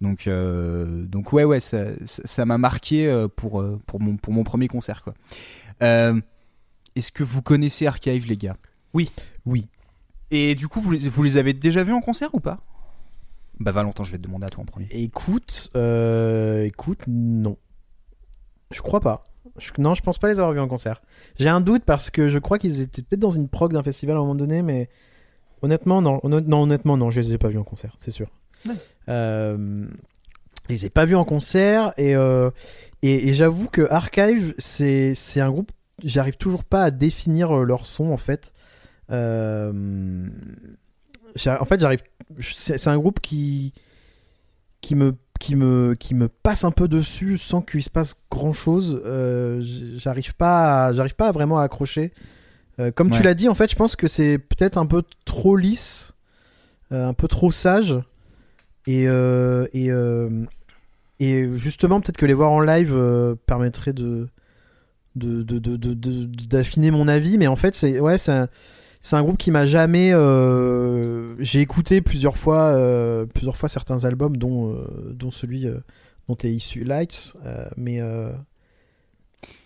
[0.00, 4.16] Donc, euh, donc ouais, ouais, ça ça- ça m'a marqué euh, pour, euh, pour, mon,
[4.16, 5.02] pour mon premier concert.
[5.02, 5.14] quoi.
[5.80, 8.56] Est-ce que vous connaissez Archive, les gars?
[8.94, 9.10] Oui.
[10.30, 12.60] Et du coup, vous les, vous les avez déjà vus en concert ou pas?
[13.60, 14.86] Bah Valentin, je vais te demander à toi en premier.
[14.90, 17.56] Écoute, euh, écoute, non.
[18.70, 19.24] Je crois pas.
[19.58, 21.00] Je- non, je pense pas les avoir vus en concert.
[21.38, 24.16] J'ai un doute parce que je crois qu'ils étaient peut-être dans une prog d'un festival
[24.16, 24.88] à un moment donné, mais
[25.62, 26.20] honnêtement, non.
[26.22, 28.28] Honn- non, honnêtement, non, je les ai pas vus en concert, c'est sûr.
[29.08, 29.86] Euh,
[30.68, 32.50] ai pas vus en concert et, euh,
[33.02, 35.70] et, et j'avoue que Archive, c'est c'est un groupe,
[36.02, 38.52] j'arrive toujours pas à définir euh, leur son en fait.
[39.12, 40.28] Euh,
[41.46, 42.00] en fait, j'arrive.
[42.40, 43.72] C'est un groupe qui
[44.80, 48.52] qui me qui me qui me passe un peu dessus sans qu'il se passe grand
[48.52, 49.02] chose.
[49.98, 52.12] j'arrive pas à- j'arrive pas à vraiment à accrocher.
[52.94, 56.12] Comme tu l'as dit, en fait, je pense que c'est peut-être un peu trop lisse,
[56.90, 57.94] un peu trop sage,
[58.86, 60.28] et euh, et euh,
[61.20, 64.28] et justement peut-être que les voir en live euh, permettrait de
[65.14, 68.48] de- de- de- de- d'affiner mon avis, mais en fait c'est ouais c'est un,
[69.12, 70.10] un groupe qui m'a jamais
[71.38, 72.76] j'ai écouté plusieurs fois
[73.34, 75.66] plusieurs fois certains albums dont dont celui
[76.28, 77.34] dont est issu Lights
[77.76, 78.00] mais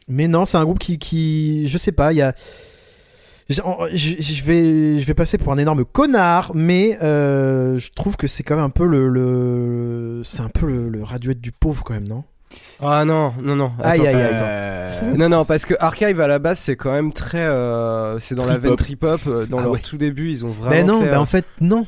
[0.08, 2.34] mais non c'est un groupe qui qui je sais pas il y a
[3.54, 8.42] je vais, je vais passer pour un énorme connard, mais euh, je trouve que c'est
[8.42, 11.94] quand même un peu le, le c'est un peu le, le radioette du pauvre quand
[11.94, 12.24] même, non?
[12.82, 13.72] Ah non, non, non.
[13.82, 14.34] Aïe, attends, aïe, aïe.
[14.34, 15.16] attends.
[15.18, 17.44] Non, non, parce que Archive à la base c'est quand même très.
[17.44, 19.20] euh, c'est dans la veine trip-hop.
[19.26, 19.78] euh, Dans Ah leur ouais.
[19.80, 20.70] tout début, ils ont vraiment.
[20.70, 21.86] Mais non, bah euh, en fait non.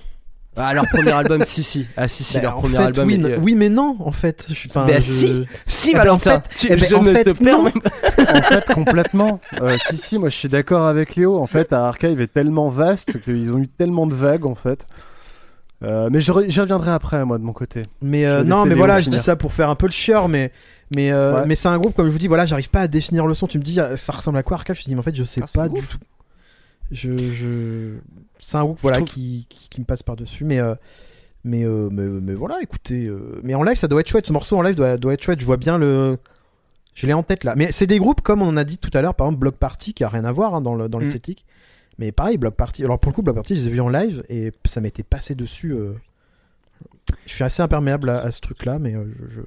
[0.57, 1.87] Ah, leur premier album, si, si.
[1.97, 3.07] Ah, si, si, Bah, leur premier fait, album.
[3.09, 4.47] oui, n- oui, mais non, en fait.
[4.53, 5.45] Je, enfin, Bah je- si.
[5.67, 7.65] Si, Valentin, en fait- tu- eh ben, je en ne fait, te non.
[7.65, 7.91] permets pas.
[8.39, 9.41] en fait, complètement.
[9.63, 11.39] Euh, si, si, moi je suis d'accord avec Léo.
[11.41, 14.87] En fait, Archive est tellement vaste qu'ils ont eu tellement de vagues en fait.
[15.85, 17.83] Euh, mais j'y reviendrai après, moi, de mon côté.
[18.03, 20.29] Mais euh, non, mais Léo voilà, je dis ça pour faire un peu le chieur,
[20.29, 20.53] mais
[20.95, 21.43] mais euh, Ouais.
[21.47, 23.47] mais c'est un groupe comme je vous dis, voilà, j'arrive pas à définir le son.
[23.47, 25.17] Tu me dis, euh, ça ressemble à quoi Arcave Je te dis, mais en fait,
[25.17, 25.97] je sais Ah, pas du tout.
[26.93, 27.95] Je je
[28.39, 30.75] c'est un groupe voilà trouve- qui, qui qui me passe par dessus, mais euh,
[31.45, 34.27] mais, euh, mais mais voilà, écoutez, euh, mais en live ça doit être chouette.
[34.27, 35.41] Ce morceau en live doit doit être chouette.
[35.41, 36.19] Je vois bien le
[36.95, 37.55] je l'ai en tête là.
[37.57, 39.57] Mais c'est des groupes comme on en a dit tout à l'heure, par exemple Block
[39.57, 41.03] Party qui a rien à voir hein, dans le- dans Mm.
[41.05, 41.45] l'esthétique.
[41.99, 42.85] Mais pareil, Block Party.
[42.85, 45.03] Alors pour le coup, Block Party, je les ai vus en live et ça m'était
[45.03, 45.75] passé dessus.
[47.27, 48.93] Je suis assez imperméable à, à ce truc-là, mais
[49.31, 49.41] je-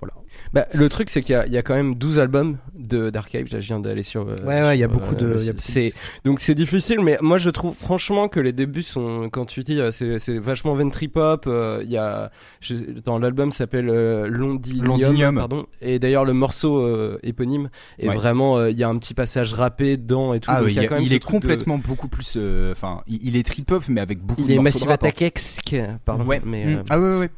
[0.00, 0.14] voilà.
[0.52, 3.08] Bah, le truc, c'est qu'il y, a- il y a quand même 12 albums de
[3.10, 3.46] d'Archive.
[3.52, 4.22] Là, je viens d'aller sur.
[4.28, 5.26] euh, Ouais, ouais, il y a beaucoup de.
[5.26, 5.92] euh, il y a beaucoup de- c'est
[6.24, 9.80] donc c'est difficile, mais moi je trouve franchement que les débuts sont, quand tu dis,
[9.80, 11.44] euh, c'est vachement ventrip pop.
[11.46, 12.30] euh, Il y a
[12.60, 12.74] je-
[13.04, 15.36] dans l'album s'appelle euh, Londinium, Londinium.
[15.36, 15.66] pardon.
[15.80, 18.14] Et d'ailleurs le morceau euh, éponyme est Ouais.
[18.16, 20.50] vraiment, euh, il y a un petit passage rappé dedans et tout.
[20.52, 22.34] Ah donc oui, il y a il, quand même il est de- complètement beaucoup plus.
[22.36, 24.90] euh, Enfin, il, il est trip hop, mais avec beaucoup il de est morceaux Massive
[24.90, 24.94] hein.
[24.94, 25.60] Attack X,
[26.04, 26.24] pardon.
[26.24, 26.40] Ouais.
[26.44, 26.68] Mais, Mm.
[26.78, 27.30] euh, Ah ouais, ouais,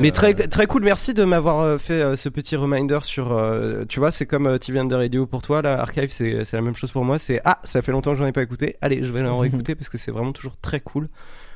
[0.00, 3.32] Mais euh, très très cool, merci de m'avoir euh, fait euh, ce petit reminder sur.
[3.32, 6.56] euh, tu vois, c'est comme euh, TV Under Radio pour toi, là, Archive, c'est c'est
[6.56, 7.18] la même chose pour moi.
[7.18, 8.76] C'est ah, ça fait longtemps que j'en ai pas écouté.
[8.80, 11.08] Allez, je vais en réécouter parce que c'est vraiment toujours très cool.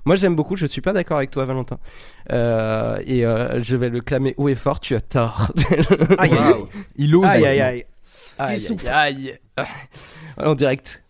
[0.04, 0.56] Moi, j'aime beaucoup.
[0.56, 1.78] Je suis pas d'accord avec toi, Valentin.
[2.32, 4.80] Euh, et euh, je vais le clamer haut et fort.
[4.80, 5.52] Tu as tort.
[6.18, 6.32] Aïe.
[6.96, 7.26] Il ose.
[7.26, 7.84] aïe, aïe, aïe.
[8.38, 9.66] aïe, aïe, aïe.
[10.38, 11.02] En direct.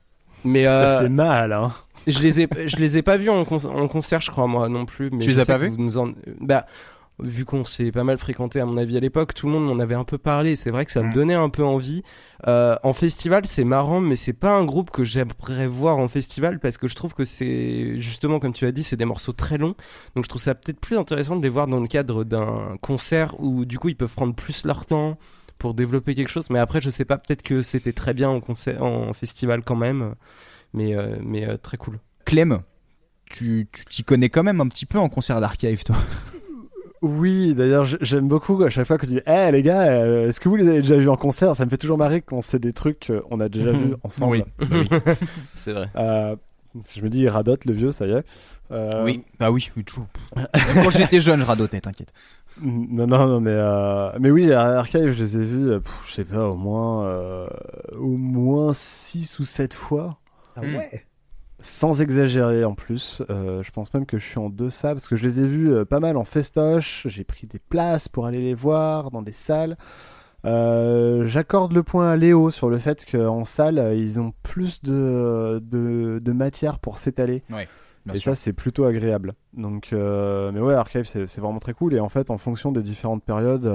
[0.45, 1.73] Mais Ça euh, fait mal, hein.
[2.13, 4.69] Je les ai, je les ai pas vus en, con- en concert, je crois moi
[4.69, 5.11] non plus.
[5.11, 6.67] Mais Tu les as pas vus en- Bah,
[7.23, 9.79] vu qu'on s'est pas mal fréquenté à mon avis à l'époque, tout le monde m'en
[9.79, 10.57] avait un peu parlé.
[10.57, 11.13] C'est vrai que ça me Mm.
[11.13, 12.03] donnait un peu envie.
[12.49, 16.59] Euh, en festival, c'est marrant, mais c'est pas un groupe que j'aimerais voir en festival
[16.61, 19.59] parce que je trouve que c'est justement comme tu as dit, c'est des morceaux très
[19.59, 19.75] longs.
[20.17, 23.39] Donc je trouve ça peut-être plus intéressant de les voir dans le cadre d'un concert
[23.39, 25.19] où du coup ils peuvent prendre plus leur temps
[25.59, 26.49] pour développer quelque chose.
[26.49, 29.77] Mais après, je sais pas, peut-être que c'était très bien en concert, en festival quand
[29.77, 30.15] même.
[30.73, 31.99] Mais euh, mais euh, très cool.
[32.25, 32.61] Clem,
[33.31, 35.97] tu tu t'y connais quand même un petit peu en concert d'archive, toi.
[37.03, 40.39] Oui, d'ailleurs, j'aime beaucoup à chaque fois que tu dis Eh les gars, euh, est-ce
[40.39, 41.57] que vous les avez déjà vus en concert?
[41.57, 44.45] Ça me fait toujours marrer quand c'est des trucs qu'on a déjà vus ensemble.
[44.61, 44.69] Oui.
[45.55, 45.89] c'est vrai.
[45.97, 46.37] Euh,
[46.95, 48.25] je me dis, il radote le vieux, ça y est.
[48.71, 50.07] Euh, Oui, bah oui, oui, toujours.
[50.37, 50.47] Même
[50.85, 52.13] quand j'étais jeune, je radotais, t'inquiète.
[52.63, 56.13] Non, non, non, mais, euh, mais oui, à Archive, je les ai vus, pff, je
[56.13, 57.49] sais pas, au moins, euh,
[57.97, 60.19] au moins 6 ou 7 fois.
[60.63, 60.77] Ah Mm.
[60.77, 61.07] ouais.
[61.63, 65.17] Sans exagérer en plus, Euh, je pense même que je suis en deçà parce que
[65.17, 67.07] je les ai vus euh, pas mal en festoche.
[67.09, 69.77] J'ai pris des places pour aller les voir dans des salles.
[70.47, 75.61] Euh, J'accorde le point à Léo sur le fait qu'en salle, ils ont plus de,
[75.63, 77.43] de, de matière pour s'étaler.
[78.07, 78.33] Bien et sûr.
[78.33, 79.35] ça, c'est plutôt agréable.
[79.53, 81.93] Donc, euh, mais ouais, Archive, c'est c'est vraiment très cool.
[81.93, 83.67] Et en fait, en fonction des différentes périodes,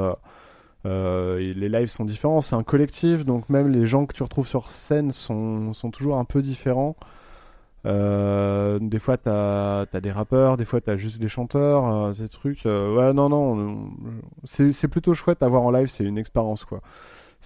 [0.85, 2.41] euh, les lives sont différents.
[2.41, 6.17] C'est un collectif, donc même les gens que tu retrouves sur scène sont, sont toujours
[6.17, 6.95] un peu différents.
[7.85, 12.29] Euh, des fois, t'as as des rappeurs, des fois, t'as juste des chanteurs, euh, des
[12.29, 12.65] trucs.
[12.65, 13.89] ouais, non, non, on-
[14.45, 15.87] c'est plutôt chouette à voir en live.
[15.87, 16.81] C'est une expérience, quoi.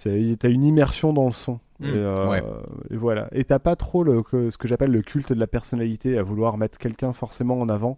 [0.02, 1.60] T'as une immersion dans le son.
[1.80, 2.42] Mm, et, ouais.
[2.90, 3.28] et voilà.
[3.32, 6.22] Et t'as pas trop le, que- ce que j'appelle le culte de la personnalité à
[6.22, 7.96] vouloir mettre quelqu'un forcément en avant.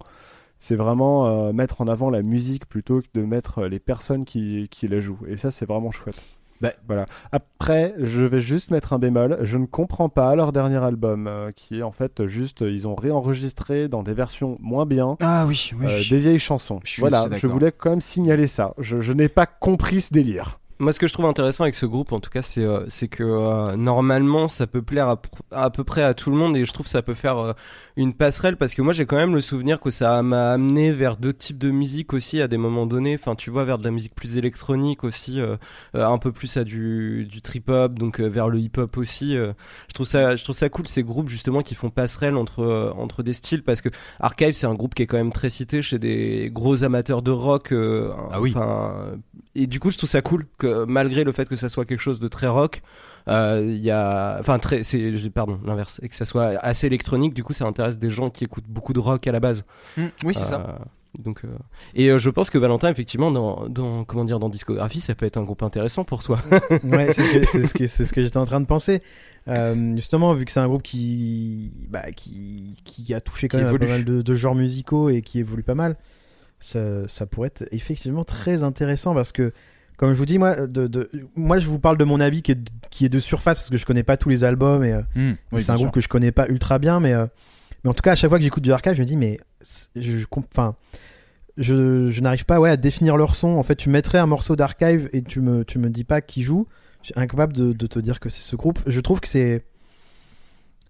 [0.64, 4.24] C'est vraiment euh, mettre en avant la musique plutôt que de mettre euh, les personnes
[4.24, 5.18] qui, qui la jouent.
[5.26, 6.22] Et ça, c'est vraiment chouette.
[6.60, 6.70] Bah.
[6.86, 7.06] Voilà.
[7.32, 9.38] Après, je vais juste mettre un bémol.
[9.42, 12.94] Je ne comprends pas leur dernier album, euh, qui est en fait juste, ils ont
[12.94, 15.16] réenregistré dans des versions moins bien.
[15.18, 15.86] Ah oui, oui.
[15.88, 16.78] euh, des vieilles chansons.
[16.84, 18.72] Je voilà, je voulais quand même signaler ça.
[18.78, 20.60] Je, je n'ai pas compris ce délire.
[20.82, 23.22] Moi, ce que je trouve intéressant avec ce groupe, en tout cas, c'est euh, que
[23.22, 25.22] euh, normalement, ça peut plaire à,
[25.52, 27.52] à peu près à tout le monde et je trouve que ça peut faire euh,
[27.94, 31.18] une passerelle parce que moi, j'ai quand même le souvenir que ça m'a amené vers
[31.18, 33.14] d'autres types de musique aussi à des moments donnés.
[33.14, 35.40] Enfin, tu vois, vers de la musique plus électronique aussi,
[35.94, 39.34] un peu plus à du, du trip hop, donc vers le hip hop aussi.
[39.36, 43.22] je trouve ça, je trouve ça cool ces groupes justement qui font passerelle entre entre
[43.22, 46.00] des styles parce que Archive, c'est un groupe qui est quand même très cité chez
[46.00, 47.72] des gros amateurs de rock.
[48.32, 48.52] Ah oui.
[49.54, 52.00] et du coup, je trouve ça cool que malgré le fait que ça soit quelque
[52.00, 52.82] chose de très rock,
[53.28, 57.34] euh, il y a, enfin très, c'est, pardon, l'inverse, et que ça soit assez électronique.
[57.34, 59.64] Du coup, ça intéresse des gens qui écoutent beaucoup de rock à la base.
[59.96, 60.60] Mm, oui, c'est ça.
[60.60, 60.84] Euh,
[61.18, 61.48] Donc, euh,
[61.94, 65.26] et euh, je pense que Valentin, effectivement, dans, dans comment dire, dans discographie, ça peut
[65.26, 66.38] être un groupe intéressant pour toi.
[66.84, 69.02] Ouais, c'est ce que, c'est ce que, c'est ce que j'étais en train de penser.
[69.48, 73.64] Euh, justement, vu que c'est un groupe qui, bah, qui, qui a touché quand Qui
[73.64, 75.96] même à pas mal de, de genres musicaux et qui évolue pas mal,
[76.60, 79.52] ça, ça pourrait être effectivement très intéressant parce que,
[80.02, 82.50] comme je vous dis, moi, de, de, moi je vous parle de mon avis qui
[82.50, 82.58] est,
[82.90, 85.20] qui est de surface parce que je connais pas tous les albums et, euh, Mm,
[85.20, 87.26] et oui, c'est un groupe que je connais pas ultra bien, mais, euh,
[87.84, 89.38] mais en tout cas, à chaque fois que j'écoute du archive, je me dis, mais
[89.94, 90.74] je, je enfin,
[91.56, 93.50] je, je n'arrive pas ouais, à définir leur son.
[93.50, 96.42] En fait, tu mettrais un morceau d'archive et tu me, tu me dis pas qui
[96.42, 96.66] joue.
[97.02, 98.80] Je suis incapable de, de te dire que c'est ce groupe.
[98.88, 99.64] Je trouve que c'est.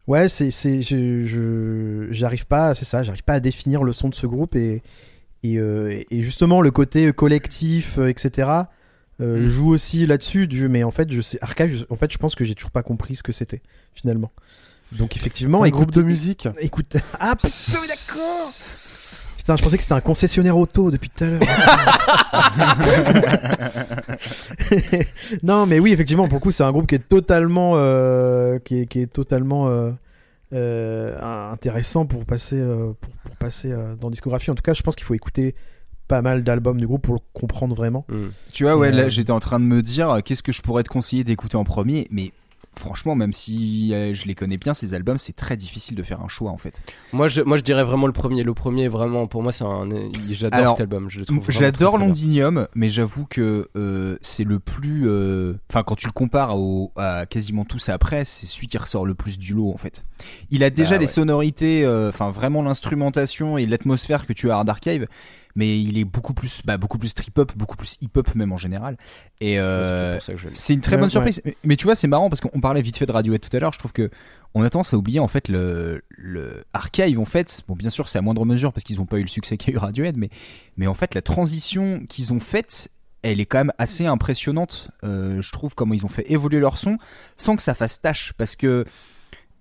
[0.07, 0.51] Ouais, c'est.
[0.51, 4.27] c'est je, je, j'arrive pas, c'est ça, j'arrive pas à définir le son de ce
[4.27, 4.83] groupe et,
[5.43, 8.49] et, euh, et justement le côté collectif, etc.
[9.21, 9.47] euh, Mm.
[9.47, 10.47] joue aussi là-dessus.
[10.47, 12.83] Du, mais en fait, je sais, je- en fait, je pense que j'ai toujours pas
[12.83, 13.61] compris ce que c'était
[13.95, 14.31] finalement.
[14.93, 16.49] Donc effectivement, un écoute- groupe de musique.
[16.61, 18.53] Écoute, ah putain, d'accord.
[19.39, 21.41] Putain, je pensais que c'était un concessionnaire auto depuis tout à l'heure.
[25.43, 28.83] non, mais oui, effectivement, pour le coup, c'est un groupe qui est totalement, euh, qui
[28.83, 29.91] est, qui est totalement euh,
[30.53, 32.61] euh, intéressant pour passer,
[33.01, 34.51] pour, pour passer dans discographie.
[34.51, 35.55] En tout cas, je pense qu'il faut écouter
[36.13, 38.05] pas mal d'albums du groupe pour le comprendre vraiment.
[38.53, 40.61] Tu vois, ouais, là, euh, j'étais en train de me dire, euh, qu'est-ce que je
[40.61, 42.33] pourrais te conseiller d'écouter en premier, mais
[42.75, 46.23] franchement, même si euh, je les connais bien, ces albums, c'est très difficile de faire
[46.23, 46.83] un choix, en fait.
[47.13, 48.43] moi, je, moi, je dirais vraiment le premier.
[48.43, 49.87] Le premier, vraiment, pour moi, c'est un,
[50.31, 51.09] j'adore cet album.
[51.11, 51.99] Je le trouve vraiment J'adore.
[51.99, 55.03] Londinium, mais j'avoue que euh, c'est le plus.
[55.07, 58.79] euh, Enfin, quand tu le compares au, à quasiment tout ça après, c'est celui qui
[58.79, 60.05] ressort le plus du lot en fait.
[60.51, 61.13] Il a déjà Bah, les ouais.
[61.13, 65.07] sonorités, euh, enfin vraiment l'instrumentation et l'atmosphère que tu as à Hard Archive,
[65.55, 68.53] mais il est beaucoup plus, bah, beaucoup plus trip hop, beaucoup plus hip hop même
[68.53, 68.97] en général.
[69.41, 70.19] Et C'est euh,
[70.53, 71.41] c'est une très Ouais, bonne surprise.
[71.45, 73.61] Mais, mais tu vois, c'est marrant parce qu'on parlait vite fait de Radiohead tout à
[73.61, 73.73] l'heure.
[73.73, 74.11] Je trouve que
[74.55, 77.63] on a tendance à oublier en fait le, le archive en fait.
[77.69, 79.73] Bon, bien sûr, c'est à moindre mesure parce qu'ils n'ont pas eu le succès qu'a
[79.73, 80.31] eu Radiohead, mais
[80.77, 82.89] mais en fait, la transition qu'ils ont faite,
[83.23, 84.89] elle est quand même assez impressionnante.
[85.05, 86.99] Euh, je trouve comment ils ont fait évoluer leur son
[87.37, 88.85] sans que ça fasse tâche parce que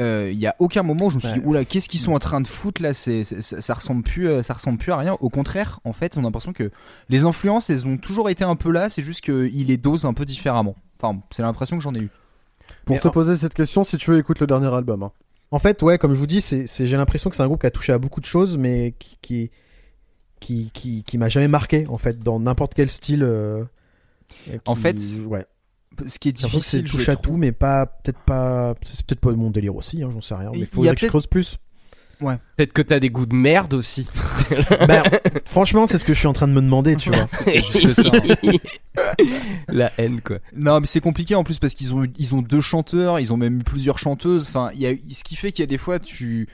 [0.01, 1.39] euh, il y a aucun moment où je me suis Ouais.
[1.39, 4.03] dit oula qu'est-ce qu'ils sont en train de foutre là c'est, c'est- ça, ça ressemble
[4.03, 6.71] plus euh, ça ressemble plus à rien au contraire en fait on a l'impression que
[7.09, 10.13] les influences elles ont toujours été un peu là c'est juste qu'ils les dosent un
[10.13, 12.09] peu différemment enfin c'est l'impression que j'en ai eu
[12.85, 15.03] Pour Mais te en- poser cette question, si tu veux, écoute le dernier album.
[15.03, 15.11] hein.
[15.51, 17.59] En fait, ouais, comme je vous dis, c'est, c'est- j'ai l'impression que c'est un groupe
[17.61, 19.51] qui a touché à beaucoup de choses, mais qui, qui,
[20.39, 23.23] qui, qui, qui m'a jamais marqué, en fait, dans n'importe quel style.
[23.23, 23.63] euh,
[24.65, 25.45] En fait, ouais.
[26.07, 29.19] Ce qui est que c'est difficile touche à tout, mais pas, peut-être pas, c'est peut-être
[29.19, 30.51] pas mon délire aussi, hein, j'en sais rien.
[30.53, 31.57] Mais Il il y a faudrait que je creuse plus.
[32.57, 34.07] Peut-être que t'as des goûts de merde aussi.
[34.87, 35.03] Ben,
[35.45, 37.25] franchement, c'est ce que je suis en train de me demander, tu vois.
[37.53, 38.11] juste ça,
[39.69, 40.39] La haine, quoi.
[40.53, 43.37] Non, mais c'est compliqué en plus parce qu'ils ont, ils ont deux chanteurs, ils ont
[43.37, 44.49] même eu plusieurs chanteuses.
[44.49, 46.49] Enfin, il y a, ce qui fait qu'il y a des fois, tu.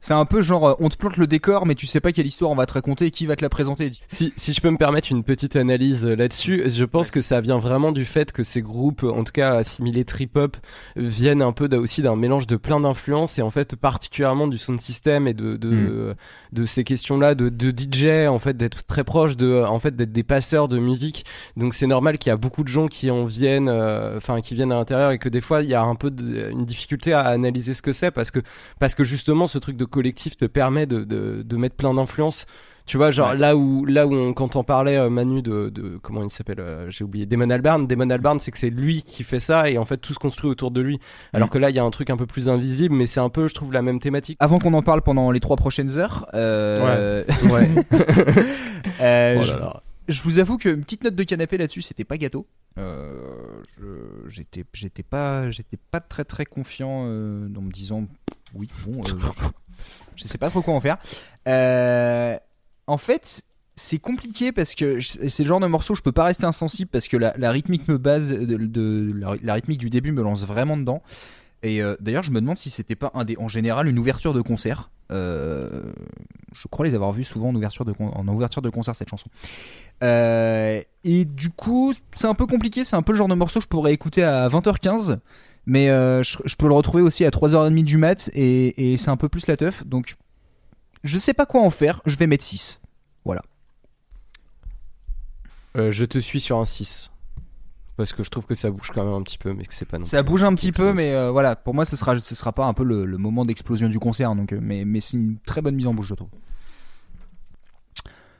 [0.00, 2.26] C'est un peu genre, euh, on te plante le décor, mais tu sais pas quelle
[2.26, 3.90] histoire on va te raconter et qui va te la présenter.
[4.08, 7.40] Si, si je peux me permettre une petite analyse euh, là-dessus, je pense que ça
[7.40, 10.56] vient vraiment du fait que ces groupes, en tout cas assimilés trip-hop,
[10.96, 14.80] viennent un peu aussi d'un mélange de plein d'influences et en fait particulièrement du sound
[14.80, 16.14] system et de de,
[16.52, 20.12] de ces questions-là de, de DJ en fait d'être très proche de en fait d'être
[20.12, 21.24] des passeurs de musique.
[21.56, 24.54] Donc c'est normal qu'il y a beaucoup de gens qui en viennent, euh, enfin qui
[24.54, 27.12] viennent à l'intérieur et que des fois il y a un peu de- une difficulté
[27.12, 28.40] à analyser ce que c'est parce que
[28.78, 32.46] parce que justement ce truc de collectif te permet de de, de mettre plein d'influences.
[32.86, 33.36] Tu vois, genre Ouais.
[33.36, 36.60] là où là où on, quand on parlait euh, Manu de, de comment il s'appelle,
[36.60, 37.86] euh, j'ai oublié, Damon Albarn.
[37.86, 40.48] Damon Albarn, c'est que c'est lui qui fait ça et en fait tout se construit
[40.50, 40.98] autour de lui.
[41.34, 41.50] Alors Mm.
[41.50, 43.46] que là, il y a un truc un peu plus invisible, mais c'est un peu,
[43.46, 44.38] je trouve, la même thématique.
[44.40, 47.68] Avant qu'on en parle pendant les trois prochaines heures, euh, Ouais.
[49.02, 49.82] euh, Oh je, là là.
[50.08, 52.46] je vous avoue que une petite note de canapé là-dessus, c'était pas gâteau.
[52.78, 53.60] Euh,
[54.28, 58.06] j'étais, j'étais pas, j'étais pas très très confiant euh, en me disant
[58.54, 59.12] oui, bon, euh,
[60.16, 60.98] je sais pas trop quoi en faire.
[61.46, 62.36] Euh,
[62.86, 63.42] en fait,
[63.76, 67.08] c'est compliqué parce que c'est le genre de morceau je peux pas rester insensible parce
[67.08, 71.02] que la, rythmique me base de, la, rythmique du début me lance vraiment dedans.
[71.64, 74.32] Et euh, d'ailleurs, je me demande si c'était pas un des, en général une ouverture
[74.32, 74.90] de concert.
[75.10, 75.82] Euh,
[76.52, 79.28] je crois les avoir vus souvent en ouverture de, concert cette chanson.
[80.02, 82.84] Et du coup, c'est un peu compliqué.
[82.84, 85.18] C'est un peu le genre de morceau que je pourrais écouter à 20h15.
[85.68, 88.30] Mais euh, je, je peux le retrouver aussi à 3h30 du mat.
[88.32, 89.86] Et, et c'est un peu plus la teuf.
[89.86, 90.16] Donc,
[91.04, 92.00] je sais pas quoi en faire.
[92.06, 92.80] Je vais mettre 6.
[95.76, 97.10] Euh, je te suis sur un 6
[97.96, 99.84] parce que je trouve que ça bouge quand même un petit peu, mais que c'est
[99.84, 100.04] pas non.
[100.04, 101.56] Ça bouge un petit peu, mais euh, voilà.
[101.56, 104.34] Pour moi, ce sera, ce sera pas un peu le, le moment d'explosion du concert.
[104.36, 106.28] Donc, mais mais c'est une très bonne mise en bouche, je trouve.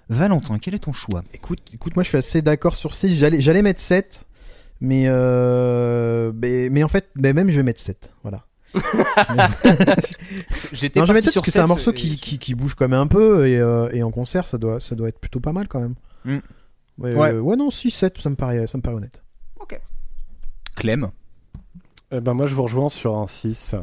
[0.09, 1.25] Valentin, quel est ton choix?
[1.35, 3.15] Écoute, écoute, moi je suis assez d'accord sur 6.
[3.15, 4.28] J'allais, j'allais mettre 7.
[4.81, 8.13] Mais, euh, mais, mais en fait, mais même je vais mettre 7.
[8.23, 8.45] Voilà.
[10.73, 12.17] J'étais Non, je vais mettre 7 parti parce que c'est un 7, morceau et- qui,
[12.17, 13.47] qui, qui bouge quand même un peu.
[13.49, 15.95] Et, euh, et en concert, ça doit, ça doit être plutôt pas mal quand même.
[16.25, 16.39] Mm.
[16.99, 17.33] Ouais, Ouais.
[17.33, 19.23] euh, ouais, non, 6, 7, ça me paraît, ça me paraît honnête.
[20.77, 21.11] Clem.
[22.13, 23.75] Eh ben moi je vous rejoins sur un 6.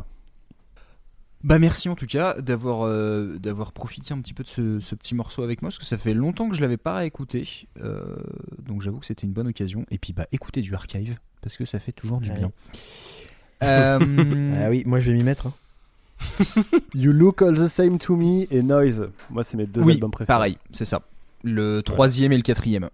[1.45, 4.95] Bah merci en tout cas d'avoir euh, d'avoir profité un petit peu de ce, ce
[4.95, 8.03] petit morceau avec moi parce que ça fait longtemps que je l'avais pas réécouté euh,
[8.65, 11.63] donc j'avoue que c'était une bonne occasion et puis bah écoutez du archive parce que
[11.65, 12.37] ça fait toujours du Ouais.
[12.37, 12.51] bien.
[13.63, 15.47] Euh, Ah oui, moi je vais m'y mettre.
[15.47, 15.53] hein.
[16.93, 19.09] You Look All the Same to Me et Noise.
[19.29, 20.27] Moi c'est mes deux oui, albums préférés.
[20.35, 21.03] pareil, c'est ça.
[21.43, 22.89] Le troisième et le quatrième.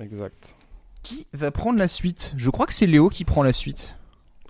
[0.00, 0.56] Exact.
[1.02, 2.32] Qui va prendre la suite?
[2.36, 3.94] Je crois que c'est Léo qui prend la suite.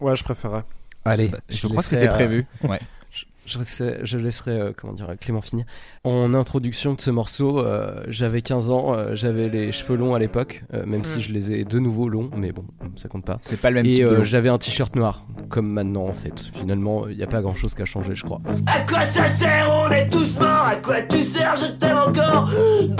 [0.00, 0.64] Ouais, je préférais.
[1.04, 2.46] Allez, Bah, je crois que c'était euh, prévu.
[2.62, 2.80] Ouais.
[3.48, 5.64] Je, laisserai, je laisserai, euh, comment dire, Clément finir.
[6.04, 10.18] En introduction de ce morceau, euh, j'avais 15 ans, euh, j'avais les cheveux longs à
[10.18, 12.64] l'époque, euh, même si je les ai de nouveau longs, mais bon,
[12.96, 13.38] ça compte pas.
[13.40, 16.50] C'est pas le même Et euh, j'avais un t-shirt noir, comme maintenant en fait.
[16.54, 18.40] Finalement, il n'y a pas grand chose qui a changé, je crois.
[18.66, 19.70] À quoi ça sert?
[19.72, 20.66] On est tous morts.
[20.70, 21.56] À quoi tu sers?
[21.56, 22.50] Je t'aime encore.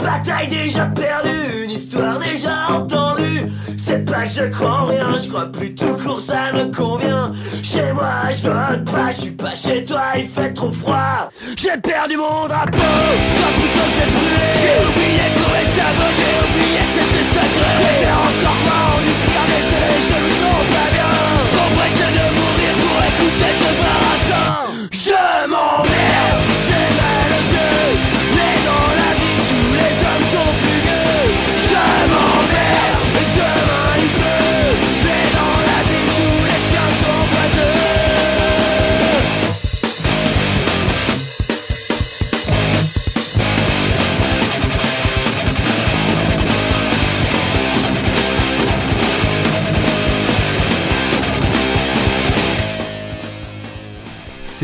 [0.03, 3.53] Bataille déjà perdue, une histoire déjà entendue.
[3.77, 7.33] C'est pas que je crois en rien, je crois plus tout court, ça me convient.
[7.63, 11.31] Chez moi, je vote pas, je suis pas chez toi, il fait trop froid.
[11.57, 14.49] J'ai perdu mon drapeau, crois plutôt que j'ai brûlé.
[14.61, 17.69] J'ai oublié tous les sabots, j'ai oublié que c'était sacré.
[17.69, 19.28] Je préfère encore croire en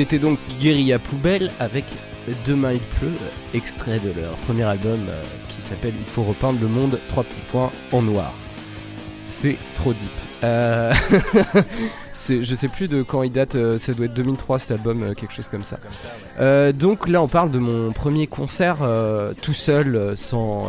[0.04, 1.86] C'était donc Guérilla Poubelle avec
[2.46, 3.16] Demain il pleut,
[3.54, 7.40] extrait de leur premier album euh, qui s'appelle Il faut repeindre le monde, trois petits
[7.50, 8.34] points en noir.
[9.24, 10.10] C'est trop deep.
[10.44, 10.92] Euh,
[12.28, 15.14] je sais plus de quand il date, euh, ça doit être 2003 cet album, euh,
[15.14, 15.78] quelque chose comme ça.
[16.74, 18.86] Donc là on parle de mon premier concert
[19.40, 20.68] tout seul, sans,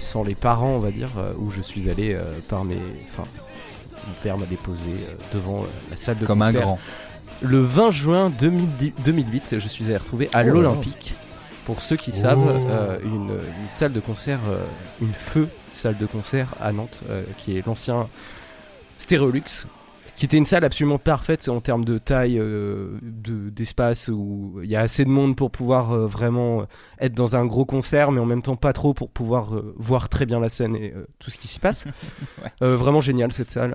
[0.00, 2.16] sans les parents on va dire, où je suis allé
[2.48, 2.80] par mes...
[3.12, 3.28] Enfin,
[4.08, 6.62] mon père m'a déposé devant la salle de Comme un concert.
[6.62, 6.78] grand.
[7.42, 11.14] Le 20 juin 2010 2008, je suis allé retrouver à Oh l'Olympique.
[11.64, 12.66] Pour ceux qui savent, Oh.
[12.70, 14.64] euh, une, une salle de concert, euh,
[15.00, 18.08] une feu salle de concert à Nantes, euh, qui est l'ancien
[18.96, 19.66] Stéréolux,
[20.16, 24.76] qui était une salle absolument parfaite en termes de taille, de- d'espace, où il y
[24.76, 26.66] a assez de monde pour pouvoir vraiment
[27.00, 30.26] être dans un gros concert, mais en même temps pas trop pour pouvoir voir très
[30.26, 31.86] bien la scène et tout ce qui s'y passe.
[32.60, 33.74] Vraiment génial cette salle.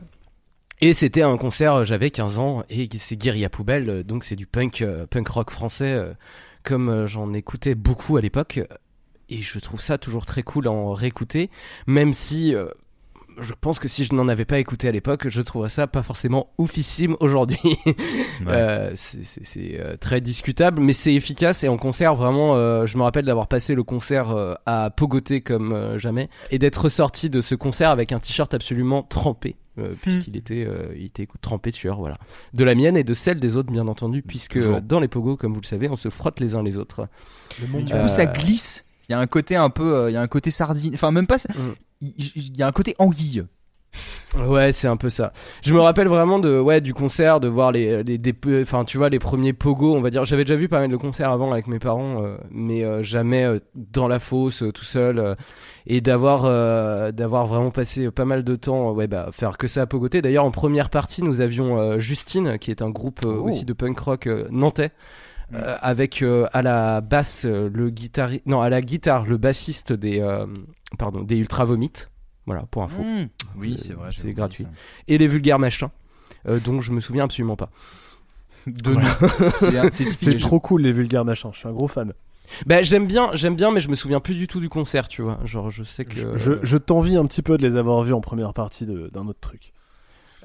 [0.80, 4.36] Et c'était un concert, euh, j'avais 15 ans, et c'est Guérilla Poubelle, euh, donc c'est
[4.36, 6.00] du punk, euh, punk rock français
[6.64, 8.60] comme j'en écoutais beaucoup à l'époque,
[9.30, 11.50] et je trouve ça toujours très cool à en réécouter,
[11.88, 12.54] même si
[13.40, 16.04] je pense que si je n'en avais pas écouté à l'époque, je trouverais ça pas
[16.04, 17.60] forcément oufissime aujourd'hui.
[18.48, 22.56] Euh, c'est- c'est c'est, euh, très discutable, mais c'est efficace et en concert vraiment.
[22.56, 26.60] euh, je me rappelle d'avoir passé le concert euh, à pogoter comme euh, jamais et
[26.60, 29.56] d'être ressorti de ce concert avec un t-shirt absolument trempé.
[29.80, 32.18] euh, puisqu'il était, euh, il était trempé tueur, voilà.
[32.54, 34.82] De la mienne et de celle des autres, bien entendu, puisque Toujours.
[34.82, 37.08] dans les pogos, comme vous le savez, on se frotte les uns les autres.
[37.62, 38.86] Le monde Du Euh, coup, ça glisse.
[39.10, 40.94] Il y a un côté un peu, euh, il y a un côté sardine.
[40.96, 41.38] Enfin, même pas.
[41.38, 41.74] Mm.
[42.02, 43.46] Il y a un côté anguille.
[44.36, 45.32] Ouais, c'est un peu ça.
[45.64, 48.98] Je me rappelle vraiment de ouais du concert, de voir les les des enfin tu
[48.98, 50.26] vois les premiers pogo, on va dire.
[50.26, 53.46] J'avais déjà vu pas mal de concerts avant avec mes parents, euh, mais euh, jamais
[53.46, 55.36] euh, dans la fosse tout seul
[55.88, 56.44] et d'avoir
[57.14, 60.22] d'avoir vraiment passé pas mal de temps ouais bah faire que ça à pogoter.
[60.22, 63.48] D'ailleurs en première partie, nous avions Justine qui est un groupe Oh.
[63.48, 64.92] aussi de punk rock nantais.
[65.54, 69.94] Euh, avec euh, à la basse euh, le guitariste non à la guitare le bassiste
[69.94, 70.46] des euh,
[70.98, 71.92] pardon des Ultra Vomit
[72.46, 73.28] voilà pour info Mm.
[73.58, 74.10] Oui, c'est vrai.
[74.12, 74.68] c'est gratuit.
[75.08, 75.90] et les vulgaires machins,
[76.48, 77.70] euh, dont je me souviens absolument pas.
[78.68, 79.92] De nous.
[79.92, 82.14] C'est trop cool les vulgaires machins, je suis un gros fan.
[82.66, 85.22] Bah j'aime bien, j'aime bien, mais je me souviens plus du tout du concert, tu
[85.22, 85.40] vois.
[85.46, 86.38] Genre je sais que.
[86.38, 89.40] Je, je t'envie un petit peu de les avoir vus en première partie d'un autre
[89.42, 89.74] truc.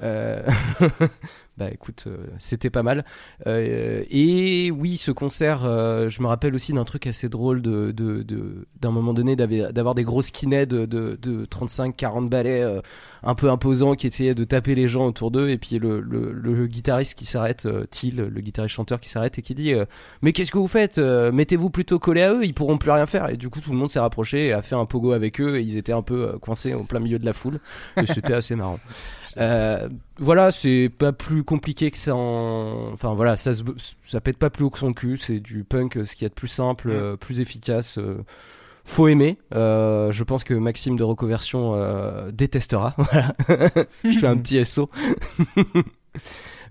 [0.01, 0.41] Euh,
[1.57, 3.05] bah écoute, euh, c'était pas mal.
[3.45, 8.23] Euh, et oui, ce concert, je me rappelle aussi d'un truc assez drôle de, de,
[8.23, 12.81] de- d'un moment donné d'avoir des gros skinheads de, de, de 35-40 balais euh,
[13.21, 15.49] un peu imposants qui essayaient de taper les gens autour d'eux.
[15.49, 19.53] Et puis le, le, guitariste qui s'arrête, Till, le guitariste chanteur qui s'arrête et qui
[19.53, 19.73] dit
[20.21, 23.29] Mais qu'est-ce que vous faites Mettez-vous plutôt collé à eux, ils pourront plus rien faire.
[23.29, 25.57] Et du coup, tout le monde s'est rapproché et a fait un pogo avec eux.
[25.57, 27.59] Et ils étaient un peu coincés en plein milieu de la foule.
[28.01, 28.79] Et c'était assez marrant.
[29.37, 32.15] Euh, voilà, c'est pas plus compliqué que ça.
[32.15, 32.91] En...
[32.93, 33.63] Enfin voilà, ça se...
[34.05, 35.17] ça pète pas plus haut que son cul.
[35.17, 37.97] C'est du punk, euh, ce qui est de plus simple, euh, plus efficace.
[38.85, 39.37] Faut aimer.
[39.55, 42.95] Euh, je pense que Maxime de Reconversion euh, détestera.
[42.97, 43.33] Voilà.
[44.03, 44.89] je fais un petit SO.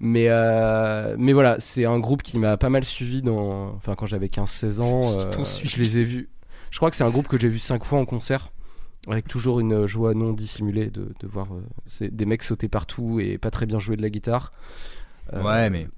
[0.01, 3.73] mais euh, mais voilà, c'est un groupe qui m'a pas mal suivi dans.
[3.77, 6.29] Enfin quand j'avais 15-16 ans, euh, je les ai vus.
[6.71, 8.53] Je crois que c'est un groupe que j'ai vu 5 fois en concert
[9.09, 13.39] avec toujours une joie non dissimulée de, de voir euh, des mecs sauter partout et
[13.39, 14.53] pas très bien jouer de la guitare.
[15.33, 15.89] Euh, Ouais, mais.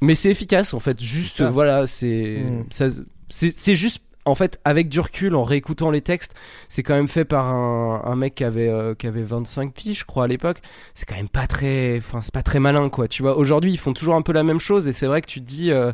[0.00, 1.00] mais c'est efficace en fait.
[1.00, 1.50] Juste ça.
[1.50, 2.64] voilà, c'est Mm.
[2.70, 6.34] c'est c'est juste en fait avec du recul en réécoutant les textes,
[6.68, 10.00] c'est quand même fait par un, un mec qui avait euh, qui avait 25 piges,
[10.00, 10.60] je crois à l'époque.
[10.94, 13.36] C'est quand même pas très enfin c'est pas très malin quoi, tu vois.
[13.36, 15.46] Aujourd'hui, ils font toujours un peu la même chose et c'est vrai que tu te
[15.46, 15.92] dis euh,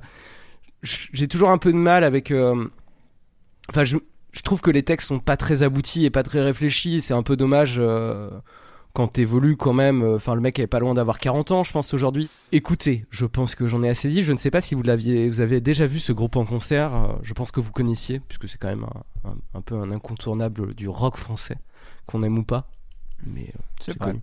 [0.83, 2.68] j'ai toujours un peu de mal avec euh,
[3.70, 3.97] enfin je
[4.33, 7.01] je trouve que les textes sont pas très aboutis et pas très réfléchis.
[7.03, 8.31] C'est un peu dommage euh,
[8.93, 10.03] quand t'évolues quand même.
[10.03, 12.29] Enfin, le mec est pas loin d'avoir 40 ans, je pense aujourd'hui.
[12.53, 14.22] Écoutez, je pense que j'en ai assez dit.
[14.22, 16.95] Je ne sais pas si vous l'aviez, vous avez déjà vu ce groupe en concert.
[16.95, 18.87] euh, Je pense que vous connaissiez, puisque c'est quand même
[19.55, 21.57] un peu un incontournable du rock français,
[22.07, 22.68] qu'on aime ou pas.
[23.27, 24.21] Mais euh, c'est connu.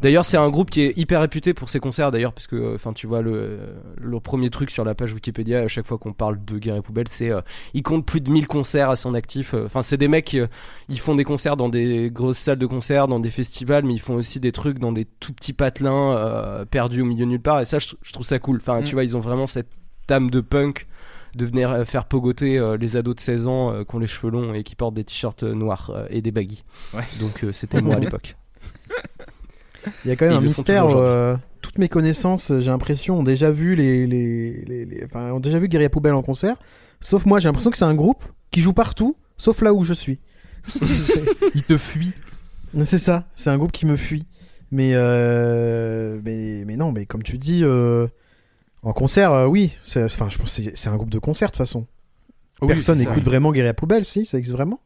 [0.00, 2.10] D'ailleurs, c'est un groupe qui est hyper réputé pour ses concerts.
[2.10, 3.58] D'ailleurs, parce que, enfin, tu vois le
[3.96, 6.82] le premier truc sur la page Wikipédia à chaque fois qu'on parle de Guerre et
[6.82, 7.40] Poubelle, c'est euh,
[7.74, 9.54] il compte plus de 1000 concerts à son actif.
[9.54, 10.46] Euh, Enfin, c'est des mecs, euh,
[10.88, 14.00] ils font des concerts dans des grosses salles de concert, dans des festivals, mais ils
[14.00, 17.40] font aussi des trucs dans des tout petits patelins euh, perdus au milieu de nulle
[17.42, 17.60] part.
[17.60, 18.58] Et ça, je, je trouve ça cool.
[18.58, 18.84] Enfin, Mm.
[18.84, 19.68] tu vois, ils ont vraiment cette
[20.10, 20.86] âme de punk
[21.34, 24.06] de venir euh, faire pogoter euh, les ados de 16 ans euh, qui ont les
[24.06, 26.64] cheveux longs et qui portent des t-shirts euh, noirs euh, et des baggy.
[26.94, 27.02] Ouais.
[27.20, 28.34] Donc, euh, c'était moi à l'époque.
[30.04, 30.86] Il y a quand même un mystère.
[30.88, 35.40] euh, toutes mes connaissances, j'ai l'impression, ont déjà vu les, les, les- les- enfin, ont
[35.40, 36.56] déjà vu Guerilla Poubelle en concert.
[37.00, 39.94] Sauf moi, j'ai l'impression que c'est un groupe qui joue partout, sauf là où je
[39.94, 40.18] suis.
[41.54, 42.12] Il te fuit.
[42.84, 43.24] c'est ça.
[43.34, 44.26] C'est un groupe qui me fuit.
[44.70, 48.06] Mais euh, mais mais non, mais comme tu dis, euh,
[48.88, 49.72] en concert, euh, oui.
[49.84, 51.86] C'est- Enfin, je pense que c'est- c'est un groupe de concert de toute façon.
[52.60, 54.80] Oui, Personne n'écoute vraiment Guerilla Poubelle, si ça existe vraiment?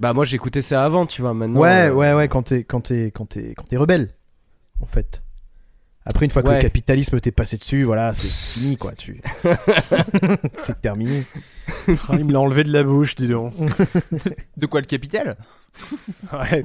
[0.00, 1.34] Bah moi j'écoutais ça avant, tu vois.
[1.34, 1.60] Maintenant.
[1.60, 2.28] ouais, euh, ouais, ouais.
[2.28, 4.10] Quand t'es quand t'es quand t'es quand t'es rebelle,
[4.80, 5.22] en fait.
[6.04, 6.54] Après, une fois que Ouais.
[6.56, 8.28] le capitalisme t'est passé dessus, voilà, c'est
[8.60, 8.92] fini, quoi.
[8.92, 9.20] Tu...
[10.62, 11.26] c'est terminé.
[12.08, 13.52] Ah, il me l'a enlevé de la bouche, dis donc.
[14.56, 15.36] De quoi le capital?
[16.32, 16.64] Ouais.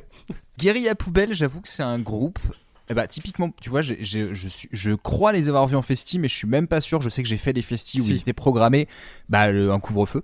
[0.57, 2.39] Guérilla Poubelle, j'avoue que c'est un groupe.
[2.89, 5.81] Eh bah, typiquement, tu vois, j'ai- j'ai- je, suis, je crois les avoir vus en
[5.81, 7.01] festi, mais je suis même pas sûr.
[7.01, 8.11] Je sais que j'ai fait des festis où Si.
[8.11, 8.87] ils étaient programmés.
[9.29, 10.21] Bah, le- un couvre-feu,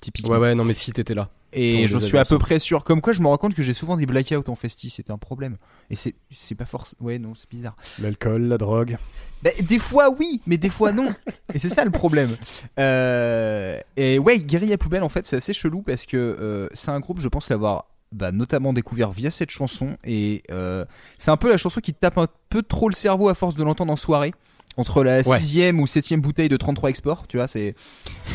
[0.00, 0.32] typiquement.
[0.32, 1.30] Ouais, ouais, non, mais si t'étais là.
[1.54, 2.82] Et je suis à peu près sûr.
[2.82, 4.88] Comme quoi, je me rends compte que j'ai souvent des blackouts en festi.
[4.88, 5.58] C'est un problème.
[5.90, 6.94] Et c'est c'est pas force.
[6.98, 7.76] Ouais, non, c'est bizarre.
[8.00, 8.96] L'alcool, la drogue.
[9.42, 11.14] Bah, des fois oui, mais des fois non.
[11.52, 12.38] et c'est ça le problème.
[12.78, 17.00] Euh, et ouais, Guérilla Poubelle, en fait, c'est assez chelou parce que euh, c'est un
[17.00, 19.96] groupe, je pense l'avoir bah, notamment découvert via cette chanson.
[20.04, 20.84] Et euh,
[21.18, 23.56] c'est un peu la chanson qui te tape un peu trop le cerveau à force
[23.56, 24.32] de l'entendre en soirée.
[24.78, 27.74] Entre la sixième ou septième bouteille de 33 export, tu vois, c'est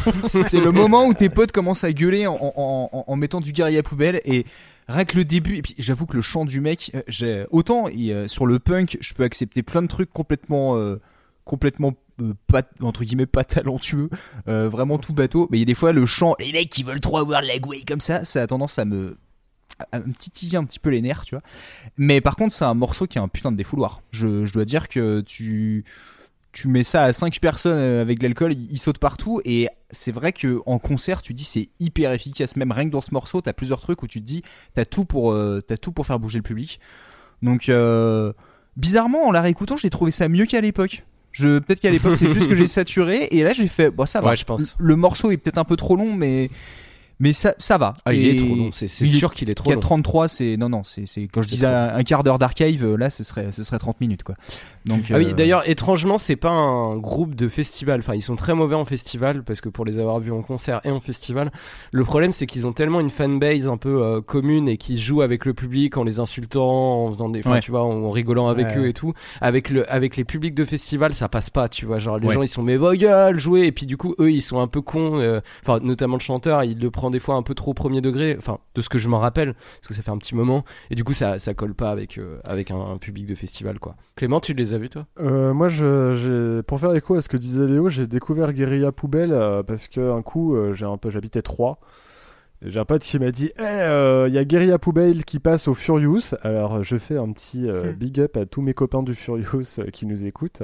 [0.24, 3.54] c'est le moment où tes potes commencent à gueuler en, en, en, en mettant du
[3.54, 4.46] guerrier à poubelle et
[4.88, 5.56] rien que le début.
[5.56, 9.00] Et puis j'avoue que le chant du mec, euh, j'ai autant euh, sur le punk,
[9.02, 11.02] je peux accepter plein de trucs complètement euh,
[11.44, 14.10] complètement euh, pas entre guillemets pas talentueux,
[14.48, 15.48] euh, vraiment tout bateau.
[15.52, 17.48] Mais il y a des fois le chant, les mecs qui veulent trop avoir de
[17.48, 19.18] la gouaille comme ça, ça a tendance à me
[19.94, 21.44] me titiller un petit peu les nerfs, tu vois.
[21.98, 24.02] Mais par contre, c'est un morceau qui a un putain de défouloir.
[24.12, 25.86] Je, je dois dire que tu
[26.58, 29.68] tu mets ça à 5 personnes euh, avec de l'alcool, il, il saute partout et
[29.92, 33.14] c'est vrai que en concert, tu dis c'est hyper efficace même rien que dans ce
[33.14, 34.42] morceau, t'as plusieurs trucs où tu te dis
[34.74, 36.80] t'as tout pour euh, t'as tout pour faire bouger le public.
[37.44, 38.34] Donc euh,
[38.76, 41.06] bizarrement en la réécoutant, j'ai trouvé ça mieux qu'à l'époque.
[41.32, 44.22] Je peut-être qu'à l'époque c'est juste que j'ai saturé et là j'ai fait bon ça
[44.22, 44.32] va.
[44.32, 44.76] Ouais, je pense.
[44.80, 46.50] Le morceau est peut-être un peu trop long mais
[47.20, 47.94] mais ça ça va.
[48.06, 49.80] Ah, il est trop long, c'est sûr qu'il est trop long.
[49.80, 53.24] 4.33 c'est non non c'est quand je disais un, quart d'heure d'archive euh, là ce
[53.24, 54.36] serait ce serait 30 minutes quoi.
[54.86, 58.00] Donc Ah oui, euh, d'ailleurs, étrangement, c'est pas un groupe de festival.
[58.00, 60.80] Enfin, ils sont très mauvais en festival parce que pour les avoir vus en concert
[60.86, 61.52] et en festival,
[61.92, 65.22] le problème c'est qu'ils ont tellement une fanbase un peu euh, commune et qu'ils jouent
[65.24, 67.60] avec le public en les insultant, en faisant des, enfin, Ouais.
[67.60, 68.78] tu vois, en rigolant avec Ouais.
[68.78, 69.14] eux et tout.
[69.42, 72.00] Avec le, avec les publics de festival, ça passe pas, tu vois.
[72.00, 72.34] Genre les Ouais.
[72.36, 73.66] gens ils sont mais vos gueules, jouez.
[73.66, 75.20] Et puis du coup, eux ils sont un peu cons.
[75.20, 78.02] euh, Enfin, notamment le chanteur, il le prend des fois un peu trop au premier
[78.02, 78.36] degré.
[78.38, 80.64] Enfin, de ce que je m'en rappelle, parce que ça fait un petit moment.
[80.90, 83.80] Et du coup, ça, ça colle pas avec, euh, avec un, un public de festival,
[83.80, 83.96] quoi.
[84.16, 85.06] Clément, tu les as vus toi?
[85.20, 86.16] Euh, moi, je,
[86.58, 89.88] j'ai- pour faire écho à ce que disait Léo, j'ai découvert Guérilla Poubelle euh, parce
[89.88, 91.78] qu'un coup, euh, j'ai un peu, j'habitais Troyes.
[92.66, 95.38] Et J'ai un pote qui m'a dit Eh, euh, il y a Guérilla Poubelle qui
[95.40, 96.34] passe au Furious.
[96.42, 99.92] Alors, je fais un petit euh, big up à tous mes copains du Furious euh,
[99.92, 100.64] qui nous écoutent.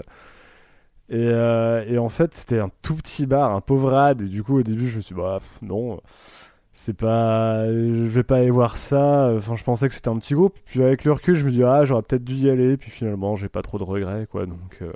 [1.10, 4.22] Et, euh, et en fait, c'était un tout petit bar, un pauvre ad.
[4.22, 6.00] Et du coup, au début, je me suis dit Bah, pff, non,
[6.74, 7.68] c'est pas.
[7.68, 9.32] Je vais pas aller voir ça.
[9.38, 10.58] Enfin, je pensais que c'était un petit groupe.
[10.66, 12.78] Puis avec le recul, je me dis Ah, j'aurais peut-être dû y aller.
[12.78, 14.46] Puis finalement, j'ai pas trop de regrets, quoi.
[14.48, 14.80] Donc.
[14.82, 14.94] euh,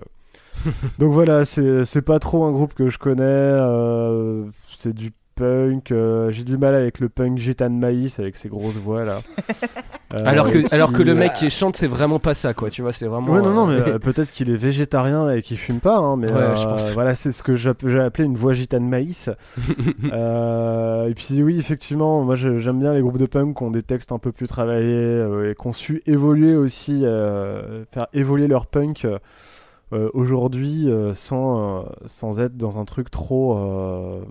[1.00, 3.24] donc voilà, c'est c'est pas trop un groupe que je connais.
[3.24, 4.46] euh,
[4.76, 5.92] c'est du punk.
[5.92, 9.22] euh, J'ai du mal avec le punk gitan maïs avec ses grosses voix là.
[10.14, 12.70] Euh, alors que, alors que le mec qui chante, c'est vraiment pas ça, quoi.
[12.70, 13.34] Tu vois, c'est vraiment.
[13.34, 16.16] Ouais, non, non, mais euh, euh, peut-être qu'il est végétarien et qu'il fume pas, hein,
[16.16, 16.94] mais Ouais, euh, je pense.
[16.94, 17.70] voilà, c'est ce que j'ai
[18.00, 19.30] appelé une voix gitane maïs.
[20.14, 23.84] Euh, et puis oui, effectivement, moi j'aime bien les groupes de punk qui ont des
[23.84, 28.48] textes un peu plus travaillés euh, et qui ont su évoluer aussi, euh, faire évoluer
[28.48, 29.06] leur punk
[29.94, 34.22] euh, aujourd'hui euh, sans, euh, sans être dans un truc trop euh,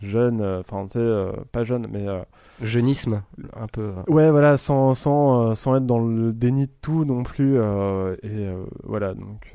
[0.00, 2.22] jeune, euh, enfin tu sais, euh, pas jeune, mais euh,
[2.62, 3.22] jeunisme,
[3.54, 3.92] un peu.
[4.08, 7.56] Ouais, voilà, sans, sans, sans être dans le déni de tout non plus.
[8.22, 8.48] et
[8.84, 9.52] voilà, donc,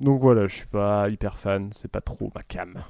[0.00, 2.82] donc voilà, je suis pas hyper fan, c'est pas trop ma cam.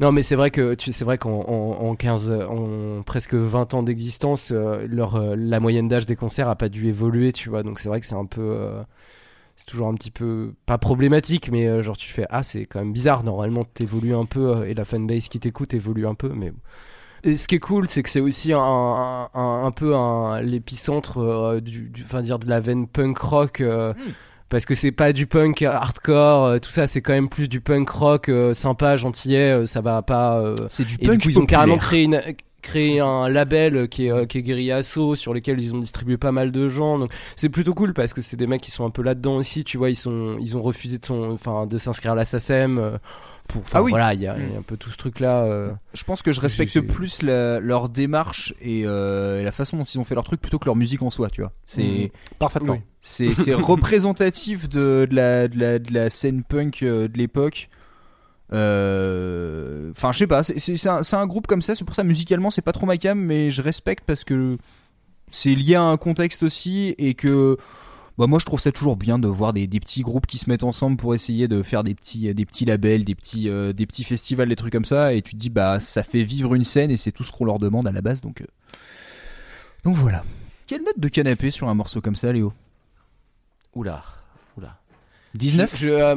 [0.00, 3.74] Non, mais c'est vrai que tu, c'est vrai qu'en en, en 15, en presque 20
[3.74, 7.48] ans d'existence, euh, leur, euh, la moyenne d'âge des concerts a pas dû évoluer, tu
[7.48, 7.62] vois.
[7.62, 8.82] Donc c'est vrai que c'est un peu, euh,
[9.56, 12.80] c'est toujours un petit peu pas problématique, mais euh, genre tu fais ah c'est quand
[12.80, 13.22] même bizarre.
[13.24, 16.52] Normalement t'évolues un peu euh, et la fanbase qui t'écoute évolue un peu, mais
[17.24, 20.40] et ce qui est cool, c'est que c'est aussi un, un, un- un peu un,
[20.40, 23.60] l'épicentre euh, du, du, enfin dire de la veine punk rock.
[23.60, 23.94] euh,
[24.48, 27.60] Parce que c'est pas du punk hardcore, euh, tout ça, c'est quand même plus du
[27.60, 30.40] punk rock euh, sympa, gentillet, euh, ça va pas.
[30.40, 32.20] euh, c'est du Et punk du coup, ils ont carrément créé, une,
[32.62, 36.16] créé un label qui est, euh, qui est Guerilla Asso, sur lequel ils ont distribué
[36.16, 36.98] pas mal de gens.
[36.98, 39.64] Donc c'est plutôt cool parce que c'est des mecs qui sont un peu là-dedans aussi.
[39.64, 42.78] Tu vois, ils sont, ils ont refusé de, son, enfin, de s'inscrire à la SACEM.
[42.78, 42.96] euh,
[43.48, 43.90] pour, enfin, Ah oui.
[43.90, 45.42] Voilà, il y, a il y a un peu tout ce truc-là.
[45.44, 45.72] euh.
[45.94, 49.84] Je pense que je respecte plus la- leur démarche et, euh, et la façon dont
[49.84, 51.52] ils ont fait leur truc plutôt que leur musique en soi, tu vois.
[51.64, 52.74] C'est Parfaitement.
[52.74, 52.80] Oui.
[53.00, 53.52] c'est c'est
[53.96, 57.68] représentatif de, de la, de, la, de la scène punk de l'époque.
[58.52, 62.50] Euh, Enfin, je sais pas, c'est- un, un groupe comme ça, c'est pour ça musicalement
[62.50, 64.56] c'est pas trop ma cam, mais je respecte parce que
[65.28, 67.56] c'est lié à un contexte aussi et que
[68.18, 70.64] bah moi je trouve ça toujours bien de voir des, petits groupes qui se mettent
[70.64, 74.04] ensemble pour essayer de faire des petits, des petits labels, des petits, euh, des petits
[74.04, 76.90] festivals, des trucs comme ça et tu te dis bah ça fait vivre une scène
[76.90, 78.46] et c'est tout ce qu'on leur demande à la base donc, euh,
[79.84, 80.24] donc voilà.
[80.66, 82.52] Quelle note de canapé sur un morceau comme ça Léo?
[83.74, 84.02] Oula.
[85.34, 86.16] 19 Je, je, euh,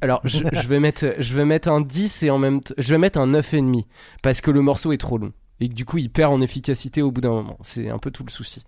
[0.00, 2.90] alors, je, je vais mettre, je vais mettre un 10 et en même temps, je
[2.90, 3.84] vais mettre un 9,5
[4.22, 7.02] parce que le morceau est trop long et que du coup il perd en efficacité
[7.02, 7.58] au bout d'un moment.
[7.62, 8.64] C'est un peu tout le souci.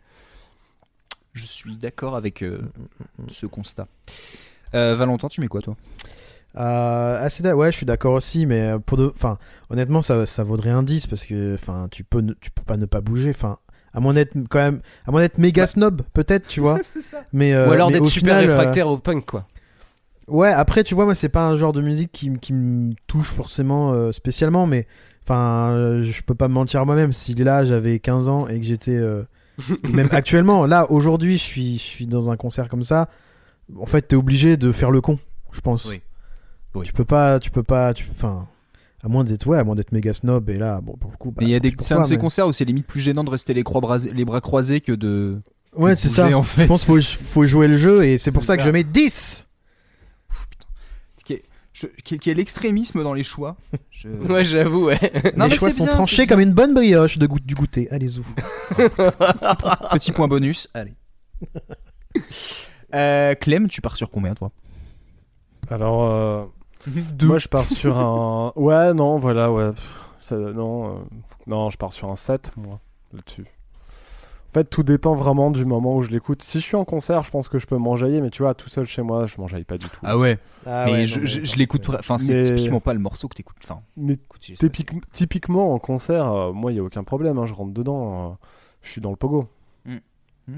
[1.32, 2.61] Je suis d'accord avec euh,
[3.28, 3.86] ce constat.
[4.74, 5.76] Euh, Valentin, tu mets quoi toi?
[6.57, 9.36] Euh, assez d'a- ouais, je suis d'accord aussi, mais pour de, enfin,
[9.68, 12.78] honnêtement, ça, ça vaudrait un 10 parce que, enfin, tu peux, ne- tu peux pas
[12.78, 13.59] ne pas bouger, enfin,
[13.92, 16.78] à moins d'être quand même, à moins d'être méga snob, peut-être, tu vois.
[16.82, 17.24] Ça.
[17.34, 19.47] Mais euh, Ou alors d'être super final, euh, réfractaire au punk quoi.
[20.29, 23.93] Ouais, après, tu vois, moi, c'est pas un genre de musique qui, me touche forcément
[23.93, 24.87] euh, spécialement, mais
[25.24, 27.12] enfin, euh, je peux pas me mentir moi-même.
[27.12, 28.97] Si là, j'avais 15 ans et que j'étais.
[28.97, 29.22] euh,
[29.93, 33.09] même actuellement, là, aujourd'hui, je suis, je suis dans un concert comme ça,
[33.79, 35.18] en fait, t'es obligé de faire le con,
[35.53, 35.87] je pense.
[35.87, 36.01] Oui.
[36.74, 36.85] Oui.
[36.87, 38.47] Tu peux pas, tu peux pas, tu, enfin,
[39.03, 41.31] à moins d'être, ouais, à moins d'être méga snob et là, bon, pour le coup.
[41.31, 42.47] bah, Mais il y a tant des, pis pour c'est un de ces mais- concerts
[42.49, 45.41] où c'est limite plus gênant de rester les, croix brasées- les bras croisés que de.
[45.74, 46.37] Ouais, c'est bouger, ça.
[46.39, 46.62] en fait.
[46.62, 48.85] Je pense qu'il faut, faut jouer le jeu et c'est pour ça que je mets
[48.85, 49.45] 10 Qui est,
[51.79, 53.57] je- qui, qui est l'extrémisme dans les choix.
[53.91, 54.99] Je- Ouais, j'avoue, ouais.
[55.37, 57.89] Non, Les mais choix sont bien, tranchés comme une bonne brioche de goût du goûter.
[57.91, 58.22] Allez-y.
[59.93, 60.68] Petit point bonus.
[60.74, 60.95] Allez.
[62.95, 64.51] Euh, Clem, tu pars sur combien toi?
[65.70, 66.45] Alors, euh,
[67.22, 68.53] moi je pars sur un.
[68.57, 69.70] Ouais, non, voilà, ouais.
[70.20, 70.99] Ça- non, euh,
[71.47, 72.81] non, je pars sur un 7, moi,
[73.12, 73.45] là-dessus.
[74.57, 76.41] En fait, tout dépend vraiment du moment où je l'écoute.
[76.43, 78.71] Si je suis en concert, je pense que je peux m'enjailler, mais tu vois, tout
[78.71, 80.01] seul chez moi, je m'enjaille pas du tout.
[80.03, 80.39] Ah ouais.
[80.65, 81.87] Ah mais je, je- je l'écoute.
[81.91, 83.59] Enfin, c'est Mais- typiquement pas le morceau que t'écoutes.
[83.63, 87.05] Enfin, Mais écoute, si, ça- typique- typiquement en concert, euh, moi, il y a aucun
[87.05, 87.37] problème.
[87.37, 88.35] hein, je rentre dedans, euh,
[88.81, 89.47] je suis dans le pogo.
[89.85, 89.99] Hmm,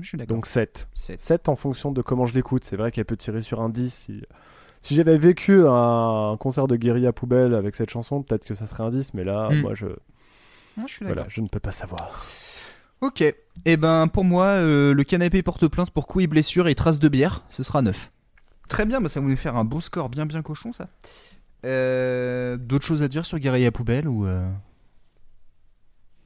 [0.01, 0.19] je suis.
[0.19, 0.87] Donc 7.
[0.95, 1.21] Sept.
[1.21, 2.63] 7 en fonction de comment je l'écoute.
[2.63, 3.93] C'est vrai qu'elle peut tirer sur un 10.
[3.93, 4.23] Si,
[4.81, 8.85] si j'avais vécu un, concert de guérilla poubelle avec cette chanson, peut-être que ça serait
[8.85, 9.61] un 10, mais là, Hmm.
[9.63, 9.87] moi, je,
[10.81, 12.25] Ah, je suis voilà, je ne peux pas savoir.
[13.01, 13.23] Ok.
[13.65, 16.99] Et ben pour moi, euh, le canapé porte plainte pour coups et blessures et traces
[16.99, 18.11] de bière, ce sera 9.
[18.69, 20.89] Très bien, bah, ça va nous faire un beau score bien bien cochon ça.
[21.65, 24.49] Euh, D'autres choses à dire sur Guerilla Poubelle ou euh,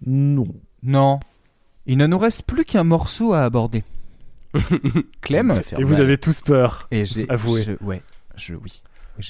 [0.07, 0.47] Non.
[0.83, 1.21] Non.
[1.87, 3.85] Il ne nous reste plus qu'un morceau à aborder.
[5.23, 6.87] Clem Et vous avez tous peur.
[6.91, 7.63] Et j'ai avoué.
[7.63, 8.03] je- ouais,
[8.37, 8.83] je oui.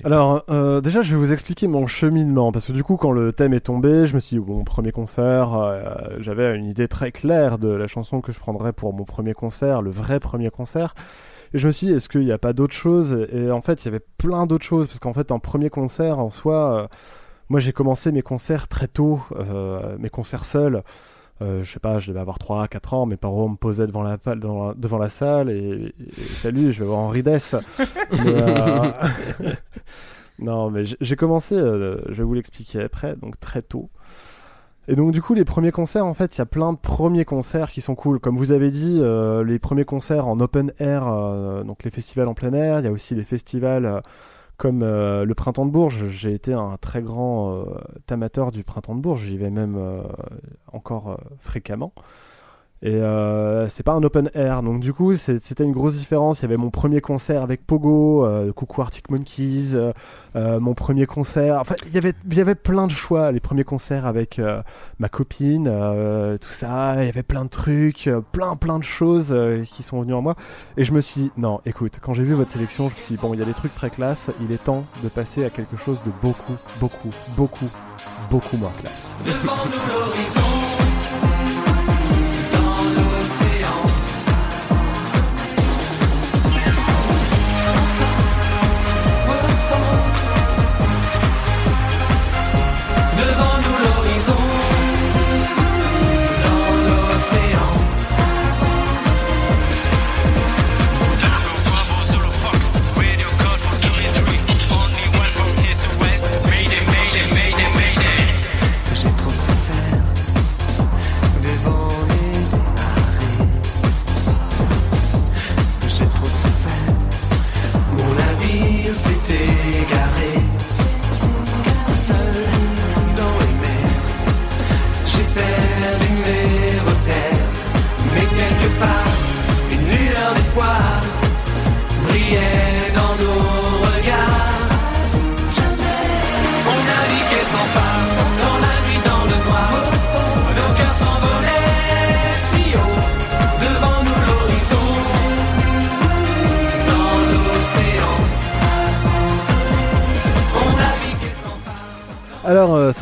[0.05, 3.33] Alors, euh, déjà, je vais vous expliquer mon cheminement, parce que du coup, quand le
[3.33, 7.13] thème est tombé, je me suis dit, bon, premier concert, euh, j'avais une idée très
[7.13, 10.95] claire de la chanson que je prendrais pour mon premier concert, le vrai premier concert.
[11.53, 13.27] Et je me suis dit, est-ce qu'il n'y a pas d'autres choses?
[13.33, 16.19] Et en fait, il y avait plein d'autres choses, parce qu'en fait, un premier concert,
[16.19, 16.87] en soi, euh,
[17.49, 20.83] moi, j'ai commencé mes concerts très tôt, euh, mes concerts seuls.
[21.43, 24.03] Euh, je sais pas, je devais avoir 3 4 ans, mes parents me posaient devant
[24.03, 27.57] la, devant la, devant la salle et, et salut, je vais voir Henri Dess.
[28.27, 28.93] Euh,
[30.39, 33.91] non, mais j'ai- commencé, euh, je vais vous l'expliquer après, donc très tôt.
[34.89, 37.25] Et donc du coup, les premiers concerts, en fait, il y a plein de premiers
[37.25, 38.19] concerts qui sont cool.
[38.21, 41.05] Comme vous avez dit, euh, les premiers concerts en open air,
[41.65, 44.03] donc les festivals en plein air, il y a aussi les festivals
[44.63, 46.07] comme euh, le Printemps de Bourges.
[46.07, 47.65] J'ai été un très grand euh,
[48.09, 50.05] amateur du Printemps de Bourges, j'y vais même euh,
[50.73, 51.93] encore fréquemment.
[52.85, 56.41] Et euh, c'est pas un open air, donc du coup c'était une grosse différence.
[56.41, 61.07] Il y avait mon premier concert avec Pogo, euh, Coucou Arctic Monkeys, euh, mon premier
[61.07, 61.61] concert.
[61.61, 63.31] Enfin, il y avait y avait plein de choix.
[63.31, 64.41] Les premiers concerts avec
[64.99, 65.73] ma copine,
[66.41, 66.97] tout ça.
[66.99, 69.35] Il y avait plein de trucs, plein plein de choses
[69.67, 70.35] qui sont venues en moi.
[70.77, 73.15] Et je me suis dit, non, écoute, quand j'ai vu votre sélection, je me suis
[73.15, 74.31] dit bon, il y a des trucs très classe.
[74.41, 77.71] Il est temps de passer à quelque chose de beaucoup, beaucoup, beaucoup,
[78.29, 79.15] beaucoup moins classe.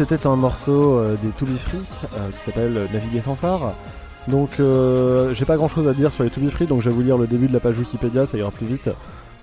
[0.07, 1.77] C'était un morceau euh, des To Be Free
[2.17, 3.75] euh, qui s'appelle euh, Naviguer sans phare.
[4.29, 6.89] Donc, euh, j'ai pas grand chose à dire sur les To Be Free, donc je
[6.89, 8.89] vais vous lire le début de la page Wikipédia, ça ira plus vite.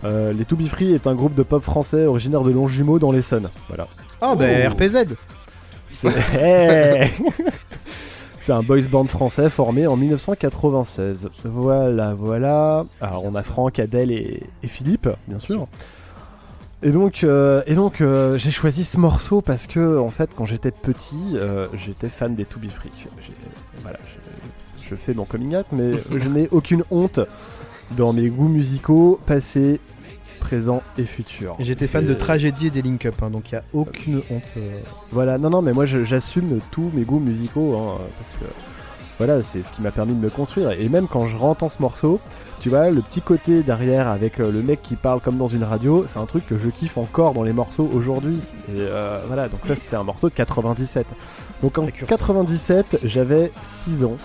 [0.04, 3.12] Euh, les To Be Free est un groupe de pop français originaire de Longjumeau dans
[3.12, 3.50] l'Essonne.
[3.68, 3.88] Voilà.
[4.24, 4.70] Oh, bah Oh.
[4.72, 4.98] RPZ.
[8.40, 11.30] C'est un boys band français formé en 1996.
[11.46, 12.84] Voilà, voilà.
[13.00, 15.68] Alors on a Franck, Adèle et, et Philippe, bien sûr.
[16.84, 20.46] Et donc, euh, et donc euh, j'ai choisi ce morceau parce que en fait, quand
[20.46, 22.92] j'étais petit, euh, j'étais fan des To Be Free.
[23.82, 23.98] Voilà,
[24.78, 27.20] je, je fais mon coming out, mais je n'ai aucune honte
[27.96, 29.80] dans mes goûts musicaux passés,
[30.40, 31.56] présents et futurs.
[31.60, 34.56] J'étais fan de tragédie et des Link Up, hein, donc il n'y a aucune honte.
[35.12, 38.54] voilà, non, non, mais moi j'assume tous mes goûts musicaux, hein, parce que
[39.18, 40.72] voilà, c'est ce qui m'a permis de me construire.
[40.72, 42.20] Et même quand je entends ce morceau,
[42.60, 45.64] tu vois, le petit côté derrière avec euh, le mec qui parle comme dans une
[45.64, 48.40] radio, c'est un truc que je kiffe encore dans les morceaux aujourd'hui.
[48.70, 51.06] Et euh, voilà, donc ça c'était un morceau de 97.
[51.62, 52.08] Donc en Précurseur.
[52.18, 54.18] 97, j'avais 6 ans.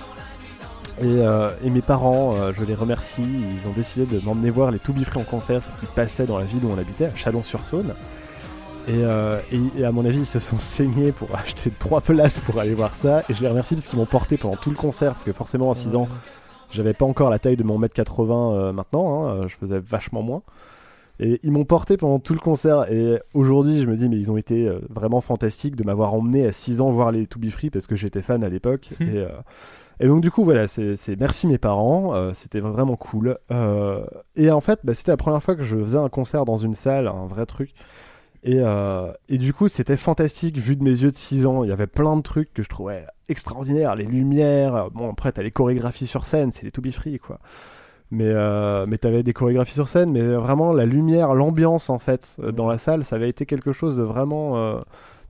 [1.01, 4.70] Et, euh, et mes parents, euh, je les remercie, ils ont décidé de m'emmener voir
[4.70, 7.07] les To Be Free en concert parce qu'ils passaient dans la ville où on habitait,
[7.07, 7.95] à Chalon-sur-Saône.
[8.89, 12.39] Et, euh, et- et à mon avis, ils se sont saignés pour acheter trois places
[12.41, 13.22] pour aller voir ça.
[13.30, 15.12] Et je les remercie parce qu'ils m'ont porté pendant tout le concert.
[15.12, 16.07] Parce que forcément, à 6 ans,
[16.73, 19.25] j'avais pas encore la taille de mon mètre 80 euh, maintenant.
[19.27, 20.43] hein, euh, je faisais vachement moins.
[21.20, 22.91] Et ils m'ont porté pendant tout le concert.
[22.91, 26.47] Et aujourd'hui, je me dis, mais ils ont été euh, vraiment fantastiques de m'avoir emmené
[26.47, 28.89] à 6 ans voir les To Be Free parce que j'étais fan à l'époque.
[29.01, 29.29] et, euh,
[30.01, 32.14] et donc, du coup, voilà, c'est c'est- merci mes parents.
[32.14, 33.39] euh, c'était vraiment cool.
[33.53, 34.05] Euh,
[34.37, 36.75] et en fait, bah, c'était la première fois que je faisais un concert dans une
[36.75, 37.70] salle, un vrai truc.
[38.45, 41.62] Et, euh, et du coup, c'était fantastique vu de mes yeux de 6 ans.
[41.64, 43.95] Il y avait plein de trucs que je trouvais extraordinaires.
[43.95, 44.90] Les lumières.
[44.90, 47.38] Bon, après, t'as les chorégraphies sur scène, c'est les To Be Free, quoi.
[48.12, 52.36] Mais, euh, mais t'avais des chorégraphies sur scène, mais vraiment la lumière, l'ambiance, en fait,
[52.40, 54.80] euh, dans la salle, ça avait été quelque chose de vraiment euh,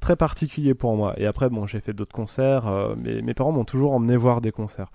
[0.00, 1.14] très particulier pour moi.
[1.16, 4.40] Et après, bon, j'ai fait d'autres concerts, euh, mais mes parents m'ont toujours emmené voir
[4.40, 4.90] des concerts.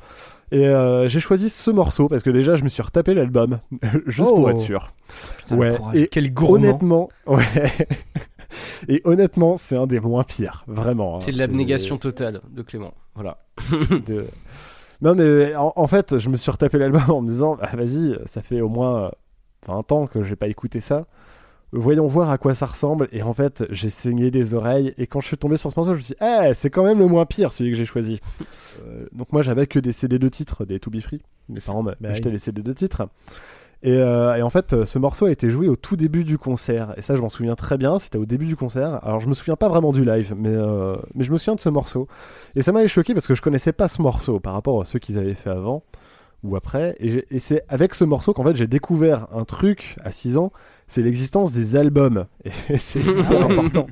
[0.52, 3.60] Et euh, j'ai choisi ce morceau parce que déjà, je me suis retapé l'album,
[4.06, 4.50] juste pour Oh.
[4.50, 4.94] être sûr.
[5.40, 6.56] Putain, ouais, et Quel gourmand.
[6.56, 7.74] honnêtement, ouais.
[8.88, 11.18] Et honnêtement, c'est un des moins pires, vraiment.
[11.18, 11.20] hein.
[11.22, 12.94] C'est de l'abnégation totale de Clément.
[13.16, 13.40] Voilà.
[14.08, 14.28] de-
[15.02, 18.18] Non, mais en, en fait, je me suis retapé l'album en me disant, ah, vas-y,
[18.26, 19.10] ça fait au moins euh,
[19.68, 21.06] 20 ans que j'ai pas écouté ça.
[21.74, 23.10] Voyons voir à quoi ça ressemble.
[23.12, 24.94] Et en fait, j'ai saigné des oreilles.
[24.98, 26.84] Et quand je suis tombé sur ce morceau, je me suis dit, eh, c'est quand
[26.84, 28.20] même le moins pire, celui que j'ai choisi.
[28.86, 31.22] Euh, donc moi, j'avais que des CD de titres, des To Be Free.
[31.50, 32.34] Mes parents Bah m'achetaient oui.
[32.34, 33.04] les CD de titres.
[33.84, 36.94] Et, euh, et en fait, ce morceau a été joué au tout début du concert.
[36.98, 38.00] Et ça, je m'en souviens très bien.
[38.00, 39.00] C'était au début du concert.
[39.06, 41.60] Alors, je me souviens pas vraiment du live, mais, euh, mais je me souviens de
[41.60, 42.08] ce morceau.
[42.56, 45.00] Et ça m'avait choqué parce que je connaissais pas ce morceau par rapport à ceux
[45.00, 45.84] qu'ils avaient fait avant
[46.44, 46.96] ou après.
[47.00, 50.52] Et, et c'est avec ce morceau qu'en fait j'ai découvert un truc à 6 ans,
[50.88, 52.26] c'est l'existence des albums.
[52.70, 53.88] Et c'est hyper important.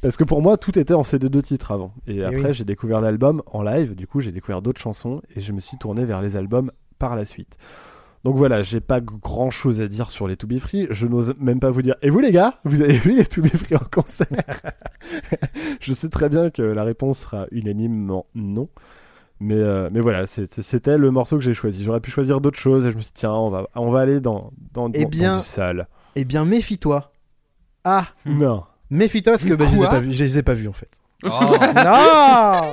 [0.00, 1.92] Parce que pour moi, tout était en CD de titres avant.
[2.06, 2.54] Et après, oui.
[2.54, 3.94] j'ai découvert l'album en live.
[3.94, 7.16] Du coup, j'ai découvert d'autres chansons et je me suis tourné vers les albums par
[7.16, 7.56] la suite.
[8.24, 10.86] Donc voilà, j'ai pas grand chose à dire sur les To Be Free.
[10.90, 11.94] Je n'ose même pas vous dire.
[12.02, 14.62] Et vous les gars, vous avez vu les To Be Free en concert?
[15.80, 18.68] Je sais très bien que la réponse sera unanimement non.
[19.40, 21.84] Mais, euh, mais voilà, c'est- c'était le morceau que j'ai choisi.
[21.84, 24.00] J'aurais pu choisir d'autres choses et je me suis dit, tiens, on va, on va
[24.00, 25.86] aller dans, dans, Eh dans- bien- dans du sale.
[26.16, 27.12] Eh bien, méfie-toi.
[27.84, 28.64] Ah, Non.
[28.90, 30.72] méfie-toi parce que bah, je, les ai pas vus, je les ai pas vus en
[30.72, 30.90] fait.
[31.24, 31.28] Oh.
[31.74, 32.72] non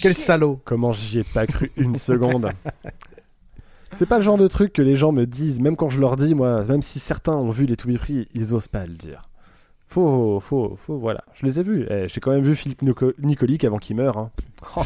[0.00, 2.50] Quel salaud Comment j'y ai pas cru une seconde
[3.92, 6.16] C'est pas le genre de truc que les gens me disent, même quand je leur
[6.16, 8.94] dis, moi, même si certains ont vu les To Be Free, ils osent pas le
[8.94, 9.22] dire.
[9.88, 11.24] Faut, faut, faut, voilà.
[11.34, 11.86] Je les ai vus.
[11.90, 14.16] Eh, J'ai quand même vu Philippe Nico- Nicolic avant qu'il meure.
[14.18, 14.30] hein.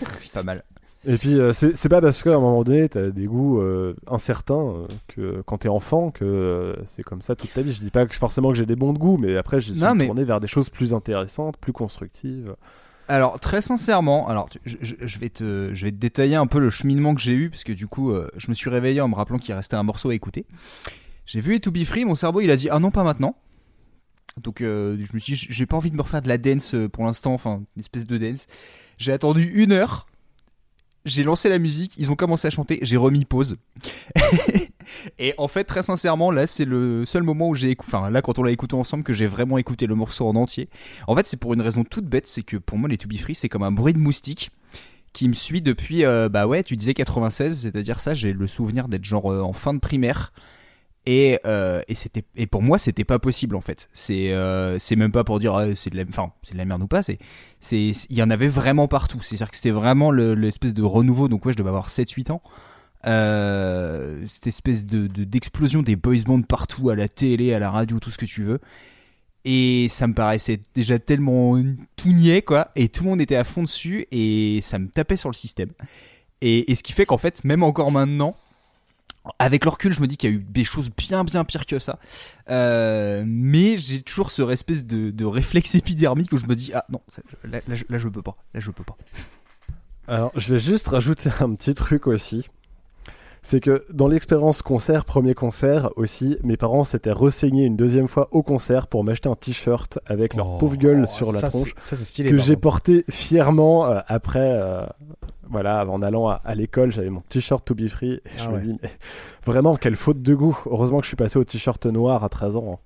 [0.32, 0.64] pas mal.
[1.06, 3.94] Et puis, euh, c'est c'est pas parce qu'à un moment donné, t'as des goûts euh,
[4.06, 7.74] incertains euh, que quand t'es enfant que euh, c'est comme ça toute ta vie.
[7.74, 9.84] Je dis pas que forcément que j'ai des bons de goût, mais après, j'ai suis
[9.94, 12.56] mais- tourné vers des choses plus intéressantes, plus constructives.
[13.06, 16.46] Alors très sincèrement, alors tu- je, je- je vais te, je vais te détailler un
[16.46, 19.02] peu le cheminement que j'ai eu parce que du coup, euh, je me suis réveillé
[19.02, 20.46] en me rappelant qu'il restait un morceau à écouter.
[21.26, 23.36] J'ai vu To Be Free, mon cerveau il a dit ah non pas maintenant.
[24.42, 26.74] Donc euh, je me suis, dit, j'ai pas envie de me refaire de la dance
[26.94, 28.46] pour l'instant, enfin une espèce de dance.
[28.98, 30.06] J'ai attendu une heure.
[31.04, 33.58] J'ai lancé la musique, ils ont commencé à chanter, j'ai remis pause.
[35.18, 38.22] Et en fait, très sincèrement, là, c'est le seul moment où j'ai écouté, enfin, là,
[38.22, 40.70] quand on l'a écouté ensemble, que j'ai vraiment écouté le morceau en entier.
[41.06, 43.16] En fait, c'est pour une raison toute bête, c'est que pour moi, les To Be
[43.16, 44.50] Free, c'est comme un bruit de moustique
[45.12, 48.88] qui me suit depuis, euh, bah ouais, tu disais 96, c'est-à-dire ça, j'ai le souvenir
[48.88, 50.32] d'être genre euh, en fin de primaire.
[51.06, 53.90] Et, euh, et c'était et pour moi c'était pas possible en fait.
[53.92, 56.64] C'est euh, c'est même pas pour dire ah, c'est de la enfin c'est de la
[56.64, 57.18] merde ou pas c'est
[57.60, 59.20] c'est il y en avait vraiment partout.
[59.22, 61.28] C'est à dire que c'était vraiment le- l'espèce de renouveau.
[61.28, 62.40] Donc ouais je devais avoir 7 8 ans.
[63.06, 67.98] Euh, cette espèce de- d'explosion des boys bands partout à la télé à la radio
[68.00, 68.60] tout ce que tu veux.
[69.44, 71.60] Et ça me paraissait déjà tellement
[71.96, 72.70] tout niais quoi.
[72.76, 75.70] Et tout le monde était à fond dessus et ça me tapait sur le système.
[76.40, 78.36] Et, et ce qui fait qu'en fait même encore maintenant
[79.38, 81.66] avec le recul, je me dis qu'il y a eu des choses bien bien pires
[81.66, 81.98] que ça.
[82.50, 87.00] Euh, mais j'ai toujours ce espèce de, réflexe épidermique où je me dis ah non
[87.44, 88.96] là, je peux pas là je peux pas.
[90.06, 92.46] Alors, je vais juste rajouter un petit truc aussi.
[93.46, 98.28] C'est que dans l'expérience concert, premier concert aussi, mes parents s'étaient renseignés une deuxième fois
[98.32, 101.74] au concert pour m'acheter un t-shirt avec leur Oh, pauvre gueule sur la ça, tronche
[101.76, 102.30] Ça, c'est stylé.
[102.30, 104.40] que j'ai porté fièrement euh, après.
[104.54, 104.86] euh,
[105.50, 108.12] voilà, en allant à, à l'école, j'avais mon t-shirt To Be Free.
[108.14, 108.62] Et je Ah me ouais.
[108.62, 108.90] dis, mais
[109.44, 110.58] vraiment, quelle faute de goût.
[110.64, 112.80] Heureusement que je suis passé au t-shirt noir à 13 ans.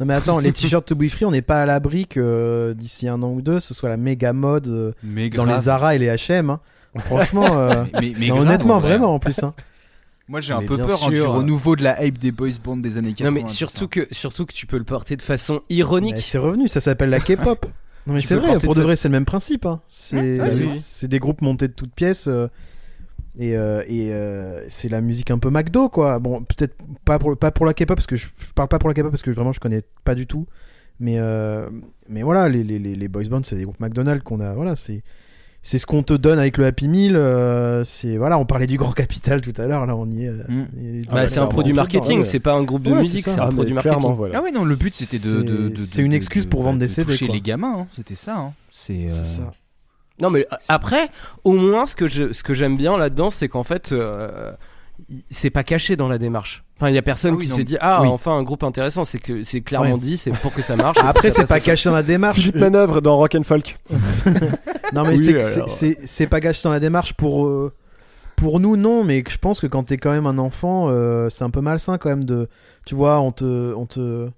[0.00, 2.74] Non mais attends, les t-shirts To Be Free, on n'est pas à l'abri que euh,
[2.74, 5.94] d'ici un an ou deux, ce soit la méga mode euh, Mais dans les Zara
[5.94, 6.50] et les H&M.
[6.50, 6.60] hein.
[6.98, 8.88] Franchement, euh, Mais, mais non, grave, honnêtement, en vrai.
[8.90, 9.40] vraiment en plus.
[9.44, 9.54] Hein.
[10.32, 12.96] Moi j'ai un peu peur hein, du renouveau de la hype des boys bands des
[12.96, 13.28] années 80.
[13.30, 16.16] Non mais surtout que surtout que tu peux le porter de façon Mais ironique.
[16.20, 17.66] C'est revenu, ça s'appelle la K-pop.
[18.06, 19.64] Non mais Tu c'est vrai, pour de de vrai, c'est le même principe.
[19.64, 19.80] Hein.
[19.88, 21.08] C'est Ouais, c'est- oui.
[21.08, 22.26] des groupes montés de toutes pièces.
[22.26, 22.48] euh,
[23.38, 26.18] et euh, et euh, c'est la musique un peu McDo quoi.
[26.18, 28.88] Bon, peut-être pas pour pas pour la K-pop parce que je, je parle pas pour
[28.88, 30.46] la K-pop parce que vraiment je connais pas du tout.
[30.98, 31.68] Mais euh,
[32.08, 34.54] mais voilà, les les les, les boys bands c'est des groupes McDonald's qu'on a.
[34.54, 35.02] Voilà, c'est
[35.62, 37.14] c'est ce qu'on te donne avec le Happy Meal.
[37.16, 39.86] euh, c'est voilà, on parlait du Grand Capital tout à l'heure.
[39.86, 40.30] Là, on y est.
[40.30, 40.66] Mm.
[41.02, 42.24] est- Bah, c'est un produit marketing, Ouais.
[42.24, 43.98] c'est pas un groupe de Ouais, musique, c'est un Ah, produit marketing.
[43.98, 44.38] clairement, voilà.
[44.38, 46.76] Ah ouais non le but c'était de, de, de- C'est une excuse de- pour vendre
[46.80, 47.28] de des CD, quoi.
[47.28, 47.86] les gamins, hein.
[47.94, 48.36] c'était ça.
[48.36, 48.52] hein.
[48.70, 49.50] C'est euh, ça.
[50.20, 51.08] Non mais euh, après,
[51.44, 54.52] au moins ce que je, ce que j'aime bien là-dedans, c'est qu'en fait, euh,
[55.30, 56.64] c'est pas caché dans la démarche.
[56.82, 58.08] Enfin, il y a personne Ah oui, qui s'est dit ah Oui.
[58.08, 59.04] enfin un groupe intéressant.
[59.04, 60.00] C'est que c'est clairement Ouais.
[60.00, 60.98] dit, c'est pour que ça marche.
[61.04, 62.38] Après, c'est pas caché dans la démarche.
[62.40, 63.78] Philippe Manœuvre dans Rock and Folk.
[64.92, 65.36] Non, mais Oui,
[66.04, 67.72] c'est pas caché dans la démarche pour, euh,
[68.34, 71.44] pour nous, non, mais je pense que quand t'es quand même un enfant, euh, c'est
[71.44, 72.48] un peu malsain quand même de.
[72.84, 73.72] Tu vois, on te.
[73.74, 74.28] On te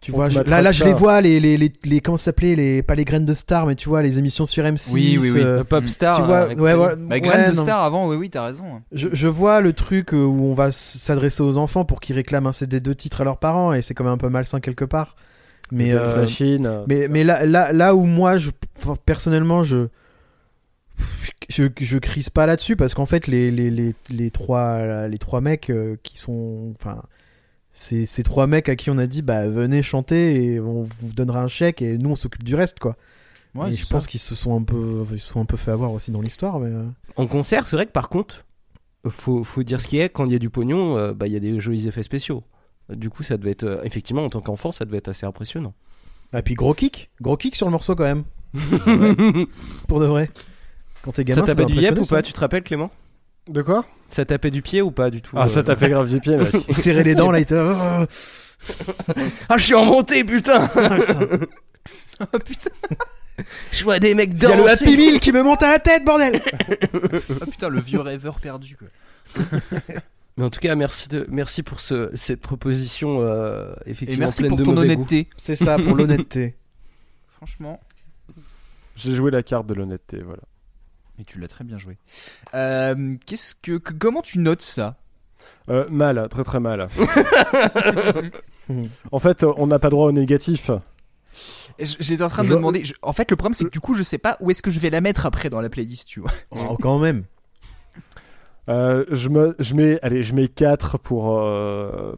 [0.00, 2.26] tu On vois, je- là, là, je les vois, les, les, les, les- comment ça
[2.26, 4.92] s'appelait, les, pas les graines de star, mais tu vois, les émissions sur M6.
[4.92, 5.40] Oui, oui, oui.
[5.42, 6.16] euh, Le pop star.
[6.16, 7.62] tu euh, vois, avec ouais, ouais, Bah, ouais, Graine de non.
[7.62, 8.82] Star avant, oui oui t'as raison.
[8.92, 12.46] Je, je vois le truc euh, où on va s'adresser aux enfants pour qu'ils réclament
[12.46, 14.84] un CD de titres à leurs parents, et c'est quand même un peu malsain quelque
[14.84, 15.16] part.
[15.72, 16.64] Mais, euh, Machine.
[16.66, 18.50] euh, mais, mais là, là, là où moi, je,
[19.04, 19.88] personnellement, je,
[21.48, 25.40] je, je crise pas là-dessus parce qu'en fait, les, les, les, les trois, les trois
[25.40, 26.72] mecs euh, qui sont.
[26.78, 27.02] Enfin,
[27.78, 31.12] c'est ces trois mecs à qui on a dit, bah, venez chanter et on vous
[31.12, 32.96] donnera un chèque et nous, on s'occupe du reste, quoi.
[33.54, 33.94] Ouais, et je ça.
[33.96, 36.22] pense qu'ils se sont un peu, ils se sont un peu fait avoir aussi dans
[36.22, 36.70] l'histoire, mais.
[36.70, 36.86] euh,
[37.16, 38.46] En concert, c'est vrai que par contre,
[39.08, 40.08] faut, faut dire ce qui est.
[40.08, 42.42] Quand il y a du pognon, euh, bah il y a des jolis effets spéciaux.
[42.88, 45.74] Du coup, ça devait être euh, effectivement en tant qu'enfant, ça devait être assez impressionnant.
[46.32, 48.24] Ah, puis gros kick, gros kick sur le morceau quand même,
[49.86, 50.30] pour de vrai.
[51.02, 52.04] Quand t'es gamin, ça doit du yep ou pas?
[52.04, 52.22] ça.
[52.22, 52.90] Tu te rappelles, Clément?
[53.48, 53.86] De quoi?
[54.10, 56.20] Ça tapait du pied ou pas du tout Ah, euh, ça t'a fait grave du
[56.20, 56.48] pied, mec.
[56.68, 57.58] Il serrait les dents là, il était.
[57.58, 58.04] Oh,
[59.48, 61.28] Ah, je suis en montée, putain putain.
[62.20, 62.70] Oh putain
[63.70, 64.84] Je vois des mecs Il y a le danser.
[64.84, 66.40] Happy Meal qui me monte à la tête, bordel
[67.40, 68.88] Ah putain le vieux rêveur perdu quoi.
[70.38, 74.40] Mais en tout cas, merci, de, merci pour ce, cette proposition euh, Et effectivement merci
[74.40, 75.28] pleine pour de ton honnêteté.
[75.36, 76.54] C'est ça, pour l'honnêteté.
[77.36, 77.80] Franchement.
[78.96, 80.42] J'ai joué la carte de l'honnêteté, voilà.
[81.18, 81.96] Mais tu l'as très bien joué.
[82.54, 84.96] Euh, qu'est-ce que, que- comment tu notes ça?
[85.68, 86.88] Euh, mal, très très mal.
[89.12, 90.70] en fait, euh, on n'a pas droit au négatif.
[91.78, 92.84] J- J'étais en train de Je- me demander.
[92.84, 94.70] je- en fait, le problème c'est que du coup, je sais pas où est-ce que
[94.70, 96.32] je vais la mettre après dans la playlist, tu vois.
[96.68, 97.24] Oh, quand même.
[98.68, 101.38] Euh, je, me, je mets, allez, je mets 4 pour.
[101.38, 102.16] euh,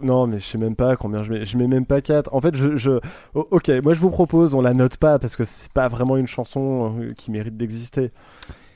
[0.00, 1.44] Non, mais je sais même pas combien je mets.
[1.44, 2.34] Je mets même pas 4.
[2.34, 2.76] En fait, je.
[2.76, 3.00] je...
[3.34, 6.16] oh, ok, moi je vous propose, on la note pas parce que c'est pas vraiment
[6.16, 8.10] une chanson euh, qui mérite d'exister.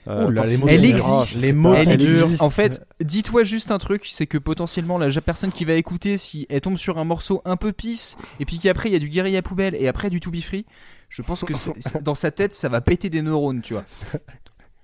[0.09, 1.41] Euh, là, parce les que- mots Elle existe.
[1.41, 2.43] Les mots Elle existe.
[2.43, 6.47] En fait, dis-toi juste un truc, c'est que potentiellement la personne qui va écouter, si
[6.51, 9.09] elle tombe sur un morceau un peu pisse, et puis qu'après il y a du
[9.09, 10.67] guérilla poubelle et après du to be free,
[11.09, 11.53] je pense que
[12.01, 13.85] dans sa tête ça va péter des neurones, tu vois.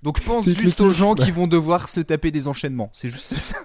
[0.03, 2.89] Donc pense juste aux gens qui vont devoir se taper des enchaînements.
[2.93, 3.57] C'est juste ça.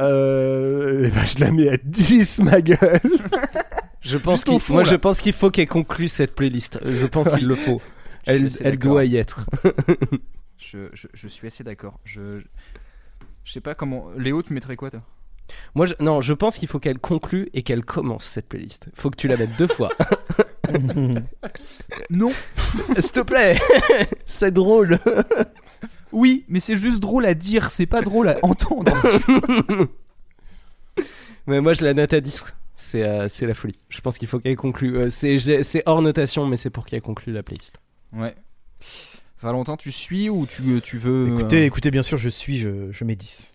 [0.00, 3.00] Euh, ben, je la mets à 10, ma gueule.
[4.00, 4.90] Je pense qu'il, fond, moi, là.
[4.90, 6.78] je pense qu'il faut qu'elle conclue cette playlist.
[6.82, 7.82] Je pense qu'il le faut.
[8.26, 9.44] Elle, doit y être.
[10.56, 11.98] Je, je, je suis assez d'accord.
[12.04, 12.44] Je, je,
[13.44, 14.10] je sais pas comment.
[14.16, 15.02] Léo, tu mettrais quoi toi?
[15.74, 18.88] Moi, je, non, je pense qu'il faut qu'elle conclue et qu'elle commence cette playlist.
[18.94, 19.90] Faut que tu la mettes deux fois.
[22.10, 22.30] Non.
[22.98, 23.58] S'il te plaît,
[24.26, 24.98] c'est drôle.
[26.12, 28.92] Oui, mais c'est juste drôle à dire, c'est pas drôle à entendre.
[31.46, 32.44] Mais moi, je la note à 10.
[32.76, 33.74] C'est, euh, c'est la folie.
[33.88, 34.96] Je pense qu'il faut qu'elle conclue.
[34.96, 37.76] Euh, c'est, hors notation, mais c'est pour qu'elle conclue la playlist.
[38.12, 38.34] ouais.
[39.40, 41.28] Valentin, tu suis ou tu, tu veux.
[41.38, 43.54] Écoutez, euh, écoutez, bien sûr, je suis, je, je mets 10.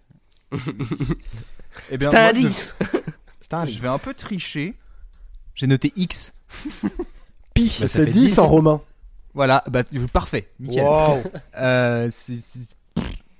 [1.91, 2.75] eh bien, C'est un moi, je- 10.
[3.41, 4.75] C'est un Je vais un peu tricher.
[5.55, 6.33] J'ai noté X.
[7.53, 7.77] pi.
[7.81, 8.39] Bah, c'est fait 10, 10.
[8.39, 8.81] en romain.
[9.33, 10.49] Voilà, bah, parfait.
[10.59, 10.83] Nickel.
[10.83, 11.23] Wow.
[11.57, 12.75] Euh, c'est, c'est-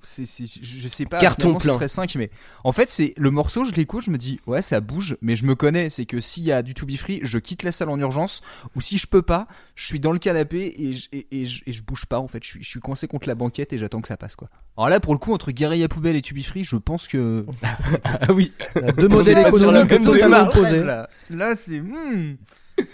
[0.06, 1.18] c'est- c'est- je je sais pas.
[1.18, 1.74] Carton ce plein.
[1.76, 2.30] serait 5, mais
[2.65, 5.45] en fait, c'est le morceau, je l'écoute, je me dis, ouais, ça bouge, mais je
[5.45, 5.90] me connais.
[5.90, 8.41] C'est que s'il y a du to be free, je quitte la salle en urgence,
[8.76, 11.61] ou si je peux pas, je suis dans le canapé et je, et, et je,
[11.65, 12.44] et je bouge pas, en fait.
[12.44, 14.49] Je suis, je suis coincé contre la banquette et j'attends que ça passe, quoi.
[14.78, 17.45] Alors là, pour le coup, entre Guérilla Poubelle et to be free, je pense que.
[18.03, 18.52] Ah oui.
[18.98, 20.56] Deux modèles économiques totalement démarche.
[20.57, 20.84] opposés.
[20.84, 21.80] Là, là c'est.
[21.80, 22.36] hmm.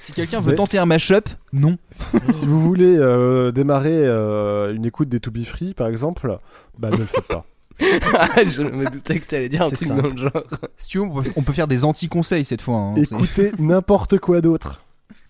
[0.01, 1.77] Si quelqu'un veut Mais- tenter un mashup, non.
[2.31, 6.37] si vous voulez euh, démarrer euh, une écoute des To Be Free, par exemple,
[6.77, 7.45] bah ne le faites pas.
[8.13, 10.01] Ah, je me doutais que t'allais dire un truc simple.
[10.01, 10.43] dans le genre.
[10.75, 12.75] Si tu veux, on peut, on peut faire des anti-conseils cette fois.
[12.75, 12.93] hein.
[12.97, 14.83] C'est- Écoutez n'importe quoi d'autre.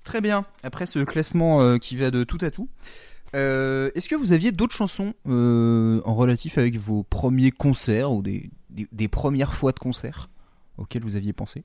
[0.04, 0.46] Très bien.
[0.64, 2.68] Après ce classement euh, qui va de tout à tout,
[3.36, 8.24] Euh, Est-ce que vous aviez d'autres chansons euh, en relatif avec vos premiers concerts ou
[8.24, 10.30] des, des, des premières fois de concert
[10.80, 11.64] auxquelles vous aviez pensé?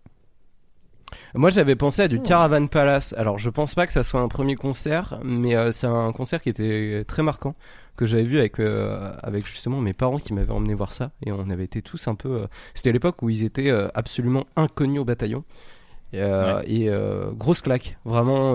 [1.34, 3.14] Moi, j'avais pensé à du Caravan Palace.
[3.16, 6.40] Alors, je pense pas que ça soit un premier concert, mais euh, c'est un concert
[6.42, 7.54] qui était très marquant
[7.96, 11.30] que j'avais vu avec euh, avec justement mes parents qui m'avaient emmené voir ça et
[11.30, 12.42] on avait été tous un peu.
[12.42, 15.44] euh, C'était à l'époque où ils étaient absolument inconnus au bataillon.
[16.12, 16.18] Et,
[16.66, 16.90] et,
[17.32, 18.54] grosse claque, vraiment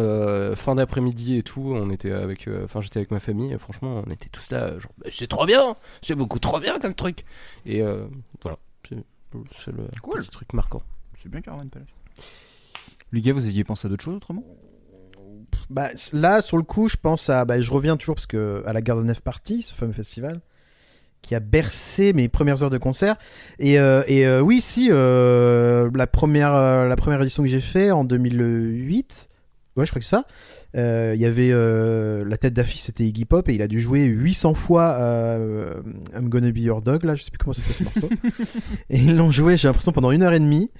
[0.55, 1.73] fin d'après-midi et tout.
[1.75, 3.51] On était avec, enfin j'étais avec ma famille.
[3.53, 6.93] Et franchement, on était tous là, genre c'est trop bien, c'est beaucoup trop bien comme
[6.93, 7.25] truc.
[7.65, 7.81] Et
[8.41, 8.57] voilà,
[8.87, 8.97] c'est
[9.57, 10.21] c'est le Cool.
[10.21, 10.81] petit truc marquant.
[11.15, 11.87] C'est bien Caravan Palace.
[13.13, 14.43] Gars, vous aviez pensé à d'autres choses autrement?
[15.69, 17.45] Bah, là, sur le coup, je pense à.
[17.45, 20.41] Bah, je reviens toujours parce que à la Garde Nef Party, ce fameux festival,
[21.21, 23.17] qui a bercé mes premières heures de concert.
[23.59, 27.91] Et, euh, et euh, oui, si, euh, la, première, la première édition que j'ai fait
[27.91, 29.29] en 2008,
[29.75, 30.25] ouais, je crois que c'est ça.
[30.73, 34.53] Il y avait la tête d'affiche, c'était Iggy Pop, et il a dû jouer 800
[34.55, 34.97] fois
[36.15, 38.09] I'm Gonna Be Your Dog, là, je sais plus comment ça fait ce morceau.
[38.89, 40.71] et ils l'ont joué, j'ai l'impression, pendant une heure et demie.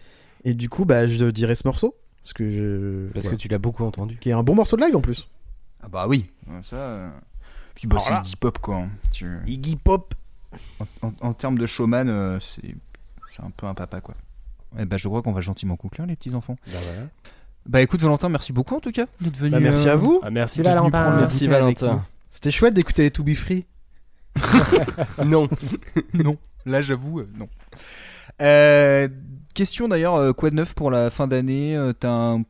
[0.45, 1.95] Et du coup, bah, je dirais ce morceau.
[2.23, 3.07] Parce que je.
[3.13, 3.37] Parce voilà.
[3.37, 4.17] que tu l'as beaucoup entendu.
[4.19, 5.27] Qui est un bon morceau de live en plus.
[5.81, 6.25] Ah bah oui,
[6.61, 6.75] ça.
[6.75, 7.09] euh,
[7.75, 8.75] Puis bah c'est Iggy Pop quoi.
[8.75, 8.89] hein.
[9.11, 10.13] Tu- Iggy Pop.
[10.79, 12.75] En, en- en termes de showman, euh, c'est
[13.33, 14.15] c'est un peu un papa quoi.
[14.77, 16.57] Eh bah je crois qu'on va gentiment conclure les petits enfants.
[17.65, 19.51] Bah écoute Valentin, merci beaucoup en tout cas d'être venu.
[19.51, 20.19] Bah, merci euh, à vous.
[20.23, 21.17] Ah, merci Valentin.
[21.19, 21.47] Merci.
[22.29, 23.65] C'était chouette d'écouter les To Be Free.
[25.25, 25.47] non.
[26.13, 27.47] non, là j'avoue euh, non.
[28.41, 29.07] Euh,
[29.59, 32.43] question d'ailleurs, euh, quoi de neuf pour la fin d'année Euh, T'as un-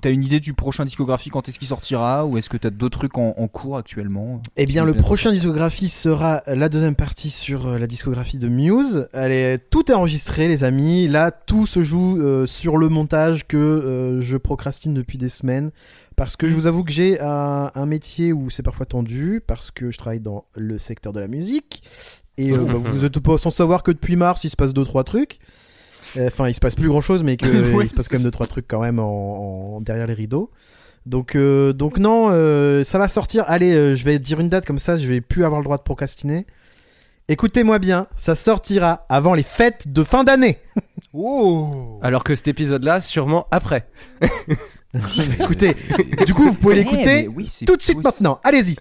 [0.00, 2.98] t'as une idée du prochain discographie quand est-ce qu'il sortira ou est-ce que t'as d'autres
[2.98, 4.42] trucs en, en cours actuellement?
[4.56, 9.08] Eh bien, le prochain discographie sera la deuxième partie sur euh, la discographie de Muse.
[9.14, 11.08] Elle est tout est enregistré, les amis.
[11.08, 15.70] Là, tout se joue euh, sur le montage que euh, je procrastine depuis des semaines.
[16.16, 19.70] Parce que je vous avoue que j'ai un, un métier où c'est parfois tendu, parce
[19.70, 21.82] que je travaille dans le secteur de la musique.
[22.36, 24.84] Et euh, bah, vous êtes pas sans savoir que depuis mars, il se passe deux
[24.84, 25.38] trois trucs.
[26.16, 28.16] Euh, Enfin, il se passe plus grand chose, mais que Ouais, il se passe quand
[28.16, 30.50] même deux trois trucs quand même en, en- derrière les rideaux.
[31.06, 33.44] Donc, euh, donc non, euh, ça va sortir.
[33.46, 35.76] Allez, euh, je vais dire une date comme ça, je vais plus avoir le droit
[35.76, 36.46] de procrastiner.
[37.28, 40.58] Écoutez-moi bien, ça sortira avant les fêtes de fin d'année.
[41.16, 43.86] Oh Alors que cet épisode-là, sûrement après.
[45.40, 45.76] Écoutez,
[46.26, 48.40] du coup, vous pouvez l'écouter oui, c'est tout de suite maintenant.
[48.42, 48.76] Allez-y.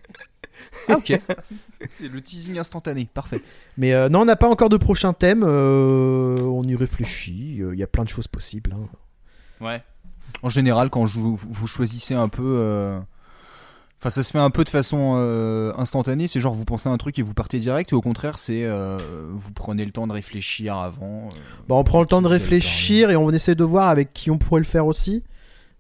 [0.88, 1.20] Ah, ok.
[1.92, 3.42] c'est le teasing instantané, parfait.
[3.78, 5.44] Mais euh, non, on n'a pas encore de prochain thème.
[5.46, 7.58] euh, on y réfléchit.
[7.62, 8.74] euh, Il y a plein de choses possibles.
[8.76, 8.88] hein.
[9.62, 9.84] Ouais.
[10.42, 12.44] En général, quand je- vous, choisissez un peu.
[12.58, 13.00] euh,
[14.00, 16.28] Enfin, ça se fait un peu de façon euh, instantanée.
[16.28, 18.66] C'est genre vous pensez à un truc et vous partez direct, ou au contraire, c'est
[18.66, 18.98] euh,
[19.32, 21.30] vous prenez le temps de réfléchir avant.
[21.32, 21.38] euh,
[21.70, 24.38] Bon, on prend le temps de réfléchir et on essaie de voir avec qui on
[24.38, 25.24] pourrait le faire aussi.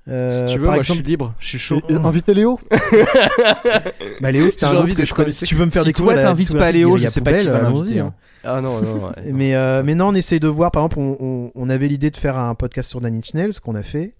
[0.09, 1.81] Euh, si tu veux, moi exemple, je suis libre, je suis chaud.
[1.89, 2.59] Euh, inviter Léo
[4.21, 5.25] Bah Léo, c'était un envie que je connais.
[5.25, 5.37] connaître.
[5.37, 7.47] Si tu veux me faire Si découvrir toi, t'invites pas Léo, je sais pas qui
[7.47, 8.13] va allons-y, l'inviter, hein.
[8.43, 9.31] Ah non, non, ouais.
[9.31, 10.71] Mais, euh, mais non, on essaye de voir.
[10.71, 13.53] Par exemple, on, on- on avait l'idée de faire un podcast sur Nine Inch Nails
[13.63, 14.15] qu'on a fait.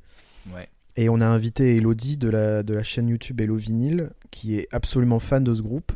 [0.55, 0.67] Ouais.
[0.95, 4.67] Et on a invité Elodie de la, de la chaîne YouTube Hello Vinyl, qui est
[4.71, 5.91] absolument fan de ce groupe.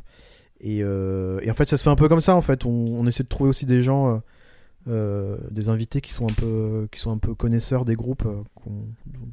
[0.59, 2.35] Et, euh, et en fait, ça se fait un peu comme ça.
[2.35, 4.21] En fait, on, on essaie de trouver aussi des gens,
[4.87, 8.43] des invités qui sont un peu, qui sont un peu connaisseurs des groupes euh,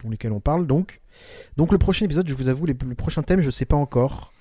[0.03, 0.67] dont lesquels on parle.
[0.67, 1.01] Donc,
[1.57, 4.33] donc le prochain épisode, je vous avoue, les, le prochain thème, je sais pas encore.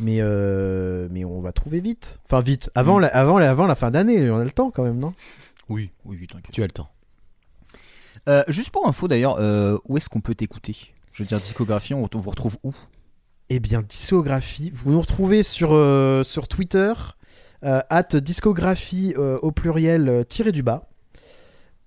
[0.00, 2.18] Mais, euh, mais on va trouver vite.
[2.24, 2.68] Enfin, vite.
[2.74, 5.14] Avant, la, avant, la, avant la fin d'année, on a le temps quand même, non?
[5.68, 6.52] Oui, oui, t'inquiète.
[6.52, 6.88] Tu as le temps.
[8.28, 10.76] Euh, juste pour info d'ailleurs, euh, où est-ce qu'on peut t'écouter?
[11.12, 12.74] Je veux dire, discographie, on, on vous retrouve où?
[13.50, 14.72] Eh bien, discographie.
[14.74, 16.94] Vous nous retrouvez sur, euh, sur Twitter, euh,
[17.64, 20.88] at discographie euh, au pluriel euh, tiré du bas.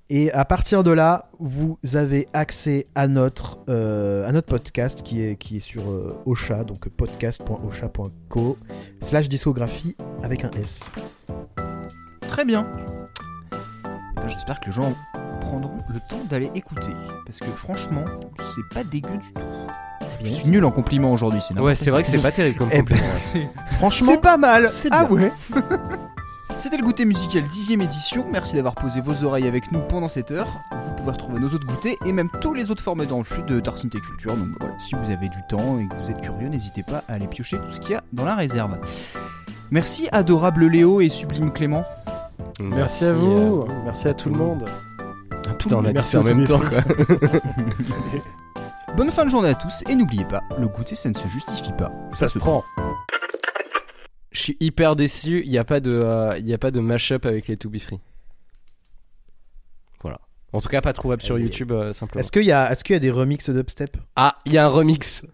[0.10, 5.90] Et à partir de là, vous avez accès à notre, euh, podcast qui est, sur
[5.90, 8.58] euh, Ocha, donc podcast.ocha.co,
[9.02, 10.94] slash discographie avec un S.
[12.22, 12.66] Très bien.
[13.52, 14.94] Eh ben, J'espère que les gens
[15.42, 16.94] prendront le temps d'aller écouter.
[17.26, 18.06] Parce que franchement,
[18.56, 19.42] c'est pas dégueu du tout.
[20.24, 22.70] Je suis nul en compliments aujourd'hui, c'est Ouais, c'est vrai que c'est pas terrible comme
[22.72, 23.50] Eh ben, compliment.
[23.72, 24.68] Franchement, C'est pas mal.
[24.92, 25.16] Ah bien.
[25.16, 25.32] ouais.
[26.58, 28.26] C'était le goûter musical 10ème édition.
[28.32, 30.48] Merci d'avoir posé vos oreilles avec nous pendant cette heure.
[30.72, 33.44] Vous pouvez retrouver nos autres goûters et même tous les autres formats dans le flux
[33.44, 34.36] de Tarsin Tech Culture.
[34.36, 37.14] Donc voilà, si vous avez du temps et que vous êtes curieux, n'hésitez pas à
[37.14, 38.76] aller piocher tout ce qu'il y a dans la réserve.
[39.70, 41.86] Merci adorable Léo et sublime Clément.
[42.60, 44.66] Merci à vous, merci à tout le monde.
[45.48, 46.80] Ah, putain, on a dit ça en même temps quoi.
[48.98, 51.72] Bonne fin de journée à tous et n'oubliez pas, le goûter ça ne se justifie
[51.78, 51.92] pas.
[52.14, 52.64] Ça se prend.
[54.32, 56.80] Je suis hyper déçu, il n'y a pas de, euh, il y a pas de
[56.80, 58.00] mashup avec les To Be Free.
[60.02, 60.20] Voilà.
[60.52, 61.38] En tout cas, pas trouvable sur.
[61.38, 62.22] YouTube euh, simplement.
[62.22, 63.98] est-ce qu'il y, a- est-ce qu'il y a des remixes d'upstep?
[64.16, 65.26] Ah, il y a un remix.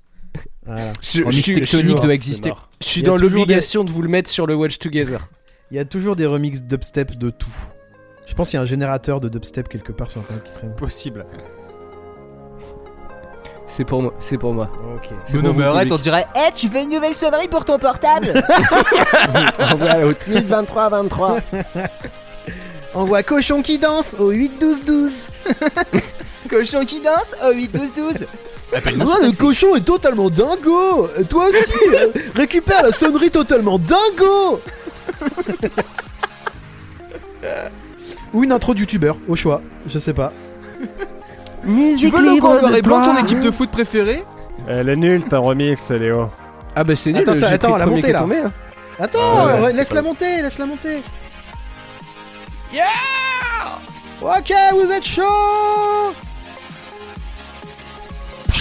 [0.66, 0.92] Voilà.
[1.02, 2.52] Je, En je mix suis- tectonique doit exister.
[2.82, 5.20] je suis dans l'obligation de vous le mettre sur le Watch Together.
[5.72, 7.50] Il y a toujours des remixes dubstep de tout.
[8.28, 10.76] Je pense qu'il y a un générateur de dubstep quelque part sur internet qui serait.
[10.76, 11.26] Possible.
[13.76, 14.14] C'est pour moi.
[14.20, 14.70] C'est pour moi.
[14.96, 15.10] Ok.
[15.26, 15.94] C'est Mais pour non, mais vous, arrête, public.
[15.94, 16.28] on dirait.
[16.36, 18.28] Eh, tu veux une nouvelle sonnerie pour ton portable
[19.60, 21.38] Envoie au tweet 23 23.
[22.94, 25.14] Envoie cochon qui danse au 8 12 12.
[26.48, 28.28] Cochon qui danse Oh, au 8 12 12
[28.98, 31.10] Moi, le cochon est totalement dingo.
[31.28, 34.62] Toi aussi, euh, récupère la sonnerie totalement dingo.
[38.34, 40.32] Ou une intro de youtubeur, au choix, je sais pas.
[41.98, 44.24] Tu veux le en noir et blanc ton équipe de foot préférée
[44.68, 46.30] Elle est nulle ta remix, Léo.
[46.76, 47.22] Ah bah c'est nul.
[47.22, 48.20] Attends, ça- attends, la montée, là.
[48.22, 48.52] tombé, hein.
[49.00, 51.04] Attends, Ah ouais, ouais, c'était laisse-la monter, laisse-la monter.
[52.74, 52.84] Yeah
[54.22, 56.14] Ok, vous êtes chaud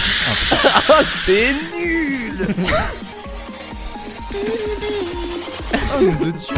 [1.25, 2.47] C'est nul
[5.95, 6.55] Oh nom de dieu